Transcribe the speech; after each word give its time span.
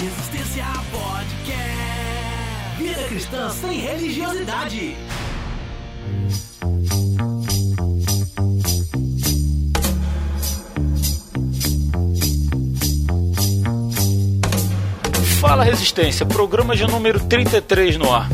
Resistência 0.00 0.64
Podcast. 0.90 1.58
Vida 2.78 3.02
cristã 3.04 3.50
sem 3.50 3.80
religiosidade. 3.80 4.96
Fala 15.38 15.64
Resistência, 15.64 16.24
programa 16.24 16.74
de 16.74 16.86
número 16.86 17.20
33 17.20 17.98
no 17.98 18.10
ar. 18.10 18.30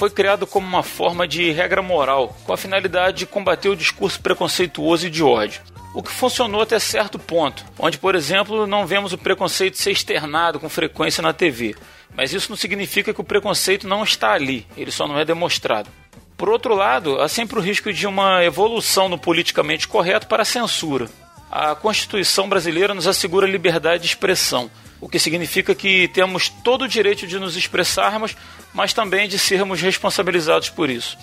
Foi 0.00 0.08
criado 0.08 0.46
como 0.46 0.66
uma 0.66 0.82
forma 0.82 1.28
de 1.28 1.50
regra 1.50 1.82
moral, 1.82 2.34
com 2.46 2.54
a 2.54 2.56
finalidade 2.56 3.18
de 3.18 3.26
combater 3.26 3.68
o 3.68 3.76
discurso 3.76 4.18
preconceituoso 4.18 5.06
e 5.06 5.10
de 5.10 5.22
ódio. 5.22 5.60
O 5.94 6.02
que 6.02 6.10
funcionou 6.10 6.62
até 6.62 6.78
certo 6.78 7.18
ponto, 7.18 7.66
onde, 7.78 7.98
por 7.98 8.14
exemplo, 8.14 8.66
não 8.66 8.86
vemos 8.86 9.12
o 9.12 9.18
preconceito 9.18 9.76
ser 9.76 9.90
externado 9.90 10.58
com 10.58 10.70
frequência 10.70 11.20
na 11.20 11.34
TV. 11.34 11.76
Mas 12.16 12.32
isso 12.32 12.48
não 12.48 12.56
significa 12.56 13.12
que 13.12 13.20
o 13.20 13.24
preconceito 13.24 13.86
não 13.86 14.02
está 14.02 14.32
ali, 14.32 14.66
ele 14.74 14.90
só 14.90 15.06
não 15.06 15.18
é 15.18 15.24
demonstrado. 15.26 15.90
Por 16.34 16.48
outro 16.48 16.74
lado, 16.74 17.20
há 17.20 17.28
sempre 17.28 17.58
o 17.58 17.62
risco 17.62 17.92
de 17.92 18.06
uma 18.06 18.42
evolução 18.42 19.06
no 19.06 19.18
politicamente 19.18 19.86
correto 19.86 20.26
para 20.26 20.44
a 20.44 20.46
censura. 20.46 21.10
A 21.50 21.74
Constituição 21.74 22.48
brasileira 22.48 22.94
nos 22.94 23.06
assegura 23.06 23.46
liberdade 23.46 24.04
de 24.04 24.08
expressão, 24.08 24.70
o 25.00 25.08
que 25.08 25.18
significa 25.18 25.74
que 25.74 26.08
temos 26.08 26.48
todo 26.48 26.82
o 26.82 26.88
direito 26.88 27.26
de 27.26 27.38
nos 27.38 27.56
expressarmos, 27.56 28.36
mas 28.72 28.92
também 28.92 29.28
de 29.28 29.38
sermos 29.38 29.80
responsabilizados 29.80 30.70
por 30.70 30.88
isso. 30.88 31.18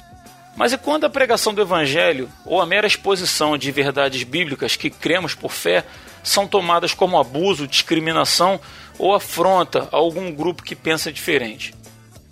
Mas 0.56 0.74
e 0.74 0.78
quando 0.78 1.06
a 1.06 1.10
pregação 1.10 1.54
do 1.54 1.62
Evangelho 1.62 2.30
ou 2.44 2.60
a 2.60 2.66
mera 2.66 2.88
exposição 2.88 3.58
de 3.58 3.72
verdades 3.72 4.24
bíblicas 4.24 4.76
que 4.76 4.90
cremos 4.90 5.36
por 5.36 5.52
fé 5.52 5.86
são 6.24 6.48
tomadas 6.48 6.94
como 6.94 7.20
abuso, 7.20 7.68
discriminação 7.68 8.60
ou 8.98 9.14
afronta 9.14 9.88
a 9.92 9.96
algum 9.96 10.32
grupo 10.32 10.64
que 10.64 10.76
pensa 10.76 11.14
diferente? 11.14 11.76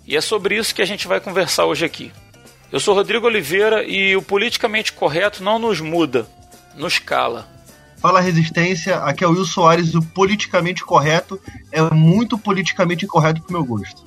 E 0.04 0.16
é 0.16 0.20
sobre 0.20 0.56
isso 0.56 0.74
que 0.74 0.82
a 0.82 0.86
gente 0.86 1.06
vai 1.06 1.20
conversar 1.20 1.66
hoje 1.66 1.84
aqui. 1.84 2.12
Eu 2.70 2.80
sou 2.80 2.94
Rodrigo 2.94 3.26
Oliveira 3.26 3.84
e 3.84 4.16
o 4.16 4.22
politicamente 4.22 4.92
correto 4.92 5.42
não 5.42 5.58
nos 5.58 5.80
muda, 5.80 6.26
nos 6.74 6.98
cala. 6.98 7.48
Fala 7.98 8.20
Resistência, 8.20 8.96
aqui 8.96 9.24
é 9.24 9.26
o 9.26 9.30
Will 9.30 9.44
Soares, 9.44 9.94
o 9.94 10.02
politicamente 10.02 10.84
correto 10.84 11.40
é 11.70 11.80
muito 11.94 12.36
politicamente 12.36 13.04
incorreto 13.04 13.40
pro 13.42 13.52
meu 13.52 13.64
gosto. 13.64 14.04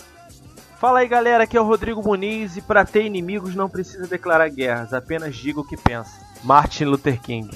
Fala 0.80 1.00
aí 1.00 1.10
galera, 1.10 1.44
aqui 1.44 1.58
é 1.58 1.62
o 1.62 1.66
Rodrigo 1.66 2.02
Muniz 2.02 2.56
e 2.56 2.62
para 2.62 2.86
ter 2.86 3.06
inimigos 3.06 3.54
não 3.54 3.68
precisa 3.68 4.08
declarar 4.08 4.48
guerras, 4.48 4.94
apenas 4.94 5.36
diga 5.36 5.60
o 5.60 5.68
que 5.68 5.76
pensa. 5.76 6.12
Martin 6.42 6.86
Luther 6.86 7.20
King. 7.22 7.50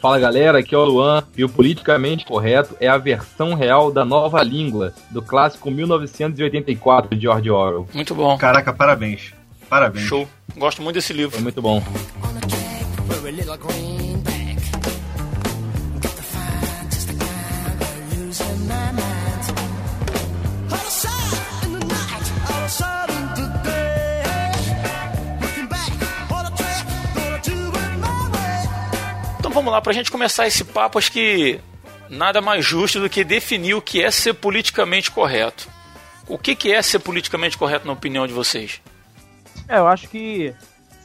Fala 0.00 0.18
galera, 0.18 0.58
aqui 0.58 0.74
é 0.74 0.78
o 0.78 0.84
Luan 0.84 1.22
e 1.36 1.44
o 1.44 1.48
politicamente 1.48 2.26
correto 2.26 2.76
é 2.80 2.88
a 2.88 2.98
versão 2.98 3.54
real 3.54 3.92
da 3.92 4.04
nova 4.04 4.42
língua 4.42 4.92
do 5.08 5.22
clássico 5.22 5.70
1984 5.70 7.14
de 7.14 7.22
George 7.22 7.48
Orwell. 7.48 7.88
Muito 7.94 8.12
bom. 8.12 8.36
Caraca, 8.36 8.72
parabéns. 8.72 9.32
Parabéns. 9.68 10.06
Show. 10.06 10.28
Gosto 10.56 10.82
muito 10.82 10.96
desse 10.96 11.12
livro. 11.12 11.30
Foi 11.30 11.42
muito 11.42 11.62
bom. 11.62 11.80
Vamos 29.62 29.74
lá, 29.74 29.80
pra 29.80 29.92
gente 29.92 30.10
começar 30.10 30.44
esse 30.48 30.64
papo, 30.64 30.98
acho 30.98 31.12
que 31.12 31.60
nada 32.10 32.40
mais 32.40 32.64
justo 32.64 32.98
do 32.98 33.08
que 33.08 33.22
definir 33.22 33.74
o 33.74 33.80
que 33.80 34.02
é 34.02 34.10
ser 34.10 34.34
politicamente 34.34 35.08
correto. 35.08 35.68
O 36.26 36.36
que, 36.36 36.56
que 36.56 36.72
é 36.72 36.82
ser 36.82 36.98
politicamente 36.98 37.56
correto 37.56 37.86
na 37.86 37.92
opinião 37.92 38.26
de 38.26 38.32
vocês? 38.32 38.80
É, 39.68 39.78
eu 39.78 39.86
acho 39.86 40.08
que 40.08 40.52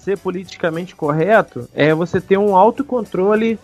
ser 0.03 0.17
politicamente 0.17 0.96
correto 0.96 1.69
é 1.72 1.94
você 1.94 2.19
ter 2.19 2.40
um 2.40 2.56
autocontrole 2.56 3.59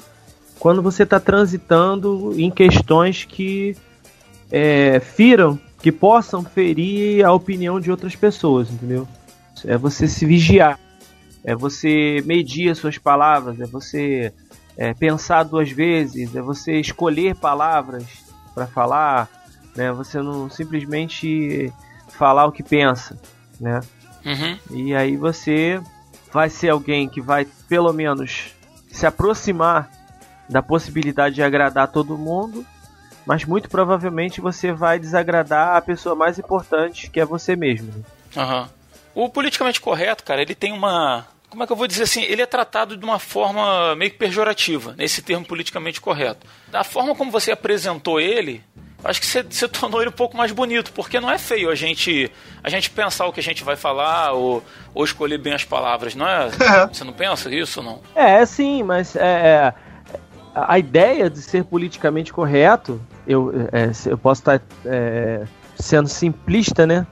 quando 0.60 0.80
você 0.80 1.02
está 1.02 1.20
transitando 1.20 2.40
em 2.40 2.52
questões 2.52 3.24
que 3.24 3.76
é, 4.52 5.00
firam, 5.00 5.60
que 5.82 5.92
possam 5.92 6.44
ferir 6.44 7.26
a 7.26 7.34
opinião 7.34 7.80
de 7.80 7.90
outras 7.90 8.16
pessoas, 8.16 8.70
entendeu? 8.70 9.08
É 9.66 9.76
você 9.76 10.08
se 10.08 10.24
vigiar, 10.24 10.80
é 11.44 11.56
você 11.56 12.22
medir 12.26 12.70
as 12.70 12.78
suas 12.78 13.00
palavras, 13.00 13.60
é 13.60 13.66
você 13.66 14.32
é, 14.78 14.94
pensar 14.94 15.44
duas 15.44 15.70
vezes, 15.72 16.36
é 16.36 16.42
você 16.42 16.80
escolher 16.80 17.36
palavras 17.36 18.06
para 18.54 18.68
falar, 18.68 19.30
né? 19.76 19.92
Você 19.92 20.22
não 20.22 20.50
simplesmente 20.50 21.72
falar 22.10 22.46
o 22.46 22.52
que 22.52 22.64
pensa, 22.64 23.18
né? 23.60 23.82
Uhum. 24.26 24.58
E 24.72 24.96
aí 24.96 25.18
você 25.18 25.82
vai 26.32 26.50
ser 26.50 26.70
alguém 26.70 27.08
que 27.08 27.22
vai, 27.22 27.46
pelo 27.68 27.94
menos, 27.94 28.54
se 28.90 29.06
aproximar 29.06 29.90
da 30.50 30.62
possibilidade 30.62 31.36
de 31.36 31.44
agradar 31.44 31.88
todo 31.88 32.18
mundo, 32.18 32.66
mas 33.26 33.46
muito 33.46 33.70
provavelmente 33.70 34.42
você 34.42 34.72
vai 34.72 35.00
desagradar 35.00 35.76
a 35.76 35.82
pessoa 35.82 36.16
mais 36.16 36.38
importante, 36.38 37.10
que 37.10 37.20
é 37.20 37.26
você 37.26 37.56
mesmo. 37.56 38.04
Aham. 38.36 38.70
O 39.16 39.30
politicamente 39.30 39.80
correto, 39.80 40.24
cara, 40.24 40.42
ele 40.42 40.56
tem 40.56 40.74
uma. 40.74 41.26
Como 41.54 41.62
é 41.62 41.68
que 41.68 41.72
eu 41.72 41.78
vou 41.78 41.86
dizer 41.86 42.02
assim? 42.02 42.24
Ele 42.24 42.42
é 42.42 42.48
tratado 42.48 42.98
de 42.98 43.06
uma 43.06 43.20
forma 43.20 43.96
meio 43.96 44.10
que 44.10 44.18
pejorativa, 44.18 44.96
nesse 44.98 45.22
termo 45.22 45.46
politicamente 45.46 46.02
correto. 46.02 46.48
Da 46.72 46.84
forma 46.84 47.14
como 47.14 47.30
você 47.30 47.52
apresentou 47.52 48.20
ele, 48.20 48.64
acho 49.04 49.22
que 49.22 49.28
você, 49.28 49.44
você 49.44 49.68
tornou 49.70 50.02
ele 50.02 50.10
um 50.10 50.14
pouco 50.14 50.36
mais 50.36 50.52
bonito, 50.52 50.92
porque 50.94 51.20
não 51.20 51.30
é 51.30 51.38
feio 51.38 51.70
a 51.70 51.76
gente 51.76 52.32
a 52.64 52.70
gente 52.72 52.90
pensar 52.90 53.28
o 53.28 53.32
que 53.32 53.40
a 53.40 53.44
gente 53.44 53.64
vai 53.64 53.76
falar 53.76 54.32
ou, 54.32 54.64
ou 54.96 55.06
escolher 55.06 55.38
bem 55.38 55.54
as 55.54 55.64
palavras, 55.64 56.16
não 56.16 56.28
é? 56.28 56.50
Você 56.92 57.04
não 57.04 57.14
pensa 57.14 57.54
isso 57.54 57.82
ou 57.82 57.86
não? 57.86 58.02
É, 58.16 58.44
sim, 58.48 58.82
mas 58.82 59.16
é, 59.16 59.22
é, 59.22 59.74
a 60.56 60.80
ideia 60.80 61.30
de 61.30 61.40
ser 61.40 61.64
politicamente 61.66 62.34
correto, 62.34 63.00
eu, 63.28 63.54
é, 63.72 63.94
se- 63.94 64.10
eu 64.10 64.18
posso 64.18 64.42
estar 64.42 64.60
é, 64.88 65.44
sendo 65.78 66.10
simplista, 66.10 66.88
né? 66.88 67.06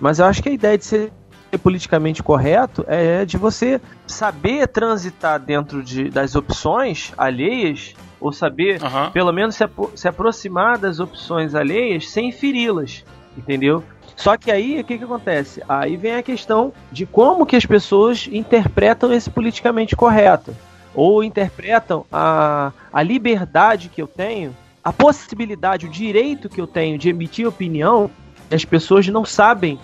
Mas 0.00 0.20
eu 0.20 0.26
acho 0.26 0.40
que 0.40 0.48
a 0.48 0.52
ideia 0.52 0.78
de 0.78 0.84
ser 0.84 1.12
politicamente 1.58 2.22
correto 2.22 2.84
é 2.88 3.24
de 3.24 3.36
você 3.36 3.80
saber 4.06 4.68
transitar 4.68 5.38
dentro 5.40 5.82
de, 5.82 6.10
das 6.10 6.34
opções 6.34 7.12
alheias, 7.16 7.94
ou 8.20 8.32
saber 8.32 8.82
Aham. 8.82 9.10
pelo 9.10 9.32
menos 9.32 9.54
se, 9.54 9.64
apro- 9.64 9.92
se 9.94 10.08
aproximar 10.08 10.78
das 10.78 10.98
opções 11.00 11.54
alheias 11.54 12.08
sem 12.10 12.32
feri-las, 12.32 13.04
entendeu? 13.36 13.84
Só 14.16 14.36
que 14.36 14.50
aí 14.50 14.80
o 14.80 14.84
que, 14.84 14.96
que 14.96 15.04
acontece? 15.04 15.62
Aí 15.68 15.96
vem 15.96 16.14
a 16.14 16.22
questão 16.22 16.72
de 16.90 17.04
como 17.04 17.44
que 17.44 17.56
as 17.56 17.66
pessoas 17.66 18.28
interpretam 18.30 19.12
esse 19.12 19.28
politicamente 19.28 19.96
correto. 19.96 20.54
Ou 20.94 21.24
interpretam 21.24 22.06
a, 22.12 22.70
a 22.92 23.02
liberdade 23.02 23.88
que 23.88 24.00
eu 24.00 24.06
tenho, 24.06 24.56
a 24.82 24.92
possibilidade, 24.92 25.86
o 25.86 25.90
direito 25.90 26.48
que 26.48 26.60
eu 26.60 26.66
tenho 26.68 26.96
de 26.96 27.08
emitir 27.08 27.48
opinião, 27.48 28.08
as 28.50 28.64
pessoas 28.64 29.08
não 29.08 29.24
sabem 29.24 29.78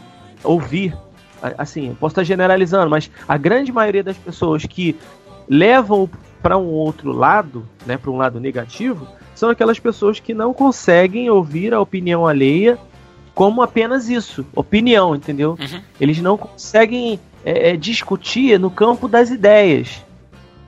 ouvir. 0.44 0.96
Assim, 1.56 1.96
posso 1.98 2.12
estar 2.12 2.24
generalizando, 2.24 2.90
mas 2.90 3.10
a 3.26 3.36
grande 3.36 3.72
maioria 3.72 4.02
das 4.02 4.16
pessoas 4.16 4.64
que 4.64 4.96
levam 5.48 6.08
para 6.42 6.56
um 6.56 6.66
outro 6.66 7.12
lado, 7.12 7.66
né, 7.86 7.96
para 7.96 8.10
um 8.10 8.16
lado 8.16 8.40
negativo, 8.40 9.06
são 9.34 9.50
aquelas 9.50 9.78
pessoas 9.78 10.20
que 10.20 10.34
não 10.34 10.52
conseguem 10.52 11.30
ouvir 11.30 11.72
a 11.72 11.80
opinião 11.80 12.26
alheia 12.26 12.78
como 13.34 13.62
apenas 13.62 14.08
isso, 14.08 14.44
opinião, 14.54 15.14
entendeu? 15.14 15.56
Uhum. 15.58 15.80
Eles 15.98 16.20
não 16.20 16.36
conseguem 16.36 17.18
é, 17.44 17.70
é, 17.70 17.76
discutir 17.76 18.58
no 18.58 18.70
campo 18.70 19.08
das 19.08 19.30
ideias. 19.30 20.04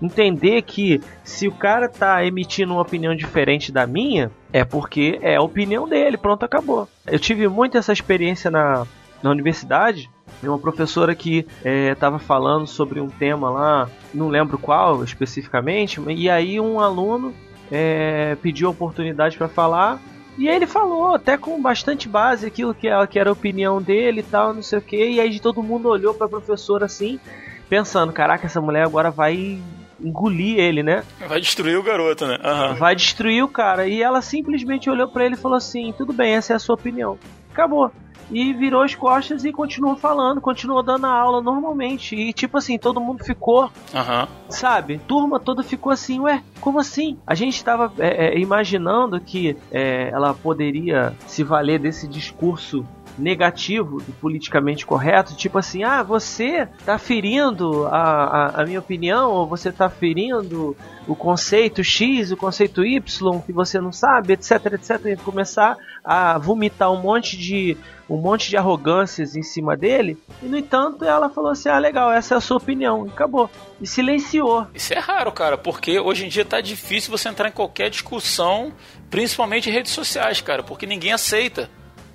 Entender 0.01 0.63
que 0.63 1.01
se 1.23 1.47
o 1.47 1.53
cara 1.53 1.89
tá 1.89 2.25
emitindo 2.25 2.73
uma 2.73 2.83
opinião 2.83 3.15
diferente 3.15 3.71
da 3.71 3.87
minha, 3.87 4.31
é 4.53 4.65
porque 4.65 5.19
é 5.23 5.37
a 5.37 5.43
opinião 5.43 5.89
dele, 5.89 6.17
pronto, 6.17 6.45
acabou. 6.45 6.89
Eu 7.07 7.19
tive 7.19 7.47
muito 7.47 7.77
essa 7.77 7.93
experiência 7.93 8.51
na, 8.51 8.87
na 9.23 9.31
universidade, 9.31 10.11
de 10.41 10.49
uma 10.49 10.59
professora 10.59 11.15
que 11.15 11.47
estava 11.65 12.19
falando 12.19 12.67
sobre 12.67 13.01
um 13.01 13.09
tema 13.09 13.51
lá, 13.51 13.89
não 14.15 14.29
lembro 14.29 14.57
qual 14.59 15.05
especificamente, 15.05 16.01
e 16.09 16.31
aí 16.31 16.61
um 16.61 16.81
aluno 16.81 17.35
é, 17.71 18.37
pediu 18.43 18.69
a 18.69 18.71
oportunidade 18.71 19.37
para 19.37 19.49
falar 19.49 20.01
E 20.39 20.49
aí 20.49 20.57
ele 20.57 20.67
falou, 20.67 21.15
até 21.15 21.37
com 21.37 21.61
bastante 21.61 22.09
base, 22.09 22.47
aquilo 22.47 22.75
que, 22.75 22.89
que 23.09 23.19
era 23.19 23.31
a 23.31 23.33
opinião 23.33 23.83
dele 23.83 24.21
e 24.21 24.23
tal, 24.23 24.55
não 24.55 24.63
sei 24.63 24.79
o 24.79 24.83
que. 24.83 24.97
E 24.97 25.21
aí 25.21 25.39
todo 25.39 25.63
mundo 25.63 25.89
olhou 25.89 26.15
pra 26.15 26.29
professora 26.29 26.87
assim, 26.87 27.21
pensando, 27.69 28.13
caraca, 28.13 28.47
essa 28.47 28.61
mulher 28.61 28.85
agora 28.85 29.11
vai 29.11 29.61
engolir 30.01 30.59
ele, 30.59 30.83
né? 30.83 31.05
Vai 31.29 31.41
destruir 31.41 31.79
o 31.79 31.83
garoto, 31.83 32.27
né? 32.27 32.39
Aham. 32.43 32.75
Vai 32.75 32.97
destruir 32.97 33.45
o 33.45 33.49
cara. 33.49 33.87
E 33.87 34.03
ela 34.03 34.23
simplesmente 34.23 34.89
olhou 34.89 35.09
pra 35.09 35.25
ele 35.25 35.35
e 35.35 35.39
falou 35.39 35.57
assim: 35.57 35.95
tudo 35.97 36.13
bem, 36.13 36.35
essa 36.35 36.55
é 36.55 36.57
a 36.57 36.59
sua 36.59 36.75
opinião. 36.75 37.19
Acabou. 37.53 37.93
E 38.33 38.53
virou 38.53 38.83
as 38.83 38.95
costas 38.95 39.45
e 39.45 39.53
continuou 39.53 39.97
falando, 39.97 40.41
continuou 40.41 40.83
dando 40.83 41.07
a 41.07 41.11
aula 41.11 41.43
normalmente. 41.43 42.17
E 42.17 42.33
tipo 42.33 42.59
assim, 42.59 42.79
todo 42.79 43.01
mundo 43.01 43.25
ficou 43.25 43.71
Aham. 43.95 44.29
sabe? 44.49 44.99
Turma 45.07 45.39
toda 45.39 45.63
ficou 45.63 45.93
assim, 45.93 46.21
ué, 46.21 46.43
como 46.61 46.81
assim? 46.81 47.19
A 47.27 47.35
gente 47.35 47.57
estava 47.57 47.93
é, 47.99 48.29
é, 48.29 48.39
imaginando 48.39 49.21
que 49.21 49.57
é, 49.71 50.11
ela 50.11 50.35
poderia 50.35 51.15
se 51.27 51.43
valer 51.45 51.79
desse 51.79 52.09
discurso 52.09 52.85
negativo 53.19 54.01
do 54.01 54.13
politicamente 54.13 54.87
correto, 54.87 55.35
tipo 55.35 55.59
assim, 55.59 55.85
ah, 55.85 56.03
você 56.03 56.69
tá 56.85 56.99
ferindo 56.99 57.87
a, 57.87 57.99
a, 57.99 58.63
a 58.63 58.65
minha 58.65 58.79
opinião, 58.79 59.31
ou 59.31 59.47
você 59.47 59.71
tá 59.71 59.89
ferindo 59.91 60.77
o 61.07 61.15
conceito 61.15 61.83
X, 61.83 62.31
o 62.33 62.37
conceito 62.37 62.85
Y, 62.85 63.41
que 63.41 63.53
você 63.53 63.81
não 63.81 63.93
sabe, 63.93 64.33
etc, 64.33 64.73
etc, 64.73 65.07
e 65.07 65.17
começar 65.17 65.77
a 66.05 66.39
vomitar 66.39 66.91
um 66.93 67.01
monte 67.01 67.37
de 67.37 67.77
um 68.09 68.17
monte 68.17 68.51
de 68.51 68.57
arrogâncias 68.57 69.37
em 69.37 69.43
cima 69.43 69.77
dele. 69.77 70.19
E 70.43 70.47
no 70.47 70.59
entanto, 70.59 71.05
ela 71.05 71.31
falou 71.31 71.51
assim: 71.51 71.69
"Ah, 71.69 71.79
legal, 71.79 72.13
essa 72.13 72.35
é 72.35 72.37
a 72.37 72.41
sua 72.41 72.59
opinião". 72.59 73.07
E 73.07 73.11
acabou. 73.11 73.51
E 73.81 73.87
silenciou. 73.87 74.67
Isso 74.75 74.93
é 74.93 74.99
raro, 74.99 75.33
cara, 75.33 75.57
porque 75.57 75.99
hoje 75.99 76.27
em 76.27 76.29
dia 76.29 76.45
tá 76.45 76.61
difícil 76.61 77.11
você 77.11 77.29
entrar 77.29 77.49
em 77.49 77.53
qualquer 77.53 77.89
discussão, 77.89 78.73
principalmente 79.09 79.71
em 79.71 79.73
redes 79.73 79.93
sociais, 79.93 80.41
cara, 80.41 80.63
porque 80.63 80.87
ninguém 80.87 81.13
aceita. 81.13 81.71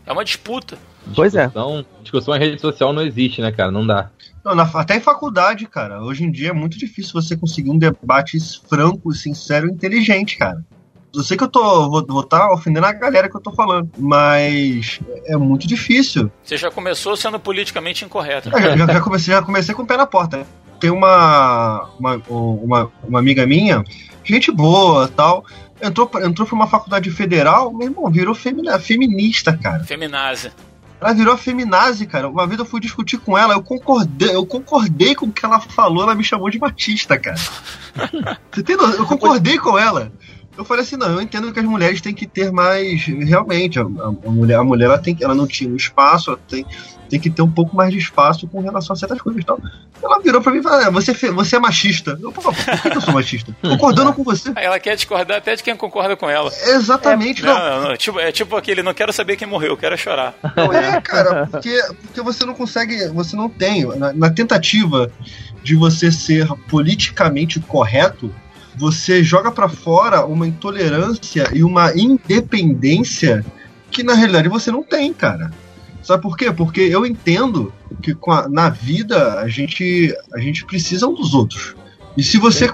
É 0.07 0.11
uma 0.11 0.23
disputa. 0.25 0.77
Pois 1.13 1.35
é. 1.35 1.43
Discussão, 1.45 1.85
discussão 2.01 2.35
em 2.35 2.39
rede 2.39 2.59
social 2.61 2.91
não 2.93 3.01
existe, 3.01 3.41
né, 3.41 3.51
cara? 3.51 3.71
Não 3.71 3.85
dá. 3.85 4.09
Não, 4.43 4.55
na- 4.55 4.63
até 4.73 4.95
em 4.95 5.01
faculdade, 5.01 5.65
cara. 5.67 6.01
Hoje 6.01 6.23
em 6.23 6.31
dia 6.31 6.49
é 6.49 6.53
muito 6.53 6.77
difícil 6.77 7.13
você 7.13 7.35
conseguir 7.35 7.69
um 7.69 7.77
debate 7.77 8.37
franco, 8.67 9.11
sincero 9.13 9.67
e 9.67 9.71
inteligente, 9.71 10.37
cara. 10.37 10.65
Eu 11.17 11.23
sei 11.23 11.35
que 11.37 11.43
eu 11.43 11.47
tô. 11.47 11.89
Vou, 11.89 12.05
vou 12.07 12.23
tá 12.23 12.51
ofendendo 12.53 12.85
a 12.85 12.93
galera 12.93 13.29
que 13.29 13.35
eu 13.35 13.41
tô 13.41 13.51
falando, 13.51 13.89
mas 13.97 14.99
é 15.25 15.35
muito 15.35 15.67
difícil. 15.67 16.31
Você 16.43 16.57
já 16.57 16.69
começou 16.71 17.15
sendo 17.17 17.39
politicamente 17.39 18.05
incorreto. 18.05 18.49
Eu 18.49 18.61
já, 18.61 18.77
já- 18.77 18.93
já 18.93 19.01
comecei, 19.01 19.33
já 19.33 19.41
comecei 19.41 19.73
com 19.75 19.81
o 19.83 19.87
pé 19.87 19.97
na 19.97 20.05
porta. 20.05 20.45
Tem 20.79 20.91
uma, 20.91 21.89
uma, 21.99 22.21
uma, 22.29 22.91
uma 23.03 23.19
amiga 23.19 23.45
minha, 23.47 23.83
gente 24.23 24.51
boa 24.51 25.07
tal. 25.07 25.43
Entrou, 25.81 26.09
entrou 26.23 26.47
pra 26.47 26.55
uma 26.55 26.67
faculdade 26.67 27.09
federal, 27.11 27.71
meu 27.73 27.87
irmão, 27.89 28.09
virou 28.11 28.33
femina, 28.35 28.79
feminista, 28.79 29.55
cara. 29.57 29.83
Feminazi. 29.83 30.51
Ela 30.99 31.13
virou 31.13 31.37
feminazi, 31.37 32.07
cara. 32.07 32.27
Uma 32.27 32.47
vez 32.47 32.57
eu 32.59 32.65
fui 32.65 32.79
discutir 32.79 33.17
com 33.19 33.37
ela, 33.37 33.53
eu 33.53 33.61
concordei, 33.61 34.35
eu 34.35 34.43
concordei 34.45 35.13
com 35.13 35.27
o 35.27 35.31
que 35.31 35.45
ela 35.45 35.59
falou, 35.59 36.01
ela 36.03 36.15
me 36.15 36.23
chamou 36.23 36.49
de 36.49 36.57
machista, 36.59 37.17
cara. 37.19 37.37
Você 38.51 38.63
tem 38.63 38.75
noção? 38.75 38.95
Eu 38.99 39.05
concordei 39.05 39.57
com 39.59 39.77
ela. 39.77 40.11
Eu 40.57 40.65
falei 40.65 40.83
assim, 40.83 40.97
não, 40.97 41.07
eu 41.11 41.21
entendo 41.21 41.51
que 41.53 41.59
as 41.59 41.65
mulheres 41.65 42.01
têm 42.01 42.13
que 42.13 42.25
ter 42.25 42.51
mais. 42.51 43.03
Realmente, 43.05 43.77
a, 43.79 43.83
a- 43.83 44.11
mulher, 44.29 44.55
a 44.55 44.63
mulher 44.63 44.85
ela, 44.85 44.97
tem, 44.97 45.13
que- 45.13 45.23
ela 45.23 45.35
não 45.35 45.45
tinha 45.45 45.69
um 45.69 45.75
espaço, 45.75 46.31
ela 46.31 46.39
tem, 46.49 46.65
tem 47.09 47.19
que 47.19 47.29
ter 47.29 47.41
um 47.43 47.51
pouco 47.51 47.75
mais 47.75 47.91
de 47.91 47.99
espaço 47.99 48.47
com 48.47 48.59
relação 48.59 48.93
a 48.93 48.97
certas 48.97 49.21
coisas 49.21 49.41
e 49.41 49.45
tal. 49.45 49.59
Ela 50.03 50.19
virou 50.19 50.41
pra 50.41 50.51
mim 50.51 50.59
e 50.59 50.63
falou: 50.63 50.79
"Ah, 50.79 50.89
você, 50.89 51.11
é 51.11 51.31
você 51.31 51.55
é 51.55 51.59
machista. 51.59 52.17
Eu, 52.21 52.31
por 52.31 52.53
que 52.53 52.87
eu 52.97 53.01
sou 53.01 53.13
machista? 53.13 53.55
Concordando 53.61 54.13
com 54.13 54.23
você. 54.23 54.51
Ela 54.55 54.79
quer 54.79 54.95
discordar 54.95 55.37
até 55.37 55.55
de 55.55 55.61
quem 55.63 55.75
concorda 55.75 56.15
com 56.15 56.29
ela. 56.29 56.51
Exatamente, 56.65 57.43
Não, 57.43 57.53
não. 57.53 57.81
não, 57.81 57.89
não, 57.89 57.97
tipo, 57.97 58.19
é 58.19 58.31
tipo 58.31 58.55
aquele, 58.55 58.81
não 58.83 58.93
quero 58.93 59.11
saber 59.13 59.35
quem 59.37 59.47
morreu, 59.47 59.69
eu 59.71 59.77
quero 59.77 59.97
chorar. 59.97 60.33
Não 60.55 60.71
é, 60.73 60.99
cara, 61.01 61.47
porque, 61.47 61.79
porque 62.01 62.21
você 62.21 62.45
não 62.45 62.53
consegue, 62.53 63.07
você 63.09 63.35
não 63.35 63.47
tem. 63.49 63.85
Na, 63.97 64.11
na 64.13 64.29
tentativa 64.29 65.11
de 65.63 65.75
você 65.75 66.11
ser 66.11 66.47
politicamente 66.67 67.59
correto, 67.59 68.33
você 68.77 69.23
joga 69.23 69.51
pra 69.51 69.67
fora 69.69 70.25
uma 70.25 70.47
intolerância 70.47 71.49
e 71.53 71.63
uma 71.63 71.91
independência 71.95 73.45
que 73.91 74.03
na 74.03 74.13
realidade 74.13 74.49
você 74.49 74.71
não 74.71 74.83
tem, 74.83 75.13
cara. 75.13 75.51
Sabe 76.03 76.21
por 76.21 76.37
quê? 76.37 76.51
Porque 76.51 76.81
eu 76.81 77.05
entendo 77.05 77.73
que 78.01 78.15
a- 78.29 78.47
na 78.47 78.69
vida 78.69 79.39
a 79.39 79.47
gente, 79.47 80.15
a 80.33 80.39
gente 80.39 80.65
precisa 80.65 81.07
um 81.07 81.13
dos 81.13 81.33
outros. 81.33 81.75
E 82.15 82.23
se 82.23 82.37
você, 82.37 82.65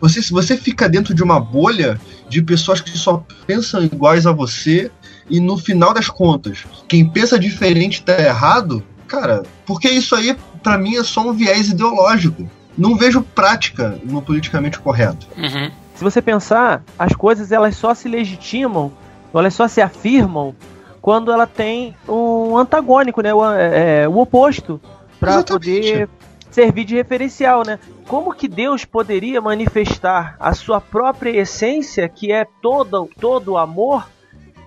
você, 0.00 0.22
se 0.22 0.32
você 0.32 0.56
fica 0.56 0.88
dentro 0.88 1.12
de 1.14 1.22
uma 1.22 1.40
bolha 1.40 2.00
de 2.28 2.40
pessoas 2.42 2.80
que 2.80 2.96
só 2.96 3.24
pensam 3.46 3.82
iguais 3.82 4.26
a 4.26 4.32
você 4.32 4.90
e 5.28 5.40
no 5.40 5.58
final 5.58 5.92
das 5.92 6.08
contas, 6.08 6.64
quem 6.86 7.08
pensa 7.08 7.38
diferente 7.38 8.02
tá 8.02 8.18
errado, 8.20 8.82
cara, 9.06 9.42
porque 9.66 9.88
isso 9.88 10.14
aí 10.14 10.36
pra 10.62 10.78
mim 10.78 10.96
é 10.96 11.02
só 11.02 11.28
um 11.28 11.32
viés 11.32 11.68
ideológico. 11.70 12.48
Não 12.78 12.96
vejo 12.96 13.20
prática 13.22 13.98
no 14.04 14.22
politicamente 14.22 14.78
correto. 14.78 15.26
Uhum. 15.36 15.70
Se 15.94 16.04
você 16.04 16.22
pensar, 16.22 16.82
as 16.98 17.12
coisas 17.14 17.50
elas 17.50 17.76
só 17.76 17.92
se 17.92 18.08
legitimam, 18.08 18.92
elas 19.34 19.52
só 19.52 19.66
se 19.66 19.82
afirmam 19.82 20.54
quando 21.02 21.32
ela 21.32 21.46
tem 21.46 21.94
um 22.08 22.56
antagônico, 22.56 23.20
né? 23.20 23.34
O, 23.34 23.44
é, 23.52 24.02
é, 24.04 24.08
o 24.08 24.16
oposto, 24.18 24.80
para 25.18 25.32
poder 25.54 26.08
servir 26.50 26.84
de 26.84 26.94
referencial, 26.94 27.64
né? 27.66 27.78
Como 28.06 28.32
que 28.32 28.46
Deus 28.48 28.84
poderia 28.84 29.40
manifestar 29.40 30.36
a 30.38 30.54
sua 30.54 30.80
própria 30.80 31.30
essência, 31.30 32.08
que 32.08 32.30
é 32.32 32.46
todo 32.62 33.08
todo 33.20 33.52
o 33.52 33.58
amor, 33.58 34.08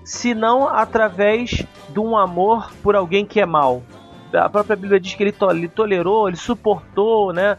se 0.04 0.34
não 0.36 0.68
através 0.68 1.66
de 1.90 2.00
um 2.00 2.18
amor 2.18 2.72
por 2.84 2.96
alguém 2.96 3.26
que 3.26 3.40
é 3.40 3.46
mau? 3.46 3.82
A 4.34 4.50
própria 4.50 4.76
Bíblia 4.76 5.00
diz 5.00 5.14
que 5.14 5.24
ele, 5.24 5.32
to- 5.32 5.52
ele 5.52 5.68
tolerou, 5.68 6.28
ele 6.28 6.38
suportou, 6.38 7.34
né? 7.34 7.58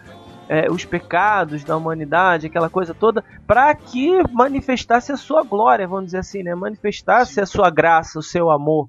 É, 0.48 0.70
os 0.70 0.84
pecados 0.84 1.64
da 1.64 1.76
humanidade, 1.76 2.46
aquela 2.46 2.68
coisa 2.68 2.94
toda, 2.94 3.24
para 3.46 3.74
que 3.74 4.22
manifestasse 4.32 5.12
a 5.12 5.16
sua 5.16 5.42
glória, 5.42 5.88
vamos 5.88 6.06
dizer 6.06 6.18
assim, 6.18 6.42
né? 6.42 6.54
Manifestasse 6.54 7.40
a 7.40 7.46
sua 7.46 7.70
graça, 7.70 8.18
o 8.18 8.22
seu 8.22 8.50
amor. 8.50 8.88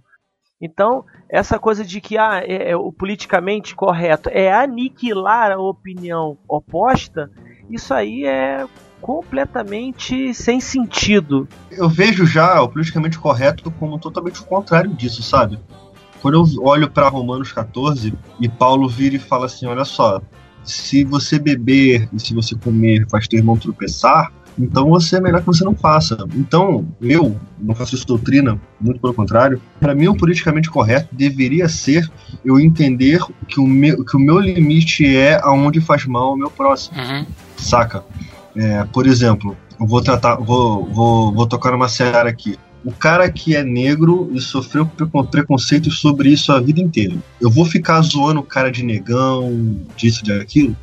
Então, 0.62 1.04
essa 1.30 1.60
coisa 1.60 1.84
de 1.84 2.00
que 2.00 2.18
ah, 2.18 2.42
é, 2.44 2.72
é 2.72 2.76
o 2.76 2.92
politicamente 2.92 3.76
correto 3.76 4.30
é 4.32 4.54
aniquilar 4.54 5.52
a 5.52 5.60
opinião 5.60 6.38
oposta, 6.48 7.30
isso 7.70 7.94
aí 7.94 8.26
é 8.26 8.66
completamente 9.02 10.34
sem 10.34 10.62
sentido. 10.62 11.48
Eu 11.70 11.90
vejo 11.90 12.26
já 12.26 12.62
o 12.62 12.70
politicamente 12.70 13.20
correto 13.20 13.70
como 13.72 14.00
totalmente 14.00 14.40
o 14.40 14.46
contrário 14.46 14.94
disso, 14.94 15.22
sabe? 15.22 15.60
Quando 16.22 16.36
eu 16.36 16.64
olho 16.64 16.90
pra 16.90 17.10
Romanos 17.10 17.52
14 17.52 18.14
e 18.40 18.48
Paulo 18.48 18.88
vira 18.88 19.18
e 19.18 19.20
fala 19.20 19.48
assim: 19.48 19.66
olha 19.66 19.84
só, 19.84 20.22
se 20.64 21.04
você 21.04 21.40
beber 21.40 22.08
e 22.14 22.20
se 22.20 22.34
você 22.34 22.56
comer 22.56 23.06
faz 23.10 23.28
teu 23.28 23.40
irmão 23.40 23.58
tropeçar, 23.58 24.32
então 24.58 24.90
você 24.90 25.18
é 25.18 25.22
melhor 25.22 25.42
que 25.42 25.48
você 25.48 25.64
não 25.64 25.76
faça. 25.76 26.18
Então, 26.36 26.88
eu 27.02 27.36
não 27.60 27.74
faço 27.74 27.96
isso 27.96 28.06
doutrina, 28.06 28.60
muito 28.80 29.00
pelo 29.00 29.14
contrário. 29.14 29.62
Para 29.80 29.96
mim, 29.96 30.08
o 30.08 30.16
politicamente 30.16 30.70
correto 30.70 31.10
deveria 31.12 31.68
ser 31.68 32.10
eu 32.46 32.60
entender 32.60 33.20
que 33.48 33.60
o 33.60 33.68
meu, 33.68 34.04
que 34.06 34.16
o 34.16 34.20
meu 34.20 34.40
limite 34.40 35.06
é 35.06 35.40
aonde 35.42 35.82
faz 35.82 36.06
mal 36.06 36.30
ao 36.30 36.38
meu 36.38 36.52
próximo 36.52 36.98
Uhum. 36.98 37.26
saca? 37.58 38.04
É, 38.56 38.84
por 38.86 39.08
exemplo, 39.08 39.58
eu 39.80 39.88
vou 39.88 40.02
tratar, 40.02 40.36
vou, 40.36 40.86
vou, 40.86 41.34
vou 41.34 41.48
tocar 41.48 41.72
numa 41.72 41.88
seara 41.90 42.30
aqui. 42.30 42.58
O 42.86 42.92
cara 42.92 43.30
que 43.32 43.56
é 43.56 43.64
negro 43.64 44.30
e 44.34 44.42
sofreu 44.42 44.86
precon- 44.86 45.26
preconceitos 45.26 46.00
sobre 46.00 46.30
isso 46.30 46.52
a 46.52 46.60
vida 46.60 46.82
inteira. 46.82 47.16
Eu 47.40 47.50
vou 47.50 47.66
ficar 47.66 48.02
zoando 48.02 48.42
o 48.42 48.44
cara 48.44 48.70
de 48.70 48.84
negão, 48.84 49.80
disso, 49.96 50.24
de 50.24 50.34
aquilo. 50.34 50.76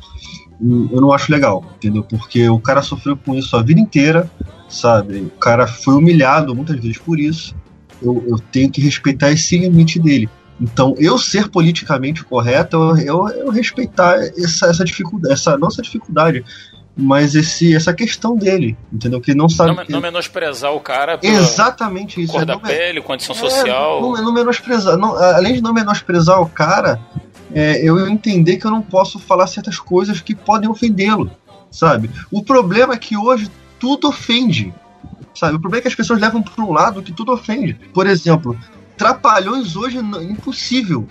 Hum, 0.59 0.89
Eu 0.91 0.99
não 1.01 1.13
acho 1.13 1.31
legal, 1.31 1.63
entendeu? 1.75 2.03
Porque 2.03 2.49
o 2.49 2.59
cara 2.59 2.81
sofreu 2.81 3.15
com 3.15 3.35
isso 3.35 3.55
a 3.55 3.61
vida 3.61 3.79
inteira, 3.79 4.29
sabe? 4.67 5.19
O 5.19 5.29
cara 5.39 5.67
foi 5.67 5.93
humilhado 5.95 6.55
muitas 6.55 6.77
vezes 6.79 6.97
por 6.97 7.19
isso. 7.19 7.55
Eu, 8.01 8.23
eu 8.27 8.39
tenho 8.51 8.71
que 8.71 8.81
respeitar 8.81 9.31
esse 9.31 9.57
limite 9.57 9.99
dele. 9.99 10.27
Então, 10.59 10.93
eu 10.99 11.17
ser 11.17 11.49
politicamente 11.49 12.23
correto, 12.23 12.77
eu, 12.77 12.97
eu, 12.97 13.27
eu 13.29 13.49
respeitar 13.49 14.15
essa, 14.37 14.67
essa 14.67 14.83
dificuldade, 14.85 15.33
essa 15.33 15.57
nossa 15.57 15.81
dificuldade, 15.81 16.43
mas 16.95 17.35
esse, 17.35 17.73
essa 17.75 17.93
questão 17.93 18.35
dele, 18.35 18.77
entendeu? 18.91 19.21
Que 19.21 19.33
não 19.33 19.47
sabe. 19.47 19.75
Não, 19.75 19.85
que- 19.85 19.91
não 19.91 20.01
menosprezar 20.01 20.73
o 20.73 20.79
cara 20.79 21.19
Exatamente 21.23 22.21
isso. 22.21 22.31
cor 22.33 22.41
é 22.41 22.45
da 22.45 22.57
pele, 22.59 23.01
condição 23.01 23.35
é, 23.35 23.39
social. 23.39 24.01
não, 24.01 24.23
não 24.23 24.33
menosprezar, 24.33 24.97
não- 24.97 25.15
além 25.15 25.53
de 25.53 25.61
não 25.61 25.73
menosprezar 25.73 26.41
o 26.41 26.49
cara, 26.49 26.99
é, 27.53 27.81
eu 27.81 28.07
entender 28.07 28.57
que 28.57 28.65
eu 28.65 28.71
não 28.71 28.81
posso 28.81 29.19
falar 29.19 29.47
certas 29.47 29.79
coisas 29.79 30.19
que 30.21 30.35
podem 30.35 30.69
ofendê-lo, 30.69 31.31
sabe? 31.69 32.09
O 32.29 32.43
problema 32.43 32.93
é 32.93 32.97
que 32.97 33.15
hoje 33.17 33.49
tudo 33.79 34.07
ofende, 34.09 34.73
sabe? 35.33 35.55
O 35.55 35.59
problema 35.59 35.79
é 35.79 35.81
que 35.83 35.87
as 35.87 35.95
pessoas 35.95 36.19
levam 36.19 36.41
para 36.43 36.63
um 36.63 36.71
lado 36.71 37.01
que 37.01 37.11
tudo 37.11 37.31
ofende. 37.31 37.73
Por 37.93 38.05
exemplo, 38.05 38.57
trapalhões 38.97 39.75
hoje 39.75 39.97
é 39.97 40.23
impossível. 40.23 41.07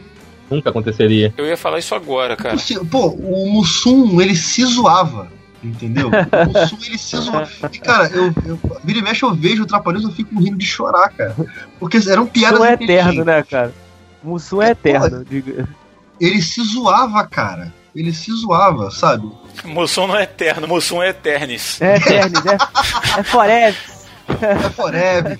Nunca 0.50 0.70
aconteceria. 0.70 1.32
Eu 1.36 1.46
ia 1.46 1.56
falar 1.56 1.78
isso 1.78 1.94
agora, 1.94 2.36
cara. 2.36 2.54
Impossível. 2.54 2.84
Pô, 2.84 3.06
o 3.08 3.50
Mussum, 3.52 4.20
ele 4.20 4.34
se 4.34 4.64
zoava. 4.64 5.28
Entendeu? 5.62 6.08
O 6.08 6.58
Mussum, 6.58 6.78
ele 6.86 6.96
se 6.98 7.16
zoou. 7.18 7.42
E, 7.70 7.78
cara, 7.78 8.08
eu, 8.08 8.32
eu, 8.46 8.58
vira 8.82 8.98
e 8.98 9.02
mexe, 9.02 9.22
eu 9.22 9.34
vejo 9.34 9.62
o 9.62 9.66
Trapalhões, 9.66 10.04
eu 10.04 10.10
fico 10.10 10.38
rindo 10.40 10.56
de 10.56 10.64
chorar, 10.64 11.10
cara. 11.10 11.36
Porque 11.78 11.98
eram 12.08 12.26
piadas 12.26 12.58
Mussum 12.58 12.70
é 12.70 12.72
eterno, 12.74 13.24
né, 13.24 13.42
cara? 13.42 13.74
Mussum 14.22 14.62
é 14.62 14.70
eterno. 14.70 15.26
Ele 16.20 16.42
se 16.42 16.62
zoava, 16.64 17.26
cara. 17.26 17.72
Ele 17.94 18.12
se 18.12 18.32
zoava, 18.32 18.90
sabe? 18.90 19.30
Mussum 19.64 20.06
não 20.06 20.16
é 20.16 20.22
eterno, 20.22 20.66
Mussum 20.66 21.02
é 21.02 21.08
eternis. 21.10 21.80
É 21.82 21.96
eterno, 21.96 22.42
né? 22.44 22.56
É 23.18 23.22
forever. 23.22 23.76
É 24.40 24.56
forever. 24.70 25.38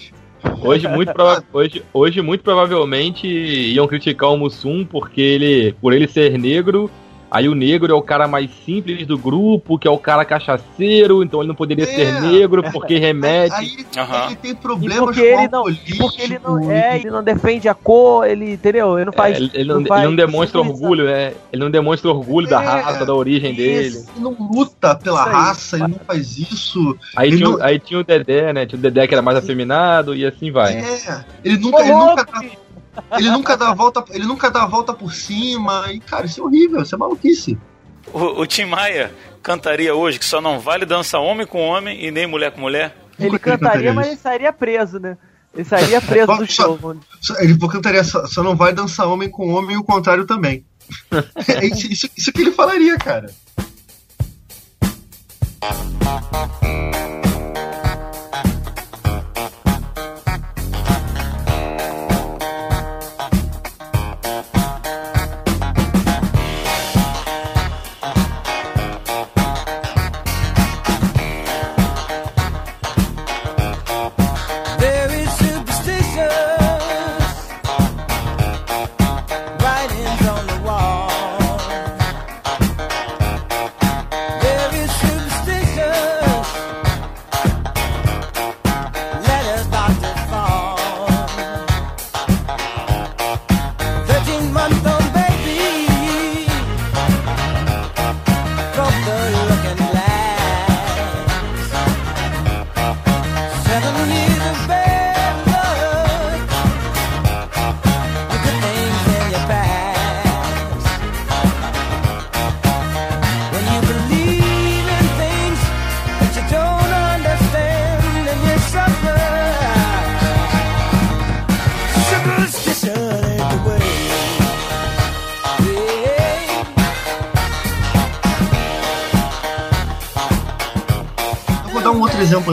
Hoje 0.62 0.88
muito, 0.88 1.12
prova- 1.12 1.44
hoje, 1.52 1.84
hoje, 1.92 2.20
muito 2.22 2.42
provavelmente, 2.42 3.26
iam 3.26 3.86
criticar 3.86 4.30
o 4.30 4.36
Mussum 4.38 4.84
porque 4.84 5.20
ele, 5.20 5.72
por 5.80 5.92
ele 5.92 6.08
ser 6.08 6.38
negro, 6.38 6.90
aí 7.30 7.48
o 7.48 7.54
negro 7.54 7.92
é 7.92 7.94
o 7.94 8.02
cara 8.02 8.26
mais 8.26 8.50
simples 8.64 9.06
do 9.06 9.16
grupo, 9.16 9.78
que 9.78 9.86
é 9.86 9.90
o 9.90 9.98
cara 9.98 10.24
cachaceiro, 10.24 11.22
então 11.22 11.40
ele 11.40 11.48
não 11.48 11.54
poderia 11.54 11.84
É. 11.84 11.86
ser 11.86 12.20
negro 12.22 12.62
porque 12.72 12.96
remete. 12.98 13.54
Aí 13.54 13.66
ele, 13.74 13.86
Aham. 13.98 14.26
ele 14.26 14.36
tem 14.36 14.50
E 14.50 14.54
problemas 14.54 14.98
porque 15.04 15.20
com 15.20 15.26
ele 15.40 15.48
não, 15.48 15.64
porque 15.98 16.22
ele 16.22 16.38
não 16.38 16.70
é, 16.70 16.96
ele 16.96 17.10
não 17.10 17.22
defende 17.22 17.68
a 17.68 17.74
cor, 17.74 18.26
ele, 18.26 18.52
entendeu? 18.54 18.96
Ele 18.98 19.06
não 19.06 19.12
faz. 19.12 19.36
É, 19.36 19.40
ele, 19.40 19.50
ele 19.54 19.72
não, 19.72 19.84
faz 19.86 20.00
ele 20.02 20.10
não 20.10 20.16
demonstra 20.16 20.60
orgulho, 20.60 21.04
né? 21.04 21.32
Ele 21.52 21.62
não 21.62 21.70
demonstra 21.70 22.10
orgulho 22.10 22.48
da 22.48 22.62
É, 22.62 22.66
raça, 22.66 23.06
da 23.06 23.14
origem 23.14 23.54
dele. 23.54 23.96
Ele 23.96 24.04
não 24.24 24.36
luta 24.52 24.94
pela 24.94 25.20
Isso 25.20 25.28
aí. 25.28 25.34
raça, 25.34 25.76
ele 25.76 25.88
não 25.88 26.00
faz 26.06 26.38
isso. 26.38 26.96
Aí 27.16 27.36
tinha, 27.36 27.48
o- 27.48 27.52
não- 27.58 27.62
aí 27.64 27.78
tinha 27.78 28.00
o 28.00 28.04
Dedé, 28.04 28.52
né? 28.52 28.66
Tinha 28.66 28.78
o 28.78 28.82
Dedé 28.82 29.06
que 29.06 29.14
era 29.14 29.22
mais 29.22 29.36
afeminado 29.38 30.14
e 30.14 30.24
assim 30.26 30.50
vai. 30.50 30.74
É, 30.78 31.24
ele 31.44 31.56
Ô, 31.56 31.60
nunca, 31.60 31.80
ele 31.82 31.92
nunca, 31.92 32.04
louco, 32.06 32.32
dá, 32.32 32.42
ele 33.18 33.30
nunca 33.30 33.56
dá 33.56 33.70
a 33.70 33.74
volta, 33.74 34.04
ele 34.10 34.24
nunca 34.26 34.50
dá 34.50 34.62
a 34.62 34.66
volta 34.66 34.92
por 34.92 35.12
cima. 35.12 35.84
E 35.92 36.00
cara, 36.00 36.26
isso 36.26 36.40
é 36.40 36.44
horrível, 36.44 36.82
isso 36.82 36.94
é 36.94 36.98
maluquice. 36.98 37.58
O, 38.12 38.40
o 38.40 38.46
Tim 38.46 38.64
Maia 38.66 39.12
cantaria 39.42 39.94
hoje 39.94 40.18
que 40.18 40.24
só 40.24 40.40
não 40.40 40.58
vale 40.58 40.84
dançar 40.84 41.20
homem 41.20 41.46
com 41.46 41.60
homem 41.66 42.04
e 42.04 42.10
nem 42.10 42.26
mulher 42.26 42.50
com 42.52 42.60
mulher. 42.60 42.96
Ele 43.18 43.38
cantaria, 43.38 43.92
mas 43.92 44.06
ele 44.08 44.16
sairia 44.16 44.52
preso, 44.52 44.98
né? 44.98 45.16
Ele 45.54 45.64
sairia 45.64 46.00
preso 46.02 46.34
do 46.36 46.46
Só- 46.50 46.64
show. 46.78 46.96
Só- 47.20 47.38
Ele 47.40 47.56
cantaria 47.58 48.02
só, 48.04 48.26
só 48.26 48.42
não 48.42 48.56
vai 48.56 48.72
dançar 48.72 49.06
homem 49.06 49.28
com 49.30 49.48
homem 49.52 49.76
e 49.76 49.78
o 49.78 49.84
contrário 49.84 50.24
também. 50.26 50.64
É 51.46 51.66
isso, 51.66 51.86
isso, 51.86 52.10
isso 52.16 52.32
que 52.32 52.40
ele 52.40 52.50
falaria, 52.52 52.96
cara. 52.98 53.30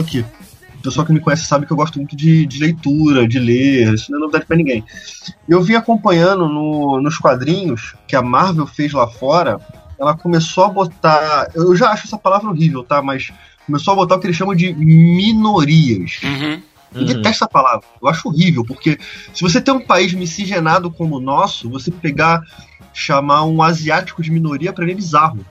Aqui. 0.00 0.24
O 0.78 0.82
pessoal 0.82 1.04
que 1.04 1.12
me 1.12 1.18
conhece 1.20 1.44
sabe 1.44 1.66
que 1.66 1.72
eu 1.72 1.76
gosto 1.76 1.96
muito 1.96 2.14
de, 2.16 2.46
de 2.46 2.60
leitura, 2.60 3.26
de 3.26 3.38
ler, 3.38 3.92
isso 3.94 4.10
não 4.12 4.18
é 4.18 4.20
novidade 4.20 4.46
pra 4.46 4.56
ninguém. 4.56 4.84
Eu 5.48 5.60
vim 5.62 5.74
acompanhando 5.74 6.48
no- 6.48 7.00
nos 7.00 7.18
quadrinhos 7.18 7.94
que 8.06 8.14
a 8.14 8.22
Marvel 8.22 8.66
fez 8.66 8.92
lá 8.92 9.08
fora, 9.08 9.60
ela 9.98 10.16
começou 10.16 10.64
a 10.64 10.68
botar. 10.68 11.48
Eu 11.54 11.74
já 11.74 11.90
acho 11.90 12.06
essa 12.06 12.16
palavra 12.16 12.48
horrível, 12.48 12.84
tá? 12.84 13.02
Mas 13.02 13.32
começou 13.66 13.92
a 13.92 13.96
botar 13.96 14.14
o 14.14 14.20
que 14.20 14.26
eles 14.28 14.36
chamam 14.36 14.54
de 14.54 14.72
minorias. 14.72 16.20
Uhum. 16.22 16.62
Eu 16.94 17.04
detesto 17.04 17.28
essa 17.28 17.48
palavra. 17.48 17.84
Eu 18.00 18.08
acho 18.08 18.28
horrível, 18.28 18.64
porque 18.64 18.98
se 19.34 19.42
você 19.42 19.60
tem 19.60 19.74
um 19.74 19.80
país 19.84 20.14
miscigenado 20.14 20.90
como 20.90 21.16
o 21.16 21.20
nosso, 21.20 21.68
você 21.68 21.90
pegar, 21.90 22.40
chamar 22.94 23.44
um 23.44 23.60
asiático 23.62 24.22
de 24.22 24.30
minoria, 24.30 24.72
pra 24.72 24.84
ele 24.84 24.92
é 24.92 24.96
bizarro. 24.96 25.44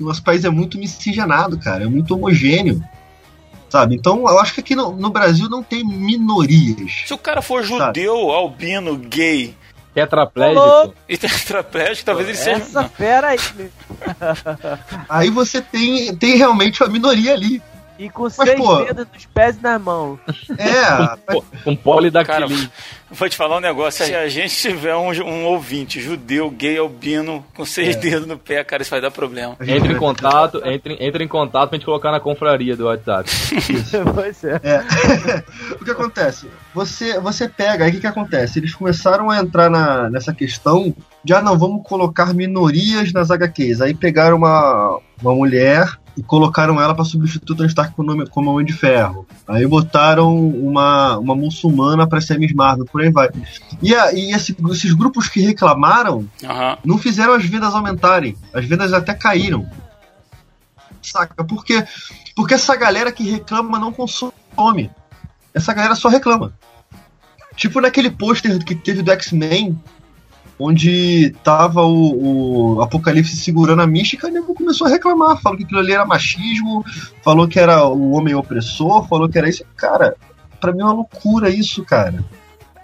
O 0.00 0.04
nosso 0.04 0.22
país 0.22 0.44
é 0.44 0.50
muito 0.50 0.76
miscigenado, 0.76 1.56
cara. 1.58 1.84
É 1.84 1.86
muito 1.86 2.14
homogêneo. 2.14 2.82
Sabe? 3.74 3.96
Então, 3.96 4.20
eu 4.28 4.38
acho 4.38 4.54
que 4.54 4.60
aqui 4.60 4.76
no, 4.76 4.92
no 4.92 5.10
Brasil 5.10 5.48
não 5.48 5.60
tem 5.60 5.84
minorias. 5.84 7.02
Se 7.06 7.12
o 7.12 7.18
cara 7.18 7.42
for 7.42 7.64
judeu, 7.64 8.30
albino, 8.30 8.96
gay 8.96 9.52
Tetraplégico. 9.92 10.94
e 11.08 11.16
tetraplégico, 11.16 12.06
talvez 12.06 12.28
ele 12.28 12.36
seja. 12.38 12.62
Essa 12.62 12.88
fera 12.88 13.28
aí? 13.28 13.38
Aí 15.08 15.30
você 15.30 15.62
tem, 15.62 16.14
tem 16.16 16.36
realmente 16.36 16.82
uma 16.82 16.88
minoria 16.88 17.32
ali. 17.32 17.62
E 17.98 18.10
com 18.10 18.28
seis 18.28 18.54
pô- 18.56 18.82
dedos 18.84 19.06
nos 19.12 19.26
pés 19.26 19.56
e 19.56 19.62
nas 19.62 19.80
mãos. 19.80 20.18
É, 20.58 21.16
Com, 21.32 21.40
com 21.40 21.76
Cara, 21.76 21.76
polidactilia. 21.76 22.70
vou 23.10 23.28
te 23.28 23.36
falar 23.36 23.58
um 23.58 23.60
negócio. 23.60 24.04
Se 24.04 24.14
a 24.14 24.28
gente 24.28 24.54
tiver 24.56 24.96
um, 24.96 25.10
um 25.22 25.44
ouvinte 25.44 26.00
judeu, 26.00 26.50
gay, 26.50 26.76
albino, 26.76 27.44
com 27.54 27.64
seis 27.64 27.94
dedos 27.96 28.26
no 28.26 28.36
pé, 28.36 28.64
cara, 28.64 28.82
isso 28.82 28.90
vai 28.90 29.00
dar 29.00 29.10
problema. 29.12 29.56
Entre 29.60 29.92
em 29.92 29.96
contato, 29.96 30.60
entre, 30.64 30.96
entre 30.98 31.24
em 31.24 31.28
contato 31.28 31.68
pra 31.70 31.76
gente 31.78 31.84
colocar 31.86 32.10
na 32.10 32.18
confraria 32.18 32.76
do 32.76 32.86
WhatsApp. 32.86 33.30
pois 34.14 34.42
é. 34.44 34.60
É. 34.62 35.74
o 35.80 35.84
que 35.84 35.90
acontece? 35.90 36.48
Você, 36.74 37.20
você 37.20 37.48
pega, 37.48 37.84
aí 37.84 37.90
o 37.90 37.94
que, 37.94 38.00
que 38.00 38.06
acontece? 38.06 38.58
Eles 38.58 38.74
começaram 38.74 39.30
a 39.30 39.38
entrar 39.38 39.70
na, 39.70 40.10
nessa 40.10 40.34
questão 40.34 40.94
de, 41.24 41.32
ah, 41.32 41.40
não, 41.42 41.56
vamos 41.58 41.86
colocar 41.86 42.34
minorias 42.34 43.12
nas 43.12 43.30
HQs. 43.30 43.80
Aí 43.80 43.94
pegaram 43.94 44.36
uma, 44.36 44.98
uma 45.22 45.34
mulher 45.34 45.98
e 46.16 46.22
colocaram 46.22 46.80
ela 46.80 46.94
para 46.94 47.04
substituir 47.04 47.54
o 47.54 47.56
Tony 47.56 47.68
Stark 47.68 47.94
como, 47.94 48.28
como 48.30 48.50
Homem 48.50 48.64
de 48.66 48.72
Ferro. 48.72 49.26
Aí 49.48 49.66
botaram 49.66 50.36
uma, 50.48 51.18
uma 51.18 51.34
muçulmana 51.34 52.06
para 52.06 52.20
ser 52.20 52.38
Miss 52.38 52.52
Marvel, 52.52 52.84
por 52.84 53.00
aí 53.02 53.10
vai. 53.10 53.30
E, 53.82 53.94
a, 53.94 54.12
e 54.12 54.32
esse- 54.32 54.56
esses 54.70 54.92
grupos 54.92 55.28
que 55.28 55.40
reclamaram 55.40 56.28
Aham. 56.44 56.78
não 56.84 56.98
fizeram 56.98 57.32
as 57.34 57.44
vendas 57.44 57.74
aumentarem. 57.74 58.36
As 58.52 58.64
vendas 58.66 58.92
até 58.92 59.12
caíram. 59.14 59.66
Saca? 61.02 61.42
Porque, 61.44 61.84
porque 62.36 62.54
essa 62.54 62.74
galera 62.76 63.10
que 63.12 63.28
reclama 63.28 63.78
não 63.78 63.92
consome. 63.92 64.90
Essa 65.52 65.72
galera 65.74 65.94
só 65.94 66.08
reclama. 66.08 66.52
Tipo 67.56 67.80
naquele 67.80 68.10
pôster 68.10 68.62
que 68.64 68.74
teve 68.74 69.02
do 69.02 69.10
X-Men, 69.12 69.78
onde 70.58 71.34
tava 71.42 71.82
o, 71.82 72.74
o 72.76 72.82
Apocalipse 72.82 73.36
segurando 73.36 73.82
a 73.82 73.86
mística, 73.86 74.28
e 74.28 74.38
o 74.38 74.44
começou 74.54 74.86
a 74.86 74.90
reclamar. 74.90 75.40
Falou 75.40 75.58
que 75.58 75.64
aquilo 75.64 75.80
ali 75.80 75.92
era 75.92 76.04
machismo, 76.06 76.84
falou 77.22 77.48
que 77.48 77.58
era 77.58 77.84
o 77.86 78.12
homem 78.12 78.34
opressor, 78.34 79.06
falou 79.08 79.28
que 79.28 79.38
era 79.38 79.48
isso. 79.48 79.64
Cara, 79.76 80.14
pra 80.60 80.72
mim 80.72 80.80
é 80.80 80.84
uma 80.84 80.92
loucura 80.94 81.50
isso, 81.50 81.84
cara. 81.84 82.22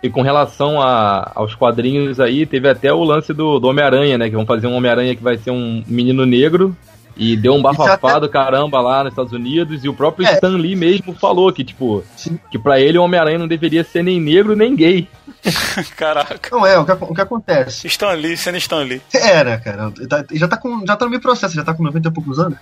E 0.02 0.08
com 0.08 0.22
relação 0.22 0.80
a- 0.80 1.30
aos 1.34 1.54
quadrinhos 1.54 2.18
aí, 2.18 2.46
teve 2.46 2.68
até 2.68 2.90
o 2.92 3.04
lance 3.04 3.34
do, 3.34 3.58
do 3.58 3.68
Homem-Aranha, 3.68 4.16
né? 4.16 4.30
Que 4.30 4.36
vão 4.36 4.46
fazer 4.46 4.66
um 4.66 4.74
Homem-Aranha 4.74 5.14
que 5.14 5.22
vai 5.22 5.36
ser 5.36 5.50
um 5.50 5.84
menino 5.86 6.24
negro. 6.24 6.74
E 7.22 7.36
deu 7.36 7.52
um 7.52 7.60
bafafá 7.60 8.18
do 8.18 8.30
caramba 8.30 8.80
lá 8.80 9.04
nos 9.04 9.12
Estados 9.12 9.32
Unidos. 9.32 9.84
E 9.84 9.88
o 9.90 9.94
próprio 9.94 10.26
É. 10.26 10.32
Stan 10.32 10.56
Lee 10.56 10.74
mesmo 10.74 11.14
falou 11.14 11.52
que, 11.52 11.62
tipo, 11.62 12.02
Sim. 12.16 12.38
que 12.50 12.58
pra 12.58 12.80
ele 12.80 12.96
o 12.96 13.02
Homem-Aranha 13.04 13.38
não 13.38 13.46
deveria 13.46 13.84
ser 13.84 14.02
nem 14.02 14.18
negro 14.18 14.56
nem 14.56 14.74
gay. 14.74 15.06
Caraca. 15.96 16.48
Não 16.50 16.66
é, 16.66 16.78
o 16.78 16.84
que, 16.84 16.92
o 16.92 17.14
que 17.14 17.20
acontece? 17.20 17.86
Stan 17.86 18.12
Lee, 18.12 18.36
sendo 18.36 18.56
Stan 18.56 18.78
Lee. 18.82 19.02
É, 19.14 19.44
né, 19.44 19.58
cara? 19.58 19.92
Tá- 20.08 20.24
Já 20.32 20.48
tá, 20.48 20.56
com, 20.56 20.84
já 20.86 20.96
tá 20.96 21.04
no 21.04 21.10
meio 21.10 21.20
processo, 21.22 21.54
já 21.54 21.62
tá 21.62 21.74
com 21.74 21.82
90 21.82 22.08
e 22.08 22.10
poucos 22.10 22.38
anos. 22.38 22.58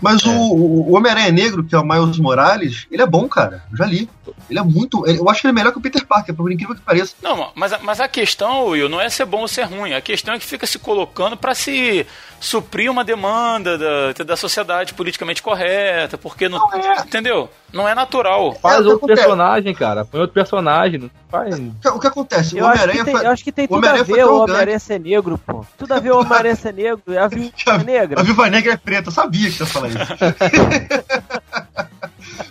Mas 0.00 0.24
o, 0.24 0.30
o 0.32 0.96
Homem-Aranha 0.96 1.30
Negro, 1.30 1.62
que 1.64 1.74
é 1.74 1.78
o 1.78 1.84
Miles 1.86 2.18
Morales, 2.18 2.86
ele 2.90 3.02
é 3.02 3.06
bom, 3.06 3.28
cara. 3.28 3.62
Eu 3.70 3.76
já 3.76 3.86
li. 3.86 4.08
Ele 4.48 4.58
é 4.58 4.62
muito. 4.62 5.06
Eu 5.06 5.28
acho 5.30 5.40
que 5.40 5.46
ele 5.46 5.52
é 5.52 5.54
melhor 5.54 5.72
que 5.72 5.78
o 5.78 5.80
Peter 5.80 6.04
Parker, 6.04 6.34
por 6.34 6.50
incrível 6.50 6.74
que 6.74 6.80
pareça. 6.82 7.14
Não, 7.22 7.50
mas, 7.54 7.72
a- 7.72 7.78
mas 7.82 8.00
a 8.00 8.08
questão, 8.08 8.66
Will, 8.66 8.88
não 8.88 9.00
é 9.00 9.08
ser 9.08 9.24
bom 9.24 9.40
ou 9.42 9.48
ser 9.48 9.62
ruim. 9.64 9.92
A 9.94 10.00
questão 10.00 10.34
é 10.34 10.38
que 10.38 10.44
fica 10.46 10.66
se 10.66 10.78
colocando 10.78 11.36
pra 11.36 11.54
se 11.54 12.04
suprir 12.40 12.90
uma 12.90 13.04
demanda 13.04 13.76
da, 13.76 14.24
da 14.24 14.34
sociedade 14.36 14.94
politicamente 14.94 15.42
correta, 15.42 16.16
porque 16.16 16.48
não, 16.48 16.58
Não 16.58 16.72
é. 16.74 17.00
entendeu? 17.00 17.50
Não 17.72 17.86
é 17.86 17.94
natural. 17.94 18.54
Faz 18.54 18.76
É 18.76 18.80
o 18.80 18.82
que 18.82 18.88
outro 18.88 18.96
acontece. 19.04 19.20
personagem, 19.22 19.74
cara. 19.74 20.04
Põe 20.06 20.20
outro 20.22 20.32
personagem. 20.34 20.98
Não 21.00 21.10
faz. 21.30 21.54
O 21.94 22.00
que, 22.00 22.06
acontece? 22.06 22.56
Eu 22.56 22.64
o 22.64 22.68
acho, 22.68 22.78
que 22.78 22.82
Homem-Aranha 22.88 23.04
tem, 23.04 23.14
fa- 23.16 23.22
eu 23.24 23.30
acho 23.30 23.44
que 23.44 23.52
tem 23.52 23.68
tudo 23.68 23.86
a 23.86 24.02
ver 24.02 24.24
o 24.24 24.42
Homem-Aranha 24.42 24.78
ser 24.78 24.98
negro, 24.98 25.38
pô. 25.46 25.64
Tudo 25.76 25.92
a 25.92 26.00
ver 26.00 26.12
o 26.12 26.18
Homem-Aranha 26.20 26.56
ser 26.56 26.72
negro. 26.72 27.02
A 27.22 27.28
Viúva 27.28 27.78
Negra. 27.84 28.20
A 28.20 28.24
Viva 28.24 28.48
Negra 28.50 28.72
é 28.72 28.76
preta, 28.78 29.08
eu 29.08 29.12
sabia 29.12 29.48
que 29.50 29.56
você 29.56 29.62
ia 29.62 29.66
falar 29.68 29.88
isso. 29.88 29.98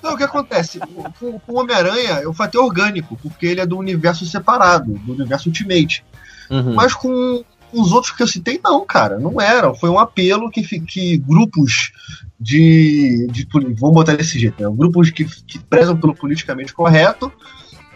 Não, 0.03 0.13
o 0.13 0.17
que 0.17 0.23
acontece? 0.23 0.79
Com, 1.19 1.39
com 1.39 1.51
o 1.53 1.59
Homem-Aranha, 1.59 2.19
eu 2.21 2.33
falei 2.33 2.49
até 2.49 2.59
orgânico, 2.59 3.17
porque 3.21 3.45
ele 3.45 3.59
é 3.61 3.65
do 3.65 3.77
universo 3.77 4.25
separado, 4.25 4.93
do 4.93 5.13
universo 5.13 5.49
Ultimate. 5.49 6.03
Uhum. 6.49 6.73
Mas 6.75 6.93
com 6.93 7.43
os 7.71 7.91
outros 7.91 8.13
que 8.13 8.23
eu 8.23 8.27
citei, 8.27 8.59
não, 8.63 8.85
cara, 8.85 9.19
não 9.19 9.39
era. 9.39 9.73
Foi 9.73 9.89
um 9.89 9.99
apelo 9.99 10.49
que, 10.49 10.63
que 10.79 11.17
grupos 11.17 11.91
de, 12.39 13.27
de. 13.31 13.47
Vamos 13.79 13.95
botar 13.95 14.15
desse 14.15 14.39
jeito, 14.39 14.61
né? 14.61 14.69
Grupos 14.75 15.09
que, 15.09 15.25
que 15.25 15.59
prezam 15.59 15.97
pelo 15.97 16.15
politicamente 16.15 16.73
correto 16.73 17.31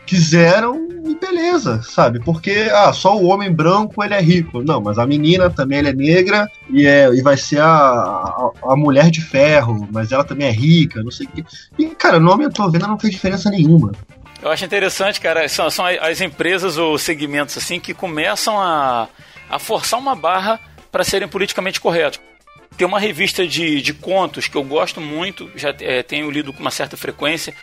quiseram 0.06 0.88
e 1.06 1.16
beleza, 1.16 1.82
sabe? 1.82 2.20
Porque 2.20 2.70
ah, 2.72 2.92
só 2.94 3.18
o 3.18 3.26
homem 3.28 3.52
branco 3.52 4.04
ele 4.04 4.14
é 4.14 4.22
rico. 4.22 4.62
Não, 4.62 4.82
mas 4.82 5.00
a 5.00 5.06
menina 5.06 5.50
também 5.50 5.80
ela 5.80 5.90
é 5.90 5.94
negra 5.94 6.50
e, 6.70 6.86
é, 6.86 7.10
e 7.14 7.22
vai 7.22 7.38
ser 7.38 7.62
a, 7.62 7.68
a, 7.68 8.52
a 8.64 8.76
mulher 8.76 9.10
de 9.10 9.22
ferro, 9.22 9.88
mas 9.92 10.12
ela 10.12 10.24
também 10.24 10.48
é 10.48 10.52
rica, 10.52 11.02
não 11.02 11.12
sei 11.12 11.26
o 11.26 11.30
quê. 11.30 11.44
E, 11.80 11.86
cara, 11.88 12.20
no 12.20 12.32
aumentou 12.32 12.66
a 12.66 12.70
venda 12.70 12.88
não 12.88 13.00
fez 13.00 13.14
diferença 13.14 13.50
nenhuma. 13.50 13.92
Eu 14.42 14.52
acho 14.52 14.66
interessante, 14.66 15.22
cara, 15.22 15.48
são, 15.48 15.70
são 15.70 15.86
as 15.86 16.20
empresas 16.20 16.78
ou 16.78 16.98
segmentos 16.98 17.58
assim 17.58 17.80
que 17.80 17.94
começam 17.94 18.60
a, 18.60 19.08
a 19.54 19.60
forçar 19.60 20.00
uma 20.00 20.16
barra 20.16 20.60
para 20.92 21.04
serem 21.04 21.28
politicamente 21.28 21.80
corretos. 21.80 22.20
Tem 22.78 22.88
uma 22.88 23.00
revista 23.00 23.48
de, 23.48 23.82
de 23.82 23.94
contos 23.94 24.48
que 24.48 24.56
eu 24.56 24.64
gosto 24.64 25.00
muito, 25.00 25.50
já 25.56 25.74
eh, 25.80 26.02
tenho 26.02 26.30
lido 26.32 26.52
com 26.52 26.60
uma 26.60 26.72
certa 26.72 26.98
frequência. 26.98 27.54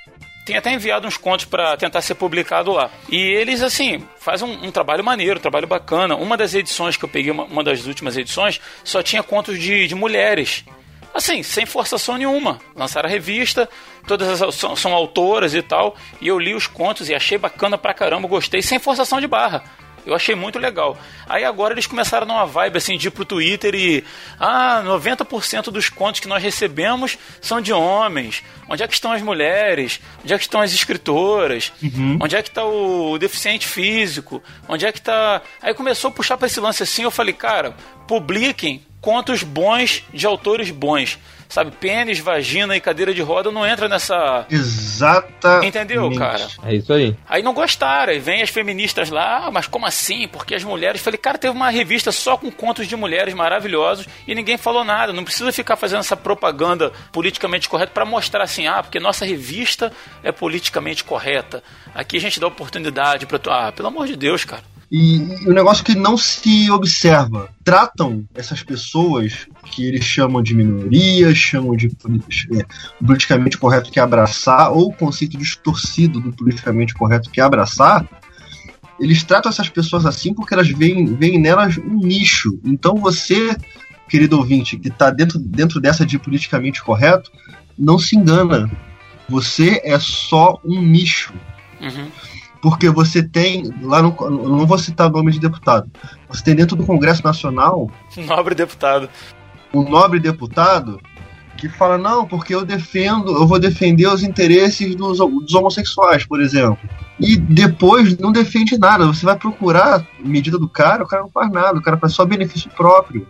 Tem 0.47 0.56
até 0.56 0.73
enviado 0.73 1.06
uns 1.06 1.16
contos 1.16 1.44
para 1.44 1.76
tentar 1.76 2.00
ser 2.00 2.14
publicado 2.14 2.73
lá. 2.73 2.90
E 3.09 3.16
eles, 3.16 3.61
assim, 3.61 4.04
fazem 4.18 4.49
um, 4.49 4.66
um 4.66 4.70
trabalho 4.70 5.04
maneiro, 5.04 5.38
um 5.38 5.42
trabalho 5.42 5.66
bacana. 5.66 6.16
Uma 6.16 6.37
das 6.37 6.54
edições 6.54 6.97
que 6.97 7.04
eu 7.04 7.09
peguei, 7.09 7.30
uma, 7.30 7.44
uma 7.44 7.64
das 7.64 7.87
últimas 7.87 8.16
edições, 8.16 8.61
só 8.85 9.02
tinha 9.02 9.23
contos 9.23 9.59
de, 9.59 9.87
de 9.87 9.94
mulheres. 9.94 10.64
Assim, 11.12 11.42
sem 11.42 11.66
forçação 11.66 12.16
nenhuma. 12.16 12.61
Lançaram 12.75 13.09
a 13.09 13.12
revista, 13.12 13.68
todas 14.06 14.40
as, 14.40 14.54
são, 14.54 14.76
são 14.76 14.94
autoras 14.94 15.54
e 15.54 15.62
tal, 15.62 15.97
e 16.20 16.28
eu 16.28 16.38
li 16.38 16.54
os 16.54 16.68
contos 16.68 17.09
e 17.09 17.14
achei 17.14 17.37
bacana 17.37 17.76
pra 17.76 17.92
caramba, 17.92 18.28
gostei, 18.28 18.62
sem 18.62 18.78
forçação 18.78 19.20
de 19.20 19.26
barra. 19.26 19.64
Eu 20.07 20.14
achei 20.14 20.35
muito 20.35 20.59
legal. 20.59 20.99
Aí 21.28 21.45
agora 21.45 21.75
eles 21.75 21.87
começaram 21.87 22.26
numa 22.26 22.47
vibe 22.47 22.78
assim 22.78 22.97
de 22.97 23.09
ir 23.09 23.11
pro 23.11 23.25
Twitter 23.25 23.75
e. 23.75 24.04
Ah, 24.38 24.83
90% 24.85 25.64
dos 25.71 25.88
contos 25.88 26.21
que 26.21 26.28
nós 26.28 26.42
recebemos 26.42 27.19
são 27.40 27.61
de 27.61 27.73
homens. 27.73 28.42
Onde 28.69 28.83
é 28.83 28.88
que 28.88 28.95
estão 28.95 29.12
as 29.12 29.23
mulheres? 29.23 30.00
Onde 30.23 30.33
é 30.33 30.38
que 30.38 30.45
estão 30.45 30.61
as 30.61 30.73
escritoras? 30.73 31.73
Onde 32.21 32.37
é 32.37 32.42
que 32.42 32.49
está 32.49 32.64
o 32.64 33.19
deficiente 33.19 33.66
físico? 33.66 34.42
Onde 34.69 34.87
é 34.87 34.92
que 34.92 35.00
tá. 35.00 35.42
Aí 35.61 35.75
começou 35.75 36.09
a 36.09 36.12
puxar 36.12 36.37
pra 36.37 36.47
esse 36.47 36.61
lance 36.61 36.83
assim, 36.83 37.02
eu 37.02 37.11
falei, 37.11 37.35
cara, 37.35 37.75
publiquem 38.07 38.85
contos 39.00 39.42
bons 39.42 40.04
de 40.12 40.26
autores 40.26 40.71
bons. 40.71 41.19
Sabe, 41.50 41.73
pênis, 41.73 42.21
vagina 42.21 42.76
e 42.76 42.80
cadeira 42.80 43.12
de 43.12 43.21
roda 43.21 43.50
não 43.50 43.66
entra 43.66 43.88
nessa. 43.88 44.47
Exatamente. 44.49 45.66
Entendeu, 45.66 46.09
cara? 46.14 46.47
É 46.64 46.75
isso 46.76 46.92
aí. 46.92 47.16
Aí 47.28 47.42
não 47.42 47.52
gostaram, 47.52 48.12
aí 48.12 48.21
vem 48.21 48.40
as 48.40 48.50
feministas 48.50 49.11
lá, 49.11 49.47
ah, 49.47 49.50
mas 49.50 49.66
como 49.66 49.85
assim? 49.85 50.28
Porque 50.28 50.54
as 50.54 50.62
mulheres. 50.62 51.00
Falei, 51.02 51.19
cara, 51.19 51.37
teve 51.37 51.52
uma 51.54 51.69
revista 51.69 52.12
só 52.12 52.37
com 52.37 52.50
contos 52.52 52.87
de 52.87 52.95
mulheres 52.95 53.35
maravilhosos 53.35 54.07
e 54.28 54.35
ninguém 54.35 54.57
falou 54.57 54.85
nada. 54.85 55.12
Não 55.12 55.25
precisa 55.25 55.50
ficar 55.52 55.75
fazendo 55.76 56.00
essa 56.00 56.16
propaganda 56.16 56.92
politicamente 57.11 57.69
correta 57.69 57.90
pra 57.92 58.04
mostrar 58.04 58.45
assim, 58.45 58.66
ah, 58.69 58.83
porque 58.83 59.00
nossa 59.00 59.25
revista 59.25 59.92
é 60.23 60.30
politicamente 60.30 61.02
correta. 61.02 61.62
Aqui 61.92 62.16
a 62.16 62.21
gente 62.21 62.38
dá 62.38 62.47
oportunidade 62.47 63.26
pra. 63.26 63.38
tu- 63.38 63.50
Ah, 63.50 63.73
pelo 63.73 63.88
amor 63.88 64.07
de 64.07 64.14
Deus, 64.14 64.45
cara. 64.45 64.62
E, 64.90 65.44
e 65.44 65.49
o 65.49 65.52
negócio 65.52 65.85
que 65.85 65.94
não 65.94 66.16
se 66.16 66.70
observa. 66.70 67.49
Tratam 67.62 68.25
essas 68.35 68.62
pessoas 68.62 69.47
que 69.66 69.87
eles 69.87 70.04
chamam 70.04 70.42
de 70.42 70.54
minorias, 70.54 71.38
chamam 71.38 71.76
de 71.76 71.87
é, 71.87 72.66
politicamente 73.04 73.57
correto 73.57 73.90
que 73.90 74.00
abraçar, 74.00 74.72
ou 74.72 74.88
o 74.88 74.92
conceito 74.92 75.38
distorcido 75.38 76.20
do 76.20 76.33
politicamente 76.33 76.94
correto 76.94 77.31
que 77.31 77.40
abraçar. 77.40 78.07
Eles 78.98 79.22
tratam 79.22 79.50
essas 79.50 79.68
pessoas 79.68 80.05
assim 80.05 80.35
porque 80.35 80.55
elas 80.55 80.68
veem, 80.68 81.14
veem 81.14 81.38
nelas 81.38 81.79
um 81.79 81.98
nicho. 81.98 82.59
Então 82.64 82.96
você, 82.96 83.57
querido 84.09 84.37
ouvinte, 84.37 84.76
que 84.76 84.88
está 84.88 85.11
dentro, 85.11 85.38
dentro 85.38 85.81
dessa 85.81 86.05
de 86.05 86.18
politicamente 86.18 86.83
correto, 86.83 87.31
não 87.79 87.98
se 87.98 88.16
engana. 88.16 88.70
Você 89.29 89.81
é 89.85 89.98
só 90.00 90.61
um 90.64 90.83
nicho 90.83 91.33
Uhum. 91.81 92.11
Porque 92.62 92.88
você 92.90 93.23
tem 93.23 93.73
lá 93.83 94.03
no 94.03 94.14
não 94.31 94.66
vou 94.66 94.79
citar 94.79 95.09
o 95.09 95.12
nome 95.12 95.33
de 95.33 95.40
deputado 95.40 95.90
você 96.29 96.42
tem 96.44 96.55
dentro 96.55 96.77
do 96.77 96.85
Congresso 96.85 97.25
Nacional 97.25 97.90
Nobre 98.16 98.55
deputado. 98.55 99.09
um 99.73 99.88
nobre 99.88 100.20
deputado 100.20 101.01
que 101.57 101.68
fala 101.68 101.99
não 101.99 102.27
porque 102.27 102.55
eu 102.55 102.64
defendo 102.64 103.31
eu 103.33 103.46
vou 103.46 103.59
defender 103.59 104.07
os 104.07 104.23
interesses 104.23 104.94
dos, 104.94 105.18
dos 105.18 105.55
homossexuais 105.55 106.25
por 106.25 106.40
exemplo. 106.40 106.79
E 107.18 107.37
depois 107.37 108.16
não 108.16 108.33
defende 108.33 108.79
nada. 108.79 109.07
Você 109.07 109.27
vai 109.27 109.37
procurar 109.37 110.07
medida 110.18 110.59
do 110.59 110.66
cara 110.66 111.05
o 111.05 111.07
cara 111.07 111.23
não 111.23 111.31
faz 111.31 111.53
nada 111.53 111.79
o 111.79 111.83
cara 111.83 111.99
faz 111.99 112.14
só 112.14 112.25
benefício 112.25 112.70
próprio 112.70 113.27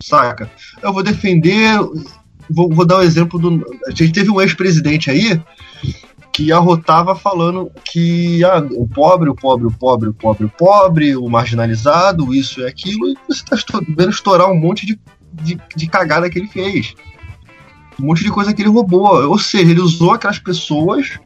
saca? 0.00 0.48
Eu 0.80 0.92
vou 0.92 1.02
defender 1.02 1.78
vou, 2.48 2.68
vou 2.70 2.86
dar 2.86 2.98
um 2.98 3.02
exemplo 3.02 3.38
do 3.38 3.66
a 3.86 3.90
gente 3.90 4.12
teve 4.12 4.30
um 4.30 4.40
ex-presidente 4.40 5.10
aí 5.10 5.40
que 6.38 6.52
arrotava 6.52 7.16
falando 7.16 7.68
que 7.84 8.44
ah, 8.44 8.64
o 8.70 8.86
pobre, 8.86 9.28
o 9.28 9.34
pobre, 9.34 9.66
o 9.66 9.72
pobre, 9.72 10.08
o 10.08 10.14
pobre, 10.14 10.44
o 10.44 10.48
pobre, 10.48 11.16
o 11.16 11.28
marginalizado, 11.28 12.32
isso 12.32 12.60
e 12.60 12.64
aquilo, 12.64 13.08
e 13.08 13.16
você 13.26 13.42
está 13.42 13.80
vendo 13.88 14.10
estourar 14.10 14.48
um 14.48 14.56
monte 14.56 14.86
de, 14.86 15.00
de, 15.32 15.58
de 15.74 15.88
cagada 15.88 16.30
que 16.30 16.38
ele 16.38 16.46
fez. 16.46 16.94
Um 18.00 18.06
monte 18.06 18.22
de 18.22 18.30
coisa 18.30 18.54
que 18.54 18.62
ele 18.62 18.68
roubou. 18.68 19.28
Ou 19.28 19.36
seja, 19.36 19.68
ele 19.68 19.80
usou 19.80 20.12
aquelas 20.12 20.38
pessoas 20.38 21.18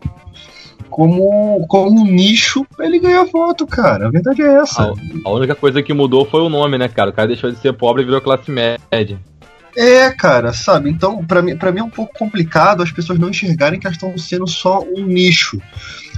como, 0.89 1.67
como 1.67 2.01
um 2.01 2.07
nicho 2.07 2.65
pra 2.75 2.87
ele 2.87 2.99
ganhar 2.99 3.25
voto, 3.25 3.67
cara. 3.67 4.07
A 4.07 4.11
verdade 4.11 4.41
é 4.41 4.61
essa. 4.61 4.95
A 5.27 5.31
única 5.31 5.55
coisa 5.55 5.83
que 5.83 5.93
mudou 5.93 6.25
foi 6.25 6.41
o 6.41 6.49
nome, 6.49 6.79
né, 6.79 6.89
cara? 6.89 7.11
O 7.11 7.13
cara 7.13 7.29
deixou 7.29 7.51
de 7.51 7.59
ser 7.59 7.75
pobre 7.75 8.01
e 8.01 8.07
virou 8.07 8.23
classe 8.23 8.51
média. 8.51 9.21
É, 9.77 10.11
cara, 10.11 10.53
sabe? 10.53 10.91
Então, 10.91 11.25
pra 11.25 11.41
mim, 11.41 11.57
pra 11.57 11.73
mim 11.73 11.81
é 11.81 11.85
um 11.85 11.91
pouco 11.91 12.17
complicado 12.19 12.83
as 12.83 12.93
pessoas 12.93 13.19
não 13.19 13.31
enxergarem 13.31 13.81
que 13.81 13.87
elas 13.87 13.97
estão 13.97 14.17
sendo 14.19 14.47
só 14.47 14.81
um 14.83 15.07
nicho. 15.07 15.61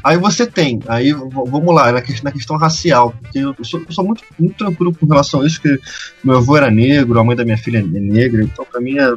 Aí 0.03 0.19
você 0.19 0.47
tem, 0.47 0.81
aí 0.87 1.13
vamos 1.13 1.75
lá, 1.75 1.91
na 1.91 2.03
questão, 2.03 2.25
na 2.25 2.33
questão 2.33 2.57
racial, 2.59 3.15
porque 3.23 3.39
eu 3.39 3.55
sou, 3.63 3.81
eu 3.81 3.93
sou 3.93 4.05
muito, 4.05 4.23
muito 4.39 4.57
tranquilo 4.57 4.95
com 4.95 5.07
relação 5.07 5.41
a 5.41 5.47
isso, 5.47 5.63
que 5.63 5.81
meu 6.23 6.37
avô 6.37 6.59
era 6.59 6.71
negro, 6.71 7.19
a 7.19 7.25
mãe 7.25 7.35
da 7.35 7.45
minha 7.45 7.57
filha 7.57 7.79
é 7.79 7.83
negra, 7.83 8.43
então 8.43 8.67
pra 8.71 8.83
mim 8.83 8.99
é 8.99 9.15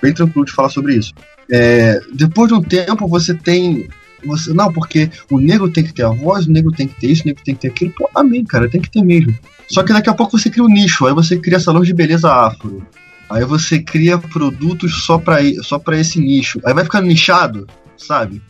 bem 0.00 0.14
tranquilo 0.14 0.44
de 0.44 0.52
falar 0.52 0.68
sobre 0.68 0.94
isso. 0.94 1.12
É, 1.50 2.00
depois 2.12 2.48
de 2.48 2.54
um 2.54 2.62
tempo 2.62 3.08
você 3.08 3.34
tem. 3.34 3.88
Você, 4.24 4.52
não, 4.52 4.70
porque 4.72 5.10
o 5.30 5.40
negro 5.40 5.68
tem 5.68 5.82
que 5.82 5.94
ter 5.94 6.04
a 6.04 6.10
voz, 6.10 6.46
o 6.46 6.52
negro 6.52 6.70
tem 6.70 6.86
que 6.86 7.00
ter 7.00 7.08
isso, 7.08 7.22
o 7.24 7.26
negro 7.26 7.42
tem 7.42 7.54
que 7.54 7.62
ter 7.62 7.68
aquilo. 7.68 7.92
Pô, 7.96 8.08
amém, 8.14 8.44
cara, 8.44 8.70
tem 8.70 8.80
que 8.80 8.90
ter 8.90 9.02
mesmo. 9.02 9.36
Só 9.66 9.82
que 9.82 9.92
daqui 9.92 10.10
a 10.10 10.14
pouco 10.14 10.38
você 10.38 10.48
cria 10.50 10.62
um 10.62 10.68
nicho, 10.68 11.06
aí 11.06 11.14
você 11.14 11.38
cria 11.38 11.58
salões 11.58 11.86
de 11.86 11.94
beleza 11.94 12.32
afro. 12.32 12.86
Aí 13.30 13.44
você 13.44 13.78
cria 13.80 14.18
produtos 14.18 15.04
só 15.04 15.16
pra, 15.18 15.40
i- 15.40 15.62
só 15.62 15.78
pra 15.78 15.96
esse 15.98 16.20
nicho. 16.20 16.60
Aí 16.64 16.74
vai 16.74 16.84
ficando 16.84 17.06
nichado, 17.06 17.66
sabe? 17.96 18.42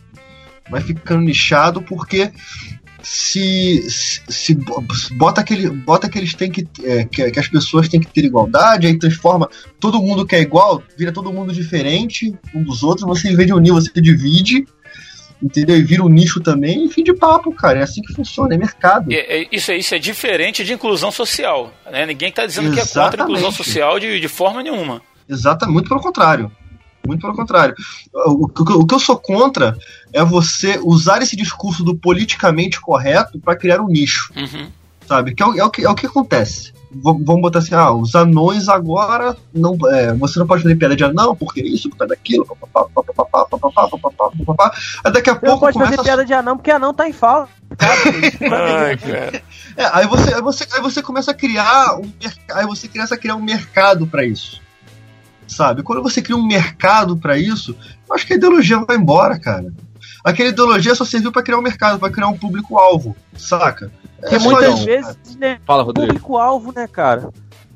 Vai 0.69 0.81
ficando 0.81 1.21
nichado 1.21 1.81
porque 1.83 2.31
se, 3.03 3.81
se, 3.89 4.21
se 4.29 4.55
bo- 4.55 4.83
bota, 5.13 5.41
aquele, 5.41 5.69
bota 5.69 6.09
que 6.09 6.17
eles 6.17 6.33
têm 6.33 6.51
que, 6.51 6.67
é, 6.83 7.03
que. 7.05 7.29
que 7.31 7.39
as 7.39 7.47
pessoas 7.47 7.89
têm 7.89 7.99
que 7.99 8.07
ter 8.07 8.25
igualdade, 8.25 8.87
aí 8.87 8.97
transforma 8.97 9.49
todo 9.79 10.01
mundo 10.01 10.25
que 10.25 10.35
é 10.35 10.41
igual, 10.41 10.83
vira 10.97 11.11
todo 11.11 11.31
mundo 11.33 11.51
diferente 11.53 12.33
um 12.53 12.63
dos 12.63 12.83
outros, 12.83 13.05
você 13.07 13.29
em 13.29 13.35
vez 13.35 13.47
de 13.47 13.53
unir, 13.53 13.71
você 13.71 13.89
divide, 14.01 14.65
entendeu? 15.41 15.77
E 15.77 15.83
vira 15.83 16.03
um 16.03 16.09
nicho 16.09 16.39
também, 16.39 16.85
e 16.85 16.89
fim 16.89 17.03
de 17.03 17.13
papo, 17.13 17.51
cara. 17.53 17.79
É 17.79 17.83
assim 17.83 18.01
que 18.01 18.13
funciona, 18.13 18.53
é 18.53 18.57
mercado. 18.57 19.11
É- 19.11 19.41
é- 19.43 19.47
isso, 19.51 19.71
é, 19.71 19.77
isso 19.77 19.95
é 19.95 19.99
diferente 19.99 20.63
de 20.63 20.73
inclusão 20.73 21.11
social. 21.11 21.73
Né? 21.91 22.05
Ninguém 22.05 22.29
está 22.29 22.45
dizendo 22.45 22.71
que 22.73 22.79
é 22.79 22.83
contra 22.83 23.01
a 23.01 23.05
Exatamente. 23.05 23.29
inclusão 23.29 23.51
social 23.51 23.99
de, 23.99 24.19
de 24.19 24.27
forma 24.27 24.61
nenhuma. 24.63 25.01
Exatamente, 25.27 25.73
muito 25.73 25.87
pelo 25.89 26.01
contrário. 26.01 26.51
Muito 27.07 27.21
pelo 27.21 27.33
contrário. 27.35 27.73
O, 28.13 28.45
o- 28.45 28.51
o 28.81 28.85
que 28.85 28.93
eu 28.93 28.99
sou 28.99 29.17
contra 29.17 29.75
é 30.13 30.23
você 30.23 30.79
usar 30.83 31.21
esse 31.21 31.35
discurso 31.35 31.83
do 31.83 31.95
politicamente 31.95 32.79
correto 32.79 33.39
para 33.39 33.55
criar 33.55 33.81
um 33.81 33.87
nicho, 33.87 34.31
Uhum. 34.35 34.67
sabe? 35.07 35.33
Que 35.33 35.41
é, 35.41 35.45
o- 35.47 35.57
é 35.57 35.63
o 35.63 35.69
que, 35.71 35.83
é 35.83 35.89
o 35.89 35.95
que 35.95 36.05
acontece. 36.05 36.71
Vamos 36.93 37.41
botar 37.41 37.59
assim, 37.59 37.73
ah, 37.73 37.91
os 37.91 38.15
anões 38.15 38.67
agora 38.67 39.37
não, 39.53 39.77
é, 39.89 40.13
você 40.13 40.37
não 40.39 40.45
pode 40.45 40.63
fazer 40.63 40.75
piada 40.75 40.95
de 40.95 41.03
anão, 41.05 41.33
porque 41.33 41.61
isso, 41.61 41.89
por 41.89 41.97
causa 41.97 42.13
daquilo, 42.13 42.45
papapá, 42.45 42.85
papapá, 42.93 43.45
papapá, 43.45 43.87
papapá, 43.87 44.31
papapá. 44.37 44.77
Aí 45.03 45.11
daqui 45.11 45.29
a 45.29 45.33
Você 45.33 45.45
não 45.45 45.57
pouco 45.57 45.65
pode 45.65 45.79
fazer 45.79 45.99
a 45.99 46.03
piada 46.03 46.25
de 46.25 46.33
anão 46.33 46.57
porque 46.57 46.69
anão 46.69 46.93
tá 46.93 47.07
em 47.07 47.13
falta. 47.13 47.49
Ai, 47.79 48.97
cara. 48.97 49.43
É, 49.77 49.85
aí 49.93 50.05
você, 50.05 50.33
aí 50.33 50.41
você, 50.41 50.67
aí 50.73 50.81
você 50.81 51.01
começa 51.01 51.31
a 51.31 51.33
criar 51.33 51.97
um 51.97 52.11
aí 52.51 52.65
você 52.65 52.89
começa 52.89 53.15
a 53.15 53.17
criar 53.17 53.35
um 53.35 53.41
mercado 53.41 54.05
pra 54.05 54.25
isso. 54.25 54.61
Sabe? 55.47 55.83
Quando 55.83 56.03
você 56.03 56.21
cria 56.21 56.35
um 56.35 56.45
mercado 56.45 57.17
pra 57.17 57.37
isso, 57.37 57.75
eu 58.07 58.15
acho 58.15 58.27
que 58.27 58.33
a 58.33 58.35
ideologia 58.35 58.79
vai 58.79 58.97
embora, 58.97 59.39
cara. 59.39 59.73
Aquela 60.23 60.49
ideologia 60.49 60.93
só 60.93 61.03
serviu 61.03 61.31
pra 61.31 61.43
criar 61.43 61.57
um 61.57 61.61
mercado, 61.63 61.99
pra 61.99 62.11
criar 62.11 62.27
um 62.27 62.37
público 62.37 62.77
alvo, 62.77 63.15
saca? 63.35 63.91
Porque 64.21 64.35
É 64.35 64.39
muitas 64.39 64.75
isso, 64.75 64.85
vezes 64.85 65.17
né, 65.37 65.59
Fala, 65.65 65.83
Rodrigo. 65.83 66.07
público-alvo, 66.07 66.71
né, 66.75 66.87
cara? 66.87 67.29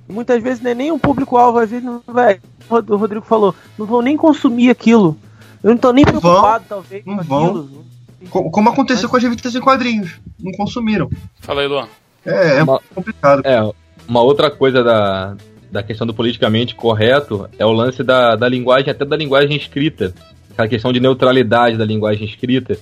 Muitas 0.08 0.42
vezes 0.42 0.62
não 0.64 0.72
é 0.72 0.76
nem 0.76 0.92
um 0.92 1.00
público-alvo, 1.00 1.58
às 1.60 1.70
vezes 1.70 1.84
não 1.84 2.02
vai. 2.08 2.40
O 2.70 2.96
Rodrigo 2.96 3.26
falou, 3.26 3.54
não 3.78 3.86
vão 3.86 4.02
nem 4.02 4.16
consumir 4.16 4.70
aquilo. 4.70 5.18
Eu 5.64 5.72
não 5.72 5.78
tô 5.78 5.92
nem 5.92 6.06
preocupado, 6.06 6.66
talvez, 6.70 7.04
não 7.06 7.18
com 7.18 7.24
vão. 7.24 7.46
aquilo. 7.46 7.86
Co- 8.30 8.50
Como 8.52 8.70
aconteceu 8.70 9.10
com 9.10 9.18
as 9.18 9.24
revistas 9.24 9.56
em 9.56 9.60
quadrinhos. 9.62 10.20
Não 10.40 10.52
consumiram. 10.54 11.10
Fala 11.42 11.62
aí, 11.62 11.68
Luan. 11.68 11.88
É, 12.26 12.58
é 12.60 12.64
Uma- 12.64 12.80
complicado. 12.94 13.42
É, 13.46 13.60
uma 14.08 14.22
outra 14.22 14.50
coisa 14.52 14.84
da, 14.84 15.36
da 15.72 15.82
questão 15.84 16.06
do 16.06 16.14
politicamente 16.14 16.76
correto 16.76 17.50
é 17.58 17.66
o 17.66 17.72
lance 17.72 18.04
da, 18.04 18.36
da 18.36 18.48
linguagem, 18.48 18.90
até 18.92 19.04
da 19.06 19.16
linguagem 19.18 19.56
escrita. 19.58 20.14
Aquela 20.52 20.68
questão 20.68 20.94
de 20.94 21.00
neutralidade 21.00 21.78
da 21.78 21.86
linguagem 21.86 22.26
escrita. 22.28 22.78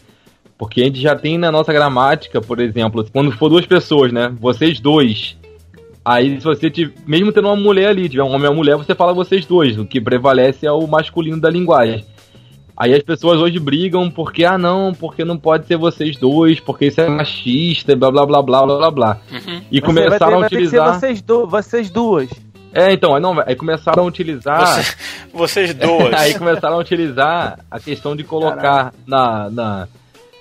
Porque 0.63 0.81
a 0.81 0.85
gente 0.85 1.01
já 1.01 1.13
tem 1.13 1.37
na 1.37 1.51
nossa 1.51 1.73
gramática, 1.73 2.39
por 2.39 2.57
exemplo, 2.61 3.05
quando 3.11 3.33
for 3.33 3.49
duas 3.49 3.65
pessoas, 3.65 4.13
né? 4.13 4.33
Vocês 4.39 4.79
dois. 4.79 5.35
Aí, 6.05 6.39
se 6.39 6.45
você 6.45 6.69
tiver, 6.69 6.93
mesmo 7.05 7.33
tendo 7.33 7.49
uma 7.49 7.55
mulher 7.57 7.89
ali, 7.89 8.07
tiver 8.07 8.23
um 8.23 8.29
homem 8.31 8.45
e 8.45 8.49
uma 8.49 8.55
mulher, 8.55 8.77
você 8.77 8.95
fala 8.95 9.13
vocês 9.13 9.45
dois. 9.45 9.77
O 9.77 9.85
que 9.85 9.99
prevalece 9.99 10.65
é 10.65 10.71
o 10.71 10.87
masculino 10.87 11.39
da 11.39 11.49
linguagem. 11.49 12.05
Aí 12.77 12.93
as 12.93 13.03
pessoas 13.03 13.41
hoje 13.41 13.59
brigam 13.59 14.09
porque, 14.09 14.45
ah, 14.45 14.57
não, 14.57 14.93
porque 14.93 15.25
não 15.25 15.37
pode 15.37 15.67
ser 15.67 15.75
vocês 15.75 16.15
dois, 16.15 16.61
porque 16.61 16.85
isso 16.85 17.01
é 17.01 17.09
machista, 17.09 17.93
blá 17.93 18.09
blá 18.09 18.25
blá 18.25 18.41
blá 18.41 18.65
blá 18.65 18.77
blá 18.77 18.91
blá. 18.91 19.17
Uhum. 19.29 19.61
E 19.69 19.79
Você 19.79 19.85
começaram 19.85 20.09
vai 20.09 20.19
ter, 20.19 20.25
a 20.25 20.39
vai 20.39 20.49
ter 20.49 20.55
que 20.55 20.67
ser 20.69 20.77
utilizar. 20.79 20.99
vocês, 20.99 21.21
du 21.21 21.45
vocês 21.45 21.89
duas. 21.89 22.29
É, 22.73 22.91
então, 22.93 23.13
aí 23.13 23.21
não, 23.21 23.37
aí 23.45 23.55
começaram 23.55 24.03
a 24.03 24.07
utilizar. 24.07 24.65
Você- 24.81 24.95
vocês 25.33 25.73
duas. 25.73 26.13
aí 26.19 26.33
começaram 26.37 26.75
a 26.77 26.79
utilizar 26.79 27.59
a 27.69 27.79
questão 27.81 28.15
de 28.15 28.23
colocar 28.23 28.93
na, 29.05 29.49
na, 29.51 29.87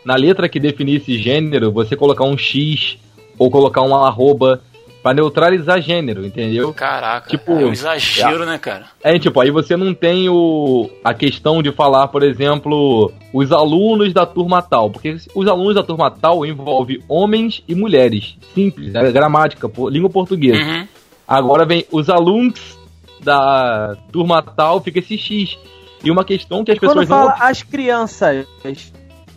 na 0.05 0.17
letra 0.17 0.49
que 0.49 0.59
definisse 0.61 1.17
gênero, 1.19 1.73
você 1.73 1.97
colocar 1.97 2.25
um 2.25 2.37
X 2.37 2.99
ou 3.39 3.51
colocar 3.51 3.83
um 3.83 3.95
arroba 3.95 4.63
pra 5.03 5.13
neutralizar 5.13 5.81
gênero, 5.83 6.25
entendeu? 6.25 6.73
Caraca, 6.73 7.29
Tipo, 7.29 7.53
é 7.53 7.65
um 7.65 7.73
exagero, 7.73 8.47
né, 8.47 8.57
cara? 8.57 8.87
É, 9.03 9.19
tipo, 9.19 9.41
aí 9.41 9.51
você 9.51 9.77
não 9.77 9.93
tem 9.93 10.29
o, 10.29 10.89
a 11.03 11.13
questão 11.13 11.61
de 11.61 11.73
falar, 11.73 12.07
por 12.09 12.23
exemplo, 12.23 13.13
os 13.33 13.51
alunos 13.51 14.13
da 14.13 14.25
turma 14.25 14.63
tal, 14.63 14.91
porque 14.91 15.17
os 15.35 15.49
alunos 15.49 15.75
da 15.75 15.83
turma 15.83 16.11
tal 16.11 16.47
envolve 16.47 17.03
homens 17.09 17.65
e 17.67 17.75
mulheres, 17.75 18.37
simples, 18.55 18.95
é 18.95 19.11
gramática, 19.11 19.69
língua 19.91 20.09
portuguesa. 20.09 20.63
Uhum. 20.63 20.87
Agora 21.27 21.65
vem 21.65 21.85
os 21.91 22.09
alunos 22.09 22.79
da 23.21 23.97
turma 24.13 24.41
tal, 24.43 24.81
fica 24.81 25.01
esse 25.01 25.19
X. 25.19 25.59
E 26.05 26.11
uma 26.11 26.25
questão 26.25 26.65
que 26.65 26.73
as 26.73 26.79
Quando 26.79 26.99
pessoas 26.99 27.09
fala 27.09 27.37
não. 27.39 27.47
as 27.47 27.63
crianças. 27.63 28.47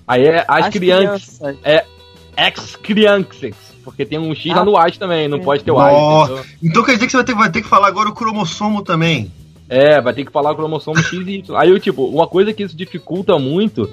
Aí 0.07 0.23
é 0.23 0.45
as, 0.47 0.69
crianças. 0.69 1.37
crianças. 1.39 1.85
Ex-crianças. 2.37 3.55
Porque 3.83 4.05
tem 4.05 4.17
um 4.19 4.33
X 4.33 4.51
Ah, 4.51 4.57
lá 4.57 4.65
no 4.65 4.77
AS 4.77 4.97
também, 4.97 5.27
não 5.27 5.37
é. 5.37 5.41
pode 5.41 5.63
ter 5.63 5.71
o. 5.71 5.79
AS. 5.79 6.29
entendeu? 6.29 6.45
Então 6.63 6.83
quer 6.83 6.93
dizer 6.93 7.05
que 7.05 7.11
você 7.11 7.17
vai 7.17 7.25
ter, 7.25 7.35
vai 7.35 7.51
ter 7.51 7.61
que 7.61 7.67
falar 7.67 7.87
agora 7.87 8.09
o 8.09 8.13
cromossomo 8.13 8.81
também. 8.83 9.31
É, 9.69 9.99
vai 10.01 10.13
ter 10.13 10.25
que 10.25 10.31
falar 10.31 10.51
o 10.51 10.55
cromossomo 10.55 10.97
X 10.99 11.13
e 11.27 11.37
Y. 11.37 11.55
Aí, 11.57 11.69
eu, 11.69 11.79
tipo, 11.79 12.05
uma 12.05 12.27
coisa 12.27 12.53
que 12.53 12.63
isso 12.63 12.75
dificulta 12.75 13.37
muito. 13.39 13.89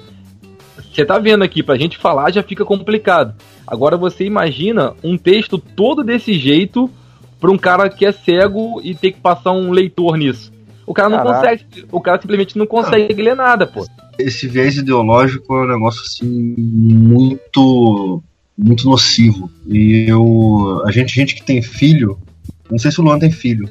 Você 0.93 1.05
tá 1.05 1.17
vendo 1.17 1.43
aqui, 1.43 1.63
pra 1.63 1.77
gente 1.77 1.97
falar 1.97 2.31
já 2.31 2.43
fica 2.43 2.63
complicado. 2.65 3.33
Agora 3.65 3.97
você 3.97 4.25
imagina 4.25 4.93
um 5.03 5.17
texto 5.17 5.57
todo 5.57 6.03
desse 6.03 6.33
jeito 6.33 6.89
pra 7.39 7.49
um 7.51 7.57
cara 7.57 7.89
que 7.89 8.05
é 8.05 8.11
cego 8.11 8.79
e 8.83 8.93
ter 8.93 9.11
que 9.13 9.19
passar 9.19 9.51
um 9.51 9.71
leitor 9.71 10.17
nisso. 10.17 10.51
O 10.85 10.93
cara 10.93 11.09
não 11.09 11.17
Caraca. 11.17 11.35
consegue. 11.39 11.85
O 11.91 12.01
cara 12.01 12.21
simplesmente 12.21 12.57
não 12.57 12.67
consegue 12.67 13.21
ler 13.21 13.35
nada, 13.35 13.65
pô. 13.65 13.85
Esse 14.17 14.47
viés 14.47 14.77
ideológico 14.77 15.55
é 15.55 15.63
um 15.63 15.67
negócio 15.67 16.01
assim 16.01 16.55
muito 16.57 18.23
muito 18.57 18.85
nocivo. 18.85 19.51
E 19.67 20.05
eu 20.07 20.83
a 20.85 20.91
gente 20.91 21.13
gente 21.13 21.35
que 21.35 21.43
tem 21.43 21.61
filho, 21.61 22.17
não 22.69 22.77
sei 22.77 22.91
se 22.91 22.99
o 22.99 23.03
Luan 23.03 23.19
tem 23.19 23.31
filho, 23.31 23.69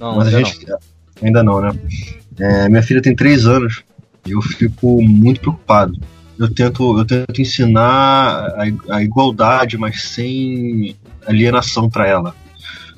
Não, 0.00 0.16
mas 0.16 0.28
a 0.28 0.38
gente 0.38 0.66
ainda 1.22 1.42
não, 1.42 1.60
né? 1.60 1.70
É, 2.38 2.68
minha 2.68 2.82
filha 2.82 3.02
tem 3.02 3.14
três 3.14 3.46
anos 3.46 3.82
e 4.26 4.32
eu 4.32 4.42
fico 4.42 5.00
muito 5.02 5.40
preocupado. 5.40 5.98
Eu 6.38 6.52
tento, 6.52 6.98
eu 6.98 7.04
tento 7.04 7.40
ensinar 7.40 8.52
a, 8.90 8.96
a 8.96 9.02
igualdade, 9.02 9.78
mas 9.78 10.02
sem 10.02 10.94
alienação 11.26 11.88
para 11.88 12.06
ela. 12.06 12.34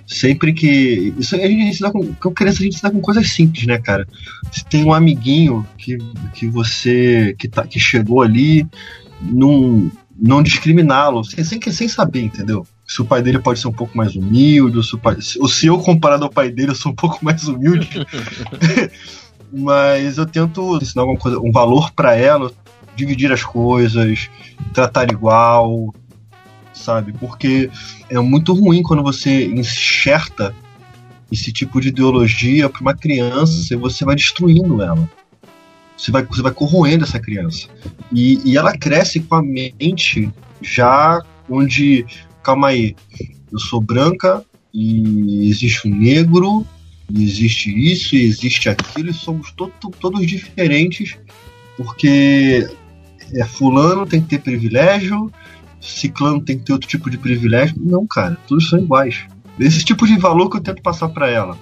Sempre 0.09 0.55
que. 0.55 1.12
Isso 1.18 1.37
a 1.37 1.38
gente 1.38 1.64
ensina 1.64 1.92
com, 1.92 2.14
com 2.14 2.31
criança, 2.33 2.61
a 2.61 2.64
gente 2.64 2.77
ensina 2.77 2.90
com 2.90 2.99
coisas 3.01 3.29
simples, 3.31 3.66
né, 3.66 3.79
cara? 3.79 4.09
Se 4.51 4.64
tem 4.64 4.83
um 4.83 4.94
amiguinho 4.94 5.66
que, 5.77 5.99
que 6.33 6.47
você. 6.47 7.37
Que, 7.38 7.47
tá, 7.47 7.66
que 7.66 7.79
chegou 7.79 8.23
ali, 8.23 8.66
não, 9.21 9.92
não 10.18 10.42
discriminá-lo, 10.42 11.23
sem, 11.25 11.44
sem, 11.44 11.61
sem 11.61 11.88
saber, 11.88 12.23
entendeu? 12.23 12.66
Se 12.87 13.03
o 13.03 13.05
pai 13.05 13.21
dele 13.21 13.38
pode 13.38 13.61
ser 13.61 13.68
um 13.68 13.73
pouco 13.73 13.94
mais 13.99 14.16
humilde, 14.16 14.79
ou 14.79 14.83
se, 14.83 14.94
o 14.94 14.99
pai, 14.99 15.21
se- 15.21 15.38
ou 15.38 15.47
se 15.47 15.66
eu, 15.66 15.79
comparado 15.79 16.25
ao 16.25 16.31
pai 16.31 16.51
dele, 16.51 16.71
eu 16.71 16.75
sou 16.75 16.90
um 16.90 16.94
pouco 16.97 17.23
mais 17.23 17.47
humilde. 17.47 17.90
Mas 19.53 20.16
eu 20.16 20.25
tento 20.25 20.79
ensinar 20.81 21.03
alguma 21.03 21.18
coisa, 21.18 21.38
um 21.38 21.53
valor 21.53 21.90
para 21.92 22.14
ela, 22.16 22.51
dividir 22.97 23.31
as 23.31 23.42
coisas, 23.42 24.31
tratar 24.73 25.11
igual, 25.12 25.94
sabe? 26.79 27.12
Porque 27.12 27.71
é 28.09 28.19
muito 28.19 28.53
ruim 28.55 28.83
quando 28.83 29.03
você 29.03 29.47
enxerta 29.47 30.55
esse 31.31 31.53
tipo 31.53 31.81
de 31.81 31.88
ideologia 31.88 32.69
para 32.71 32.81
uma 32.81 32.95
criança 32.95 33.75
e 33.75 33.77
você 33.77 34.05
vai 34.05 34.17
destruindo 34.17 34.83
ela. 34.83 35.09
Você 35.97 36.11
vai, 36.11 36.23
você 36.25 36.41
vai 36.41 36.53
corroendo 36.53 37.05
essa 37.05 37.19
criança. 37.19 37.69
E, 38.12 38.41
e 38.45 38.57
ela 38.57 38.77
cresce 38.77 39.21
com 39.21 39.35
a 39.35 39.43
mente 39.43 40.31
já 40.62 41.23
onde, 41.49 42.07
calma 42.43 42.69
aí, 42.69 42.95
eu 43.53 43.59
sou 43.59 43.81
branca 43.81 44.45
e 44.73 45.49
existe 45.49 45.88
um 45.88 45.95
negro, 45.95 46.67
e 47.11 47.25
existe 47.25 47.71
isso 47.71 48.14
e 48.14 48.23
existe 48.23 48.69
aquilo, 48.69 49.11
e 49.11 49.14
somos 49.14 49.51
to- 49.53 49.73
todos 49.99 50.27
diferentes, 50.27 51.17
porque 51.77 52.69
é, 53.35 53.45
fulano 53.45 54.07
tem 54.07 54.21
que 54.21 54.29
ter 54.29 54.41
privilégio, 54.41 55.33
ciclano 55.81 56.41
tem 56.41 56.59
que 56.59 56.64
ter 56.64 56.73
outro 56.73 56.88
tipo 56.88 57.11
de 57.11 57.19
privilégio. 57.19 57.77
Não, 57.79 58.07
cara, 58.07 58.37
todos 58.47 58.69
são 58.69 58.79
iguais. 58.79 59.27
Esse 59.59 59.85
tipo 59.85 60.07
de 60.07 60.17
valor 60.19 60.49
que 60.49 60.57
eu 60.57 60.62
tento 60.62 60.83
passar 60.83 61.09
para 61.09 61.29
ela, 61.29 61.57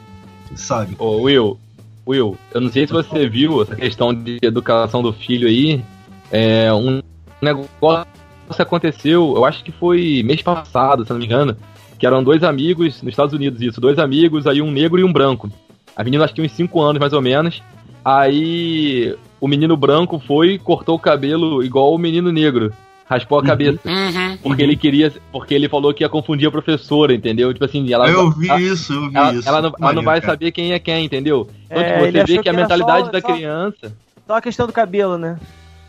sabe? 0.54 0.94
Ô, 0.98 1.22
Will, 1.22 1.58
Will, 2.06 2.36
eu 2.52 2.60
não 2.60 2.70
sei 2.70 2.86
se 2.86 2.92
você 2.92 3.28
viu 3.28 3.62
essa 3.62 3.74
questão 3.74 4.14
de 4.14 4.38
educação 4.42 5.02
do 5.02 5.12
filho 5.12 5.48
aí. 5.48 5.82
É 6.30 6.72
um 6.72 7.02
negócio 7.40 8.06
que 8.54 8.62
aconteceu, 8.62 9.34
eu 9.34 9.44
acho 9.44 9.64
que 9.64 9.72
foi 9.72 10.22
mês 10.24 10.42
passado, 10.42 11.04
se 11.04 11.10
não 11.10 11.18
me 11.18 11.24
engano, 11.24 11.56
que 11.98 12.06
eram 12.06 12.22
dois 12.22 12.42
amigos 12.42 13.02
nos 13.02 13.12
Estados 13.12 13.34
Unidos, 13.34 13.60
isso, 13.60 13.80
dois 13.80 13.98
amigos, 13.98 14.46
aí 14.46 14.60
um 14.62 14.70
negro 14.70 15.00
e 15.00 15.04
um 15.04 15.12
branco. 15.12 15.50
A 15.96 16.04
menina 16.04 16.24
acho 16.24 16.34
que 16.34 16.42
uns 16.42 16.52
5 16.52 16.80
anos 16.80 17.00
mais 17.00 17.12
ou 17.12 17.22
menos. 17.22 17.62
Aí 18.04 19.16
o 19.40 19.48
menino 19.48 19.76
branco 19.76 20.22
foi 20.24 20.58
cortou 20.58 20.96
o 20.96 21.00
cabelo 21.00 21.64
igual 21.64 21.94
o 21.94 21.98
menino 21.98 22.30
negro. 22.30 22.72
Raspou 23.08 23.38
a 23.38 23.40
Uhum. 23.42 23.46
cabeça. 23.46 23.78
Uhum. 23.84 24.36
Porque 24.42 24.62
ele 24.62 24.76
queria. 24.76 25.12
Porque 25.30 25.54
ele 25.54 25.68
falou 25.68 25.94
que 25.94 26.02
ia 26.02 26.08
confundir 26.08 26.48
a 26.48 26.50
professora, 26.50 27.14
entendeu? 27.14 27.52
Tipo 27.52 27.64
assim, 27.64 27.92
ela. 27.92 28.08
eu 28.10 28.30
vi 28.32 28.48
ela- 28.48 28.60
isso, 28.60 28.92
eu 28.92 29.08
vi 29.10 29.16
ela, 29.16 29.32
isso. 29.32 29.48
ela 29.48 29.62
não, 29.62 29.72
ela 29.80 29.92
não 29.92 30.02
vai 30.02 30.20
cara. 30.20 30.32
saber 30.32 30.50
quem 30.50 30.72
é 30.72 30.78
quem, 30.80 31.04
entendeu? 31.04 31.48
Então, 31.66 31.80
É, 31.82 31.84
tipo, 31.92 32.00
você 32.00 32.24
vê 32.24 32.36
que 32.38 32.42
que 32.42 32.48
a 32.48 32.52
mentalidade 32.52 33.06
só- 33.06 33.12
da 33.12 33.20
só- 33.20 33.32
criança. 33.32 33.92
Só 34.26 34.34
a 34.36 34.40
questão 34.40 34.66
do 34.66 34.72
cabelo, 34.72 35.16
né? 35.16 35.38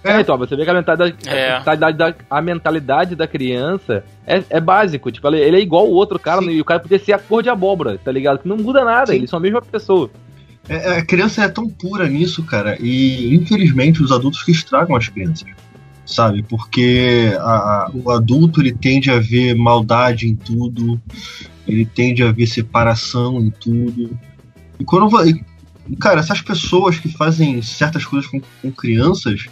É, 0.04 0.22
então, 0.22 0.38
você 0.38 0.56
vê 0.56 0.64
que 0.64 0.70
a 0.70 0.74
mentalidade, 0.76 1.16
É. 1.26 1.54
a 1.54 1.58
mentalidade, 1.58 1.98
da, 1.98 2.14
a 2.30 2.42
mentalidade 2.42 3.16
da 3.16 3.28
criança 3.28 4.04
é, 4.26 4.44
é 4.52 4.60
básico. 4.62 5.12
Tipo, 5.12 5.28
ele, 5.30 5.40
ele 5.40 5.58
é 5.58 5.60
igual 5.60 5.88
o 5.88 5.94
outro 5.94 6.20
cara, 6.20 6.42
Sim. 6.42 6.52
e 6.52 6.62
o 6.62 6.66
cara 6.66 6.80
podia 6.80 7.00
ser 7.00 7.14
a 7.14 7.20
cor 7.20 7.42
de 7.42 7.50
abóbora, 7.50 7.98
tá 7.98 8.12
ligado? 8.12 8.40
Que 8.40 8.48
não 8.48 8.58
muda 8.58 8.86
nada, 8.86 9.08
Sim. 9.08 9.16
eles 9.18 9.30
são 9.30 9.40
a 9.40 9.42
mesma 9.42 9.62
pessoa. 9.62 10.10
É, 10.70 10.98
a 11.00 11.06
criança 11.06 11.44
é 11.44 11.48
tão 11.50 11.68
pura 11.68 12.08
nisso, 12.08 12.44
cara, 12.44 12.78
e 12.80 13.34
infelizmente 13.36 14.04
os 14.04 14.12
adultos 14.12 14.44
que 14.44 14.52
estragam 14.52 14.96
as 14.96 15.08
crianças, 15.10 15.48
sabe? 16.08 16.42
Porque 16.42 17.32
a- 17.40 17.44
a- 17.44 17.92
o 17.94 18.10
adulto 18.10 18.62
ele 18.62 18.72
tende 18.72 19.12
a 19.12 19.20
ver 19.20 19.54
maldade 19.56 20.28
em 20.28 20.36
tudo, 20.36 21.00
ele 21.68 21.86
tende 21.86 22.24
a 22.24 22.32
ver 22.32 22.48
separação 22.48 23.40
em 23.42 23.52
tudo. 23.52 24.18
E 24.80 24.84
quando 24.84 25.10
vai. 25.10 25.34
Cara, 26.00 26.20
essas 26.20 26.42
pessoas 26.42 26.98
que 26.98 27.10
fazem 27.10 27.62
certas 27.62 28.04
coisas 28.06 28.30
com, 28.30 28.42
com 28.62 28.72
crianças, 28.72 29.46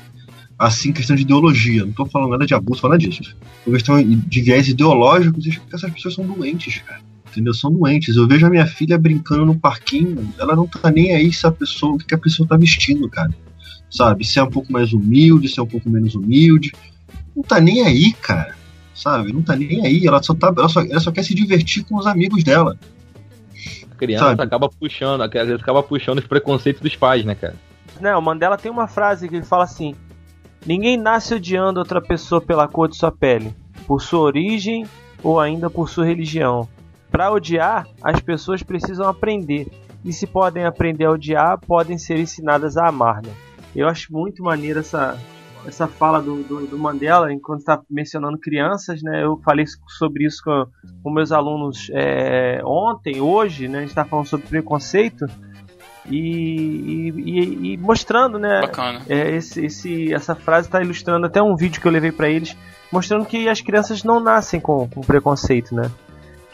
assim, 0.58 0.92
questão 0.92 1.16
de 1.16 1.22
ideologia, 1.22 1.86
não 1.86 1.94
tô 1.94 2.06
falando 2.06 2.32
nada 2.32 2.46
de 2.46 2.54
abuso, 2.54 2.82
nada 2.84 2.98
disso. 2.98 3.36
Por 3.64 3.74
questão 3.74 4.02
de 4.04 4.42
viés 4.42 4.68
ideológicos, 4.68 5.46
essas 5.72 5.92
pessoas 5.92 6.16
são 6.16 6.26
doentes, 6.26 6.80
cara 6.80 7.02
entendeu? 7.36 7.54
São 7.54 7.70
doentes. 7.70 8.16
Eu 8.16 8.26
vejo 8.28 8.46
a 8.46 8.50
minha 8.50 8.66
filha 8.66 8.98
brincando 8.98 9.46
no 9.46 9.60
parquinho, 9.60 10.34
ela 10.40 10.56
não 10.56 10.66
tá 10.66 10.90
nem 10.90 11.14
aí 11.14 11.34
se 11.34 11.46
a 11.46 11.52
pessoa, 11.52 11.96
o 11.96 11.98
que 11.98 12.16
a 12.16 12.18
pessoa 12.18 12.48
tá 12.48 12.56
vestindo, 12.56 13.10
cara. 13.10 13.30
Sabe? 13.96 14.26
Se 14.26 14.40
é 14.40 14.44
um 14.44 14.50
pouco 14.50 14.72
mais 14.72 14.92
humilde, 14.92 15.48
se 15.48 15.60
é 15.60 15.64
um 15.64 15.68
pouco 15.68 15.90
menos 15.90 16.16
humilde. 16.16 16.72
Não 17.36 17.44
tá 17.44 17.62
nem 17.62 17.82
aí, 17.82 18.12
cara. 18.14 18.56
sabe? 18.94 19.32
Não 19.32 19.42
tá 19.42 19.56
nem 19.56 19.86
aí, 19.86 20.06
ela 20.06 20.22
só, 20.22 20.34
tá, 20.34 20.54
ela 20.58 20.68
só, 20.68 20.82
ela 20.82 21.00
só 21.00 21.12
quer 21.12 21.24
se 21.24 21.34
divertir 21.34 21.84
com 21.86 21.96
os 21.98 22.06
amigos 22.06 22.44
dela. 22.44 22.78
A 23.90 23.96
criança 23.96 24.26
Sabe? 24.26 24.34
acaba 24.34 24.66
acaba 24.66 24.70
puxando, 24.70 25.22
às 25.22 25.30
vezes 25.32 25.62
acaba 25.62 25.82
puxando 25.82 26.20
os 26.20 26.28
preconceitos 26.28 26.82
dos 26.82 26.96
pais, 26.96 27.24
né, 27.24 27.36
cara? 27.36 27.56
Né, 28.00 28.14
o 28.16 28.22
Mandela 28.22 28.58
tem 28.58 28.70
uma 28.70 28.88
frase 28.88 29.30
que 29.30 29.36
ele 29.36 29.46
fala 29.46 29.64
assim: 29.64 29.96
Ninguém 30.66 30.98
nasce 30.98 31.34
odiando 31.36 31.80
outra 31.80 32.02
pessoa 32.02 32.42
pela 32.42 32.68
cor 32.68 32.90
de 32.90 32.98
sua 32.98 33.12
pele, 33.12 33.54
por 33.88 34.02
sua 34.02 34.20
origem 34.20 34.86
ou 35.24 35.40
ainda 35.40 35.70
por 35.70 35.90
sua 35.90 36.06
religião. 36.06 36.68
Para 37.10 37.32
odiar, 37.32 37.88
as 38.04 38.20
pessoas 38.20 38.62
precisam 38.62 39.08
aprender. 39.08 39.68
E 40.04 40.12
se 40.12 40.28
podem 40.28 40.66
aprender 40.66 41.06
a 41.06 41.12
odiar, 41.12 41.58
podem 41.60 41.98
ser 41.98 42.20
ensinadas 42.20 42.76
a 42.76 42.88
amar. 42.88 43.22
Né? 43.24 43.32
Eu 43.76 43.88
acho 43.88 44.12
muito 44.14 44.42
maneiro 44.44 44.80
essa, 44.80 45.18
essa 45.68 45.88
fala 45.88 46.22
do, 46.22 46.44
do, 46.44 46.66
do 46.68 46.78
Mandela, 46.78 47.32
enquanto 47.34 47.60
está 47.60 47.82
mencionando 47.90 48.38
crianças, 48.40 49.02
né? 49.04 49.24
Eu 49.24 49.38
falei 49.44 49.66
sobre 49.98 50.26
isso 50.26 50.42
com, 50.44 50.66
com 51.04 51.12
meus 51.12 51.32
alunos 51.32 51.90
é, 51.94 52.62
ontem, 52.64 53.20
hoje, 53.20 53.68
né? 53.68 53.80
A 53.80 53.82
gente 53.82 53.90
está 53.90 54.06
falando 54.06 54.28
sobre 54.28 54.48
preconceito 54.48 55.26
e, 56.10 57.10
e, 57.10 57.74
e- 57.74 57.78
mostrando, 57.78 58.38
né? 58.38 58.62
Bacana. 58.62 59.02
É, 59.10 59.32
esse, 59.36 59.66
esse- 59.66 60.14
essa 60.14 60.36
frase 60.36 60.68
está 60.68 60.82
ilustrando 60.82 61.26
até 61.26 61.42
um 61.42 61.56
vídeo 61.56 61.82
que 61.82 61.88
eu 61.88 61.92
levei 61.92 62.12
para 62.12 62.30
eles, 62.30 62.56
mostrando 62.92 63.26
que 63.26 63.50
as 63.50 63.62
crianças 63.62 64.04
não 64.04 64.20
nascem 64.20 64.60
com, 64.60 64.88
com 64.88 65.02
preconceito, 65.02 65.74
né? 65.74 65.90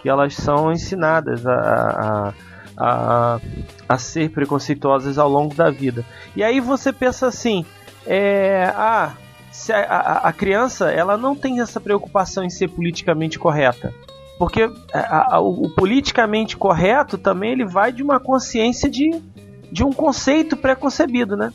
Que 0.02 0.10
elas 0.10 0.34
são 0.36 0.72
ensinadas 0.72 1.46
a, 1.46 1.54
a, 1.54 2.34
a, 2.78 3.40
a 3.88 3.98
ser 3.98 4.30
preconceituosas 4.32 5.18
ao 5.18 5.30
longo 5.30 5.54
da 5.56 5.70
vida. 5.70 6.06
E 6.36 6.44
aí 6.44 6.60
você 6.60 6.92
pensa 6.94 7.28
assim, 7.28 7.66
é, 8.06 8.72
ah, 8.76 9.14
se 9.52 9.72
a, 9.74 9.80
a, 9.80 10.28
a 10.30 10.34
criança 10.34 10.92
ela 10.92 11.18
não 11.18 11.36
tem 11.36 11.60
essa 11.62 11.80
preocupação 11.80 12.44
em 12.44 12.50
ser 12.50 12.70
politicamente 12.70 13.38
correta. 13.38 13.94
Porque 14.40 14.64
a- 14.94 15.36
a- 15.36 15.40
o, 15.40 15.66
o 15.66 15.70
politicamente 15.76 16.58
correto 16.58 17.18
também 17.18 17.52
ele 17.52 17.66
vai 17.66 17.92
de 17.92 18.02
uma 18.02 18.20
consciência 18.20 18.90
de, 18.90 19.12
de 19.72 19.84
um 19.84 19.92
conceito 19.94 20.58
preconcebido, 20.58 21.38
né? 21.38 21.54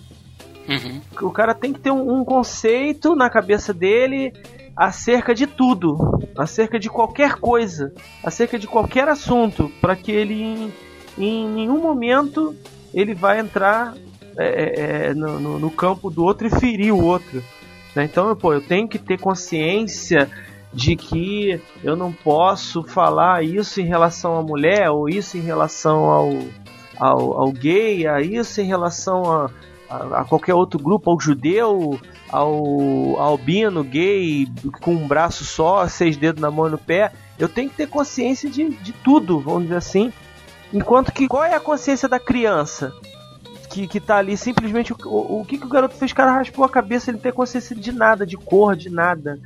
Uhum. 0.68 1.00
O 1.28 1.30
cara 1.30 1.54
tem 1.54 1.72
que 1.72 1.80
ter 1.80 1.90
um, 1.90 2.20
um 2.20 2.24
conceito 2.24 3.14
na 3.16 3.30
cabeça 3.30 3.72
dele 3.72 4.32
acerca 4.76 5.34
de 5.34 5.46
tudo, 5.46 5.96
acerca 6.36 6.78
de 6.78 6.90
qualquer 6.90 7.36
coisa, 7.36 7.92
acerca 8.22 8.58
de 8.58 8.66
qualquer 8.66 9.08
assunto, 9.08 9.70
para 9.80 9.96
que 9.96 10.12
ele 10.12 10.72
em, 11.18 11.48
nenhum 11.48 11.80
momento 11.80 12.54
ele 12.94 13.14
vai 13.14 13.40
entrar 13.40 13.94
é, 14.38 14.44
é, 14.46 15.06
é, 15.08 15.14
no, 15.14 15.40
no- 15.40 15.58
no 15.58 15.70
campo 15.70 16.10
do 16.10 16.22
outro 16.24 16.46
e 16.46 16.50
ferir 16.50 16.92
o 16.94 17.02
outro. 17.04 17.42
né? 17.94 18.04
Então, 18.04 18.34
pô, 18.36 18.52
eu 18.52 18.60
tenho 18.60 18.86
que 18.86 18.98
ter 18.98 19.18
consciência 19.18 20.30
de 20.72 20.94
que 20.94 21.58
eu 21.82 21.96
não 21.96 22.12
posso 22.12 22.82
falar 22.82 23.42
isso 23.42 23.80
em 23.80 23.86
relação 23.86 24.36
à 24.36 24.42
mulher, 24.42 24.90
ou 24.90 25.08
isso 25.08 25.38
em 25.38 25.40
relação 25.40 26.04
ao, 26.10 26.30
ao, 26.98 27.40
ao 27.40 27.52
gay, 27.52 28.06
a 28.06 28.20
isso 28.20 28.60
em 28.60 28.64
relação 28.66 29.24
a, 29.30 29.50
a, 29.88 30.20
a 30.20 30.24
qualquer 30.24 30.52
outro 30.52 30.78
grupo, 30.78 31.10
ao 31.10 31.18
judeu, 31.18 31.98
ao 32.30 33.18
albino, 33.18 33.82
gay, 33.82 34.46
com 34.82 34.92
um 34.92 35.06
braço 35.08 35.44
só, 35.44 35.86
seis 35.88 36.16
dedos 36.18 36.42
na 36.42 36.50
mão 36.50 36.66
e 36.66 36.70
no 36.72 36.78
pé. 36.78 37.10
Eu 37.38 37.48
tenho 37.48 37.70
que 37.70 37.76
ter 37.76 37.88
consciência 37.88 38.50
de, 38.50 38.68
de 38.70 38.92
tudo, 38.92 39.40
vamos 39.40 39.62
dizer 39.64 39.76
assim. 39.76 40.12
Enquanto 40.72 41.12
que 41.12 41.28
qual 41.28 41.44
é 41.44 41.54
a 41.54 41.60
consciência 41.60 42.08
da 42.08 42.18
criança? 42.18 42.92
Que, 43.70 43.86
que 43.86 44.00
tá 44.00 44.16
ali 44.16 44.36
simplesmente. 44.36 44.92
O, 44.92 44.96
o, 45.04 45.40
o 45.40 45.44
que, 45.44 45.58
que 45.58 45.66
o 45.66 45.68
garoto 45.68 45.94
fez? 45.94 46.12
O 46.12 46.14
cara 46.14 46.32
raspou 46.32 46.64
a 46.64 46.68
cabeça, 46.68 47.10
ele 47.10 47.16
não 47.16 47.22
tem 47.22 47.32
consciência 47.32 47.74
de 47.74 47.92
nada, 47.92 48.26
de 48.26 48.36
cor, 48.36 48.76
de 48.76 48.90
nada. 48.90 49.38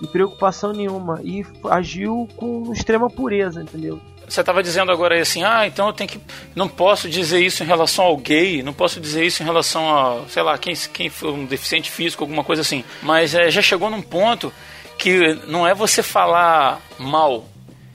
E 0.00 0.06
preocupação 0.06 0.72
nenhuma. 0.72 1.20
E 1.22 1.44
agiu 1.70 2.28
com 2.36 2.72
extrema 2.72 3.08
pureza, 3.10 3.62
entendeu? 3.62 4.00
Você 4.28 4.40
estava 4.40 4.62
dizendo 4.62 4.92
agora 4.92 5.14
aí 5.14 5.22
assim, 5.22 5.42
ah, 5.42 5.66
então 5.66 5.86
eu 5.86 5.92
tenho 5.92 6.10
que. 6.10 6.20
Não 6.54 6.68
posso 6.68 7.08
dizer 7.08 7.40
isso 7.40 7.62
em 7.62 7.66
relação 7.66 8.04
ao 8.04 8.16
gay, 8.18 8.62
não 8.62 8.74
posso 8.74 9.00
dizer 9.00 9.24
isso 9.24 9.42
em 9.42 9.46
relação 9.46 9.96
a, 9.96 10.28
sei 10.28 10.42
lá, 10.42 10.58
quem, 10.58 10.74
quem 10.92 11.08
for 11.08 11.32
um 11.32 11.46
deficiente 11.46 11.90
físico, 11.90 12.22
alguma 12.22 12.44
coisa 12.44 12.60
assim. 12.60 12.84
Mas 13.02 13.34
é, 13.34 13.50
já 13.50 13.62
chegou 13.62 13.88
num 13.88 14.02
ponto 14.02 14.52
que 14.98 15.34
não 15.46 15.66
é 15.66 15.72
você 15.72 16.02
falar 16.02 16.80
mal, 16.98 17.46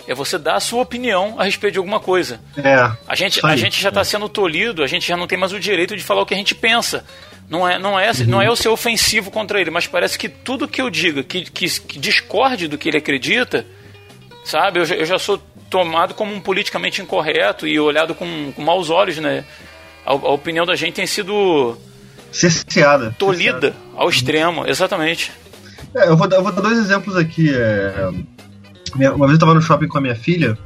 é 0.07 0.13
você 0.13 0.37
dar 0.37 0.55
a 0.55 0.59
sua 0.59 0.81
opinião 0.81 1.35
a 1.39 1.43
respeito 1.45 1.73
de 1.73 1.77
alguma 1.79 1.99
coisa. 1.99 2.39
É. 2.57 2.91
A 3.07 3.15
gente, 3.15 3.39
a 3.45 3.55
gente 3.55 3.81
já 3.81 3.89
está 3.89 4.03
sendo 4.03 4.27
tolhido, 4.27 4.83
a 4.83 4.87
gente 4.87 5.07
já 5.07 5.15
não 5.15 5.27
tem 5.27 5.37
mais 5.37 5.53
o 5.53 5.59
direito 5.59 5.95
de 5.95 6.03
falar 6.03 6.21
o 6.21 6.25
que 6.25 6.33
a 6.33 6.37
gente 6.37 6.53
pensa. 6.55 7.05
Não 7.49 7.67
é, 7.67 7.77
não 7.77 7.99
é, 7.99 8.11
não 8.25 8.41
é 8.41 8.49
o 8.49 8.55
ser 8.55 8.69
ofensivo 8.69 9.29
contra 9.29 9.59
ele, 9.59 9.69
mas 9.69 9.85
parece 9.87 10.17
que 10.17 10.27
tudo 10.29 10.67
que 10.67 10.81
eu 10.81 10.89
diga 10.89 11.23
que, 11.23 11.43
que, 11.43 11.67
que 11.81 11.99
discorde 11.99 12.67
do 12.67 12.77
que 12.77 12.89
ele 12.89 12.97
acredita, 12.97 13.65
sabe? 14.45 14.79
Eu, 14.79 14.85
já- 14.85 14.95
eu 14.95 15.05
já 15.05 15.19
sou 15.19 15.37
tomado 15.69 16.13
como 16.13 16.33
um 16.33 16.39
politicamente 16.39 17.01
incorreto 17.01 17.67
e 17.67 17.79
olhado 17.79 18.13
com, 18.15 18.51
com 18.55 18.61
maus 18.61 18.89
olhos, 18.89 19.17
né? 19.17 19.43
A, 20.05 20.11
a 20.11 20.15
opinião 20.31 20.65
da 20.65 20.75
gente 20.75 20.93
tem 20.95 21.05
sido 21.07 21.77
Cerceada. 22.31 23.15
tolhida 23.17 23.75
ao 23.95 24.09
extremo, 24.09 24.65
exatamente. 24.67 25.31
É, 25.95 26.07
eu 26.07 26.17
vou, 26.17 26.27
dar, 26.27 26.37
eu 26.37 26.43
vou 26.43 26.51
dar 26.51 26.61
dois 26.61 26.77
exemplos 26.77 27.15
aqui. 27.15 27.53
é, 27.53 28.09
minha- 28.97 29.13
uma 29.13 29.25
vez 29.27 29.33
eu 29.35 29.39
tava 29.39 29.53
no 29.53 29.61
shopping 29.61 29.87
com 29.87 29.97
a 29.97 30.01
minha 30.01 30.15
filha 30.15 30.57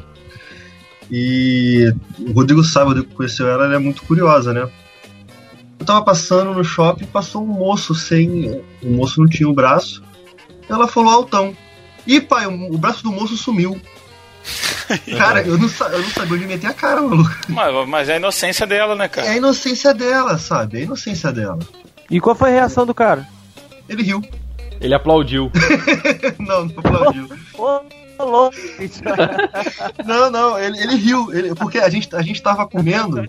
e 1.09 1.93
o 2.19 2.31
Rodrigo 2.33 2.63
sabe, 2.63 2.85
o 2.85 2.87
Rodrigo 2.89 3.13
conheceu 3.15 3.47
ela, 3.47 3.65
ela 3.65 3.75
é 3.75 3.79
muito 3.79 4.03
curiosa, 4.03 4.53
né? 4.53 4.67
Eu 5.79 5.85
tava 5.85 6.01
passando 6.03 6.53
no 6.53 6.63
shopping 6.63 7.05
passou 7.05 7.43
um 7.43 7.47
moço 7.47 7.93
sem. 7.95 8.61
O 8.83 8.89
moço 8.89 9.21
não 9.21 9.27
tinha 9.29 9.47
o 9.47 9.53
braço. 9.53 10.03
Ela 10.69 10.87
falou 10.87 11.11
altão. 11.13 11.55
Ih, 12.05 12.19
pai, 12.19 12.45
o, 12.47 12.73
o 12.73 12.77
braço 12.77 13.03
do 13.03 13.11
moço 13.11 13.37
sumiu. 13.37 13.79
Cara, 15.17 15.41
eu 15.41 15.57
não, 15.57 15.67
eu 15.91 15.99
não 16.01 16.09
sabia 16.09 16.35
onde 16.37 16.45
meter 16.47 16.67
a 16.67 16.73
cara, 16.73 17.01
maluco. 17.01 17.29
Mas, 17.49 17.87
mas 17.87 18.09
é 18.09 18.13
a 18.13 18.17
inocência 18.17 18.65
dela, 18.65 18.95
né, 18.95 19.05
É 19.05 19.07
cara? 19.09 19.29
a 19.29 19.35
inocência 19.35 19.93
dela, 19.93 20.37
sabe? 20.37 20.77
É 20.77 20.81
a 20.81 20.83
inocência 20.83 21.31
dela. 21.31 21.59
E 22.09 22.19
qual 22.21 22.33
foi 22.35 22.49
a 22.49 22.53
reação 22.53 22.85
do 22.85 22.93
cara? 22.93 23.27
Ele 23.89 24.03
riu. 24.03 24.21
Ele 24.79 24.93
aplaudiu. 24.93 25.51
não, 26.39 26.65
não 26.65 26.73
aplaudiu. 26.79 27.27
Louco! 28.19 28.55
Não, 30.05 30.31
não, 30.31 30.59
ele, 30.59 30.79
ele 30.79 30.95
riu, 30.95 31.31
ele- 31.33 31.55
porque 31.55 31.77
a 31.79 31.89
gente, 31.89 32.13
a 32.15 32.21
gente 32.21 32.41
tava 32.41 32.67
comendo. 32.67 33.25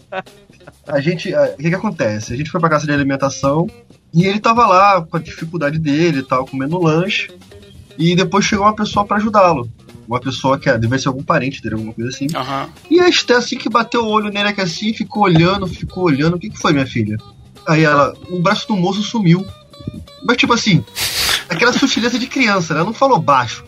A 0.86 1.00
gente. 1.00 1.32
O 1.34 1.56
que 1.56 1.68
que 1.68 1.74
acontece? 1.74 2.32
A 2.32 2.36
gente 2.36 2.50
foi 2.50 2.60
pra 2.60 2.70
casa 2.70 2.86
de 2.86 2.92
alimentação 2.92 3.66
e 4.14 4.26
ele 4.26 4.40
tava 4.40 4.66
lá 4.66 5.00
com 5.02 5.16
a 5.16 5.20
dificuldade 5.20 5.78
dele 5.78 6.20
e 6.20 6.22
tal, 6.22 6.46
comendo 6.46 6.78
lanche. 6.80 7.30
E 7.98 8.14
depois 8.14 8.44
chegou 8.44 8.64
uma 8.64 8.74
pessoa 8.76 9.04
pra 9.04 9.16
ajudá-lo. 9.16 9.68
Uma 10.06 10.20
pessoa 10.20 10.58
que 10.58 10.68
é- 10.70 10.78
deve 10.78 10.98
ser 10.98 11.08
algum 11.08 11.22
parente 11.22 11.60
dele, 11.62 11.74
alguma 11.74 11.92
coisa 11.92 12.10
assim. 12.10 12.26
Aham. 12.34 12.68
E 12.90 13.00
a 13.00 13.08
Esté 13.08 13.34
assim 13.34 13.58
que 13.58 13.68
bateu 13.68 14.02
o 14.04 14.08
olho 14.08 14.30
nele 14.30 14.48
aqui 14.48 14.60
assim, 14.60 14.92
ficou 14.94 15.24
olhando, 15.24 15.66
ficou 15.66 16.04
olhando. 16.04 16.36
O 16.36 16.38
que, 16.38 16.48
que 16.50 16.58
foi, 16.58 16.72
minha 16.72 16.86
filha? 16.86 17.16
Aí 17.66 17.84
ela, 17.84 18.14
o 18.30 18.40
braço 18.40 18.66
do 18.68 18.76
moço 18.76 19.02
sumiu. 19.02 19.44
Mas 20.24 20.36
tipo 20.36 20.52
assim, 20.54 20.82
aquela 21.48 21.72
sutileza 21.72 22.18
de 22.18 22.26
criança, 22.26 22.72
né? 22.72 22.80
Ela 22.80 22.86
não 22.88 22.94
falou 22.94 23.18
baixo. 23.20 23.64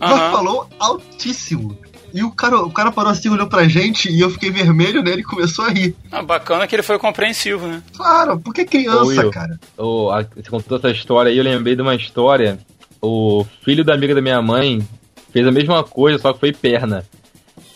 Ela 0.00 0.12
Aham. 0.28 0.32
falou 0.32 0.68
altíssimo. 0.78 1.76
E 2.14 2.22
o 2.22 2.30
cara, 2.30 2.62
o 2.62 2.70
cara 2.70 2.90
parou 2.90 3.10
assim, 3.10 3.28
olhou 3.28 3.46
pra 3.46 3.68
gente 3.68 4.10
e 4.10 4.20
eu 4.20 4.30
fiquei 4.30 4.50
vermelho 4.50 5.02
nele 5.02 5.20
e 5.20 5.24
começou 5.24 5.64
a 5.66 5.68
rir. 5.68 5.94
Ah, 6.10 6.22
bacana 6.22 6.66
que 6.66 6.74
ele 6.74 6.82
foi 6.82 6.98
compreensivo, 6.98 7.66
né? 7.66 7.82
Claro, 7.94 8.40
porque 8.40 8.62
Ô, 8.62 8.66
criança, 8.66 9.04
Will. 9.04 9.30
cara. 9.30 9.60
O, 9.76 10.10
a, 10.10 10.22
você 10.22 10.48
contou 10.48 10.78
essa 10.78 10.90
história 10.90 11.30
aí, 11.30 11.36
eu 11.36 11.44
lembrei 11.44 11.76
de 11.76 11.82
uma 11.82 11.94
história. 11.94 12.58
O 13.02 13.44
filho 13.62 13.84
da 13.84 13.92
amiga 13.92 14.14
da 14.14 14.22
minha 14.22 14.40
mãe 14.40 14.86
fez 15.30 15.46
a 15.46 15.52
mesma 15.52 15.84
coisa, 15.84 16.18
só 16.18 16.32
que 16.32 16.40
foi 16.40 16.52
perna. 16.52 17.04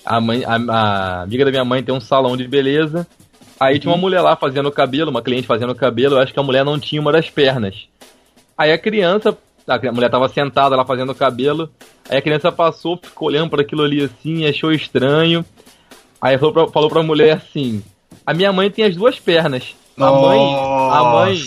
A, 0.07 0.19
mãe, 0.21 0.43
a, 0.45 0.55
a 0.57 1.23
amiga 1.23 1.45
da 1.45 1.51
minha 1.51 1.65
mãe 1.65 1.83
tem 1.83 1.95
um 1.95 2.01
salão 2.01 2.35
de 2.37 2.49
beleza. 2.49 3.07
Aí 3.59 3.79
tinha 3.79 3.93
uma 3.93 4.01
mulher 4.01 4.23
lá 4.23 4.35
fazendo 4.37 4.71
o 4.71 4.73
cabelo, 4.73 5.11
uma 5.11 5.21
cliente 5.23 5.47
fazendo 5.47 5.71
o 5.71 5.75
cabelo. 5.77 6.15
Eu 6.17 6.21
acho 6.21 6.33
que 6.33 6.41
a 6.41 6.43
mulher 6.43 6.65
não 6.65 6.79
tinha 6.79 7.01
uma 7.03 7.13
das 7.13 7.29
pernas. 7.29 7.75
Aí 8.57 8.73
a 8.73 8.79
criança, 8.79 9.37
a 9.75 9.93
mulher 9.93 10.11
tava 10.11 10.29
sentada 10.29 10.77
lá 10.77 10.85
fazendo 10.85 11.11
o 11.13 11.15
cabelo. 11.15 11.71
Aí 12.09 12.19
a 12.19 12.23
criança 12.23 12.51
passou, 12.51 12.99
ficou 13.03 13.29
olhando 13.29 13.51
para 13.51 13.63
aquilo 13.63 13.83
ali 13.83 14.03
assim, 14.03 14.47
achou 14.47 14.73
estranho. 14.73 15.45
Aí 16.21 16.37
falou 16.39 16.53
pra, 16.53 16.69
falou 16.69 16.91
pra 16.91 17.03
mulher 17.03 17.37
assim: 17.37 17.83
A 18.27 18.35
minha 18.35 18.53
mãe 18.53 18.71
tem 18.71 18.85
as 18.85 18.97
duas 18.97 19.19
pernas. 19.19 19.75
A 19.97 20.11
mãe, 20.13 20.41
a 20.41 21.05
mãe, 21.05 21.43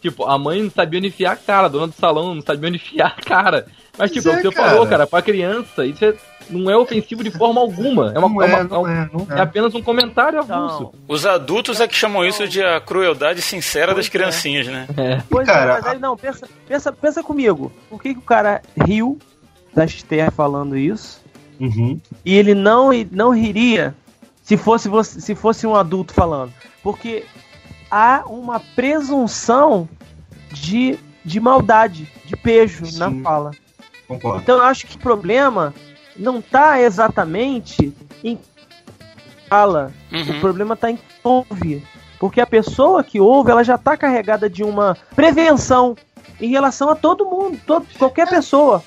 tipo, 0.00 0.24
a 0.24 0.38
mãe 0.38 0.62
não 0.62 0.70
sabia 0.70 0.98
onde 0.98 1.08
enfiar 1.08 1.32
a 1.32 1.36
cara, 1.36 1.66
a 1.66 1.68
dona 1.68 1.88
do 1.88 1.94
salão 1.94 2.34
não 2.34 2.42
sabia 2.42 2.68
onde 2.68 2.76
enfiar 2.76 3.14
a 3.18 3.22
cara. 3.22 3.66
Mas, 3.98 4.10
tipo, 4.10 4.28
é 4.28 4.32
o 4.32 4.40
que 4.40 4.46
é, 4.48 4.50
você 4.50 4.56
falou, 4.56 4.78
cara. 4.84 4.88
cara, 4.88 5.06
pra 5.06 5.22
criança, 5.22 5.84
isso 5.86 6.04
é- 6.04 6.14
não 6.50 6.70
é 6.70 6.76
ofensivo 6.76 7.22
de 7.24 7.30
forma 7.30 7.60
alguma. 7.60 8.12
É, 8.14 8.18
uma, 8.18 8.28
Não 8.28 8.42
é, 8.42 8.50
é, 8.50 8.54
uma- 8.54 8.64
não 8.64 8.88
é, 8.88 9.10
não 9.12 9.26
é 9.36 9.38
é. 9.38 9.42
apenas 9.42 9.74
um 9.74 9.82
comentário 9.82 10.38
avulso. 10.38 10.92
Os 11.08 11.24
adultos 11.26 11.80
é 11.80 11.88
que 11.88 11.94
chamam 11.94 12.24
isso 12.24 12.46
de 12.48 12.62
a 12.62 12.80
crueldade 12.80 13.40
sincera 13.42 13.94
das 13.94 14.06
Pois 14.06 14.06
é. 14.06 14.10
criancinhas, 14.10 14.66
né? 14.66 14.86
Pois 15.30 15.46
Cara, 15.46 15.70
é, 15.70 15.74
mas 15.74 15.86
aí 15.86 15.98
não, 15.98 16.16
pensa, 16.16 16.48
pensa, 16.66 16.92
pensa 16.92 17.22
comigo. 17.22 17.72
Por 17.88 18.00
que, 18.02 18.12
que 18.14 18.18
o 18.18 18.22
cara 18.22 18.62
riu 18.86 19.18
da 19.74 19.84
Esther 19.84 20.30
falando 20.30 20.76
isso? 20.76 21.22
Uhum. 21.60 22.00
E 22.24 22.34
ele 22.36 22.54
não, 22.54 22.90
não 23.12 23.30
riria 23.30 23.94
se 24.42 24.56
fosse, 24.56 24.88
você, 24.88 25.20
se 25.20 25.34
fosse 25.34 25.66
um 25.66 25.74
adulto 25.74 26.12
falando. 26.12 26.52
Porque 26.82 27.24
há 27.90 28.24
uma 28.26 28.60
presunção 28.60 29.88
de, 30.52 30.98
de 31.24 31.40
maldade, 31.40 32.08
de 32.24 32.36
pejo 32.36 32.84
Sim. 32.86 32.98
na 32.98 33.10
fala. 33.22 33.50
Concordo. 34.06 34.42
Então 34.42 34.58
eu 34.58 34.64
acho 34.64 34.86
que 34.86 34.96
o 34.96 34.98
problema 34.98 35.72
não 36.16 36.40
tá 36.40 36.80
exatamente 36.80 37.92
em 38.22 38.38
fala. 39.48 39.92
O 40.12 40.16
Uhum. 40.16 40.40
problema 40.40 40.76
tá 40.76 40.90
em 40.90 40.98
ouve. 41.22 41.82
Porque 42.18 42.40
a 42.40 42.46
pessoa 42.46 43.02
que 43.04 43.20
ouve, 43.20 43.50
ela 43.50 43.62
já 43.64 43.76
tá 43.76 43.96
carregada 43.96 44.48
de 44.48 44.62
uma 44.62 44.96
prevenção 45.14 45.96
em 46.40 46.48
relação 46.50 46.88
a 46.90 46.94
todo 46.94 47.24
mundo, 47.26 47.58
todo, 47.66 47.86
qualquer 47.98 48.28
pessoa. 48.28 48.82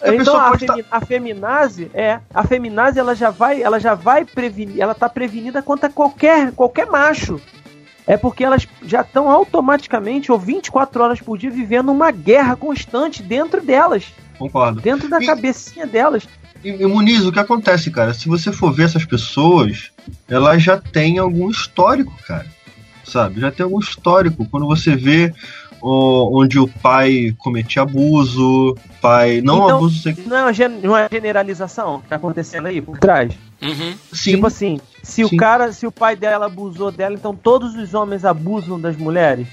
A 0.00 0.14
então 0.14 0.36
a, 0.36 0.52
tá- 0.52 0.58
femi- 0.58 0.84
a 0.90 1.00
feminazi, 1.04 1.90
é, 1.92 2.20
a 2.32 2.44
feminazi 2.44 2.98
ela 3.00 3.14
já 3.16 3.30
vai, 3.30 3.60
ela 3.60 3.80
já 3.80 3.94
vai 3.94 4.24
prevenir, 4.24 4.80
ela 4.80 4.94
tá 4.94 5.08
prevenida 5.08 5.60
contra 5.60 5.88
qualquer 5.90 6.52
qualquer 6.52 6.86
macho. 6.86 7.40
É 8.06 8.16
porque 8.16 8.42
elas 8.44 8.66
já 8.84 9.02
estão 9.02 9.28
automaticamente 9.30 10.32
ou 10.32 10.38
24 10.38 11.02
horas 11.02 11.20
por 11.20 11.36
dia 11.36 11.50
vivendo 11.50 11.90
uma 11.90 12.10
guerra 12.10 12.56
constante 12.56 13.22
dentro 13.22 13.60
delas, 13.60 14.04
Concordo. 14.38 14.80
dentro 14.80 15.08
da 15.10 15.20
E- 15.20 15.26
cabecinha 15.26 15.86
delas. 15.86 16.26
E, 16.64 16.68
e 16.70 16.86
Muniz, 16.86 17.24
o 17.24 17.32
que 17.32 17.38
acontece, 17.38 17.90
cara? 17.90 18.12
Se 18.12 18.28
você 18.28 18.52
for 18.52 18.72
ver 18.72 18.84
essas 18.84 19.04
pessoas, 19.04 19.90
elas 20.28 20.62
já 20.62 20.76
têm 20.76 21.18
algum 21.18 21.48
histórico, 21.50 22.12
cara. 22.26 22.46
Sabe? 23.04 23.40
Já 23.40 23.50
tem 23.50 23.64
algum 23.64 23.78
histórico. 23.78 24.44
Quando 24.50 24.66
você 24.66 24.94
vê 24.94 25.32
ó, 25.80 26.28
onde 26.32 26.58
o 26.58 26.68
pai 26.68 27.34
cometia 27.38 27.82
abuso, 27.82 28.76
pai. 29.00 29.40
Não 29.40 29.56
Então- 29.64 29.76
abuso 29.76 30.02
sexual. 30.02 30.26
Não 30.28 30.36
é 30.36 30.42
uma, 30.42 30.52
gen- 30.52 30.80
não 30.82 30.96
é 30.96 31.02
uma 31.04 31.08
generalização 31.10 32.00
que 32.00 32.08
tá 32.08 32.16
acontecendo 32.16 32.66
aí 32.66 32.80
por 32.82 32.98
trás? 32.98 33.32
Uhum. 33.62 33.94
Sim, 34.12 34.32
Tipo 34.32 34.46
assim, 34.46 34.80
se 35.02 35.24
Sim. 35.24 35.24
o 35.24 35.36
cara, 35.36 35.72
se 35.72 35.86
o 35.86 35.92
pai 35.92 36.14
dela 36.16 36.46
abusou 36.46 36.90
dela, 36.92 37.14
então 37.14 37.34
todos 37.34 37.74
os 37.76 37.94
homens 37.94 38.24
abusam 38.24 38.78
das 38.80 38.96
mulheres? 38.96 39.46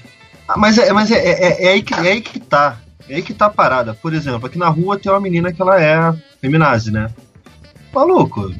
Ah, 0.48 0.56
mas 0.58 0.78
é, 0.78 0.92
mas 0.92 1.10
é, 1.10 1.16
é, 1.16 1.64
é 1.64 1.68
aí 1.72 1.82
que, 1.82 1.94
é 1.94 1.98
aí 1.98 2.20
que 2.20 2.38
tá. 2.38 2.78
É 3.08 3.16
aí 3.16 3.22
que 3.22 3.34
tá 3.34 3.46
a 3.46 3.50
parada. 3.50 3.94
Por 3.94 4.12
exemplo, 4.12 4.46
aqui 4.46 4.58
na 4.58 4.68
rua 4.68 4.98
tem 4.98 5.10
uma 5.10 5.20
menina 5.20 5.52
que 5.52 5.62
ela 5.62 5.80
é 5.80 6.14
feminazi, 6.40 6.90
né? 6.90 7.10
Maluco. 7.92 8.52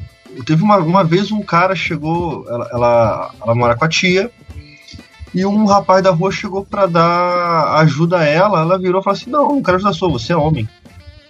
Teve 0.45 0.63
uma, 0.63 0.77
uma 0.77 1.03
vez 1.03 1.31
um 1.31 1.41
cara 1.41 1.75
chegou, 1.75 2.45
ela, 2.47 2.69
ela, 2.71 3.31
ela 3.41 3.55
mora 3.55 3.75
com 3.75 3.85
a 3.85 3.89
tia, 3.89 4.31
e 5.33 5.45
um 5.45 5.65
rapaz 5.65 6.03
da 6.03 6.11
rua 6.11 6.31
chegou 6.31 6.65
pra 6.65 6.85
dar 6.85 7.77
ajuda 7.79 8.19
a 8.19 8.25
ela, 8.25 8.61
ela 8.61 8.77
virou 8.77 9.01
e 9.01 9.03
falou 9.03 9.17
assim, 9.17 9.29
não, 9.29 9.49
não 9.49 9.63
quero 9.63 9.77
ajudar 9.77 9.93
sua, 9.93 10.09
você 10.09 10.33
é 10.33 10.37
homem. 10.37 10.67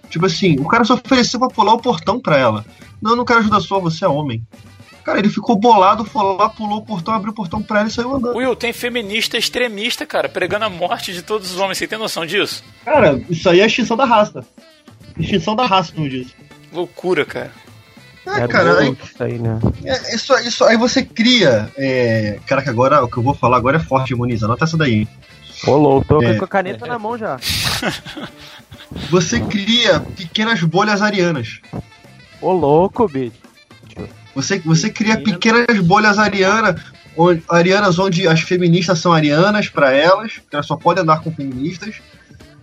Tipo 0.09 0.25
assim, 0.25 0.57
o 0.59 0.65
cara 0.65 0.85
só 0.85 0.93
ofereceu 0.93 1.39
pra 1.39 1.49
pular 1.49 1.73
o 1.73 1.81
portão 1.81 2.19
pra 2.19 2.37
ela. 2.37 2.65
Não, 3.01 3.15
não 3.15 3.25
quero 3.25 3.39
ajudar 3.39 3.59
sua, 3.59 3.79
você 3.79 4.05
é 4.05 4.07
homem. 4.07 4.41
Cara, 5.07 5.19
ele 5.19 5.29
ficou 5.29 5.55
bolado, 5.55 6.03
foi 6.03 6.21
lá, 6.35 6.49
pulou 6.49 6.79
o 6.79 6.85
portão, 6.85 7.13
abriu 7.13 7.31
o 7.31 7.33
portão 7.33 7.63
pra 7.63 7.79
ela 7.79 7.87
e 7.87 7.91
saiu 7.91 8.13
andando. 8.13 8.35
Will, 8.35 8.53
tem 8.57 8.73
feminista 8.73 9.37
extremista, 9.37 10.05
cara, 10.05 10.27
pregando 10.27 10.65
a 10.65 10.69
morte 10.69 11.13
de 11.13 11.21
todos 11.21 11.49
os 11.49 11.57
homens. 11.61 11.77
Você 11.77 11.87
tem 11.87 11.97
noção 11.97 12.25
disso? 12.25 12.61
Cara, 12.83 13.17
isso 13.29 13.49
aí 13.49 13.61
é 13.61 13.65
extinção 13.65 13.95
da 13.95 14.03
raça. 14.03 14.45
Extinção 15.17 15.55
da 15.55 15.65
raça, 15.65 15.93
como 15.93 16.09
diz. 16.09 16.27
Loucura, 16.73 17.23
cara. 17.23 17.53
É, 18.25 18.45
cara, 18.49 18.79
aí, 18.79 18.97
isso 19.01 19.23
aí, 19.23 19.39
né? 19.39 19.57
É, 19.85 20.13
isso, 20.13 20.37
isso, 20.39 20.65
aí 20.65 20.75
você 20.75 21.01
cria. 21.01 21.71
É, 21.77 22.37
cara, 22.45 22.61
que 22.61 22.67
agora 22.67 23.01
o 23.01 23.07
que 23.07 23.15
eu 23.15 23.23
vou 23.23 23.33
falar 23.33 23.55
agora 23.55 23.77
é 23.77 23.79
forte, 23.79 24.13
Muniz. 24.13 24.43
Anota 24.43 24.65
essa 24.65 24.75
daí. 24.75 25.07
Ô, 25.65 25.77
louco, 25.77 26.05
tô 26.05 26.21
É. 26.21 26.35
com 26.35 26.43
a 26.43 26.47
caneta 26.49 26.85
na 26.85 26.99
mão 26.99 27.17
já. 27.17 27.39
Você 29.09 29.39
cria 29.39 30.01
pequenas 30.01 30.61
bolhas 30.63 31.01
arianas. 31.01 31.61
Ô, 32.41 32.51
louco, 32.51 33.07
bicho. 33.07 33.46
Você, 34.37 34.59
você 34.59 34.91
cria 34.91 35.19
pequenas 35.19 35.79
bolhas 35.79 36.19
ariana, 36.19 36.75
onde, 37.17 37.41
arianas 37.49 37.97
onde 37.97 38.27
as 38.27 38.41
feministas 38.41 38.99
são 38.99 39.11
arianas 39.11 39.67
pra 39.67 39.91
elas, 39.91 40.33
porque 40.33 40.55
elas 40.55 40.67
só 40.67 40.75
podem 40.75 41.01
andar 41.01 41.23
com 41.23 41.33
feministas. 41.33 41.95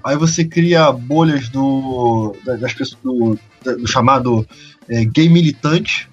Aí 0.05 0.17
você 0.17 0.45
cria 0.45 0.93
bolhas 0.93 1.49
do, 1.49 2.37
da- 2.45 2.55
das 2.55 2.73
pessoas, 2.73 3.01
do, 3.03 3.37
do 3.65 3.89
chamado 3.89 4.47
é, 4.89 5.05
gay 5.05 5.29
militante, 5.29 6.09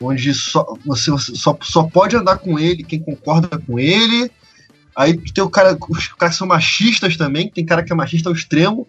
onde 0.00 0.32
só, 0.32 0.64
você, 0.86 1.10
você 1.10 1.34
só, 1.34 1.58
só 1.62 1.82
pode 1.82 2.14
andar 2.14 2.38
com 2.38 2.56
ele 2.56 2.84
quem 2.84 3.00
concorda 3.00 3.58
com 3.58 3.80
ele. 3.80 4.30
Aí 4.94 5.18
tem 5.32 5.42
o 5.42 5.50
cara, 5.50 5.76
os 5.88 6.06
caras 6.12 6.36
que 6.36 6.38
são 6.38 6.46
machistas 6.46 7.16
também, 7.16 7.50
tem 7.50 7.66
cara 7.66 7.82
que 7.82 7.92
é 7.92 7.96
machista 7.96 8.28
ao 8.28 8.34
extremo, 8.36 8.86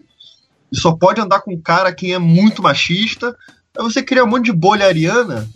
e 0.70 0.78
só 0.78 0.92
pode 0.92 1.20
andar 1.20 1.40
com 1.40 1.54
um 1.54 1.60
cara 1.60 1.92
quem 1.92 2.12
é 2.12 2.20
muito 2.20 2.62
machista. 2.62 3.36
Aí 3.76 3.82
você 3.82 4.00
cria 4.00 4.22
um 4.22 4.28
monte 4.28 4.44
de 4.44 4.52
bolha 4.52 4.86
ariana 4.86 5.48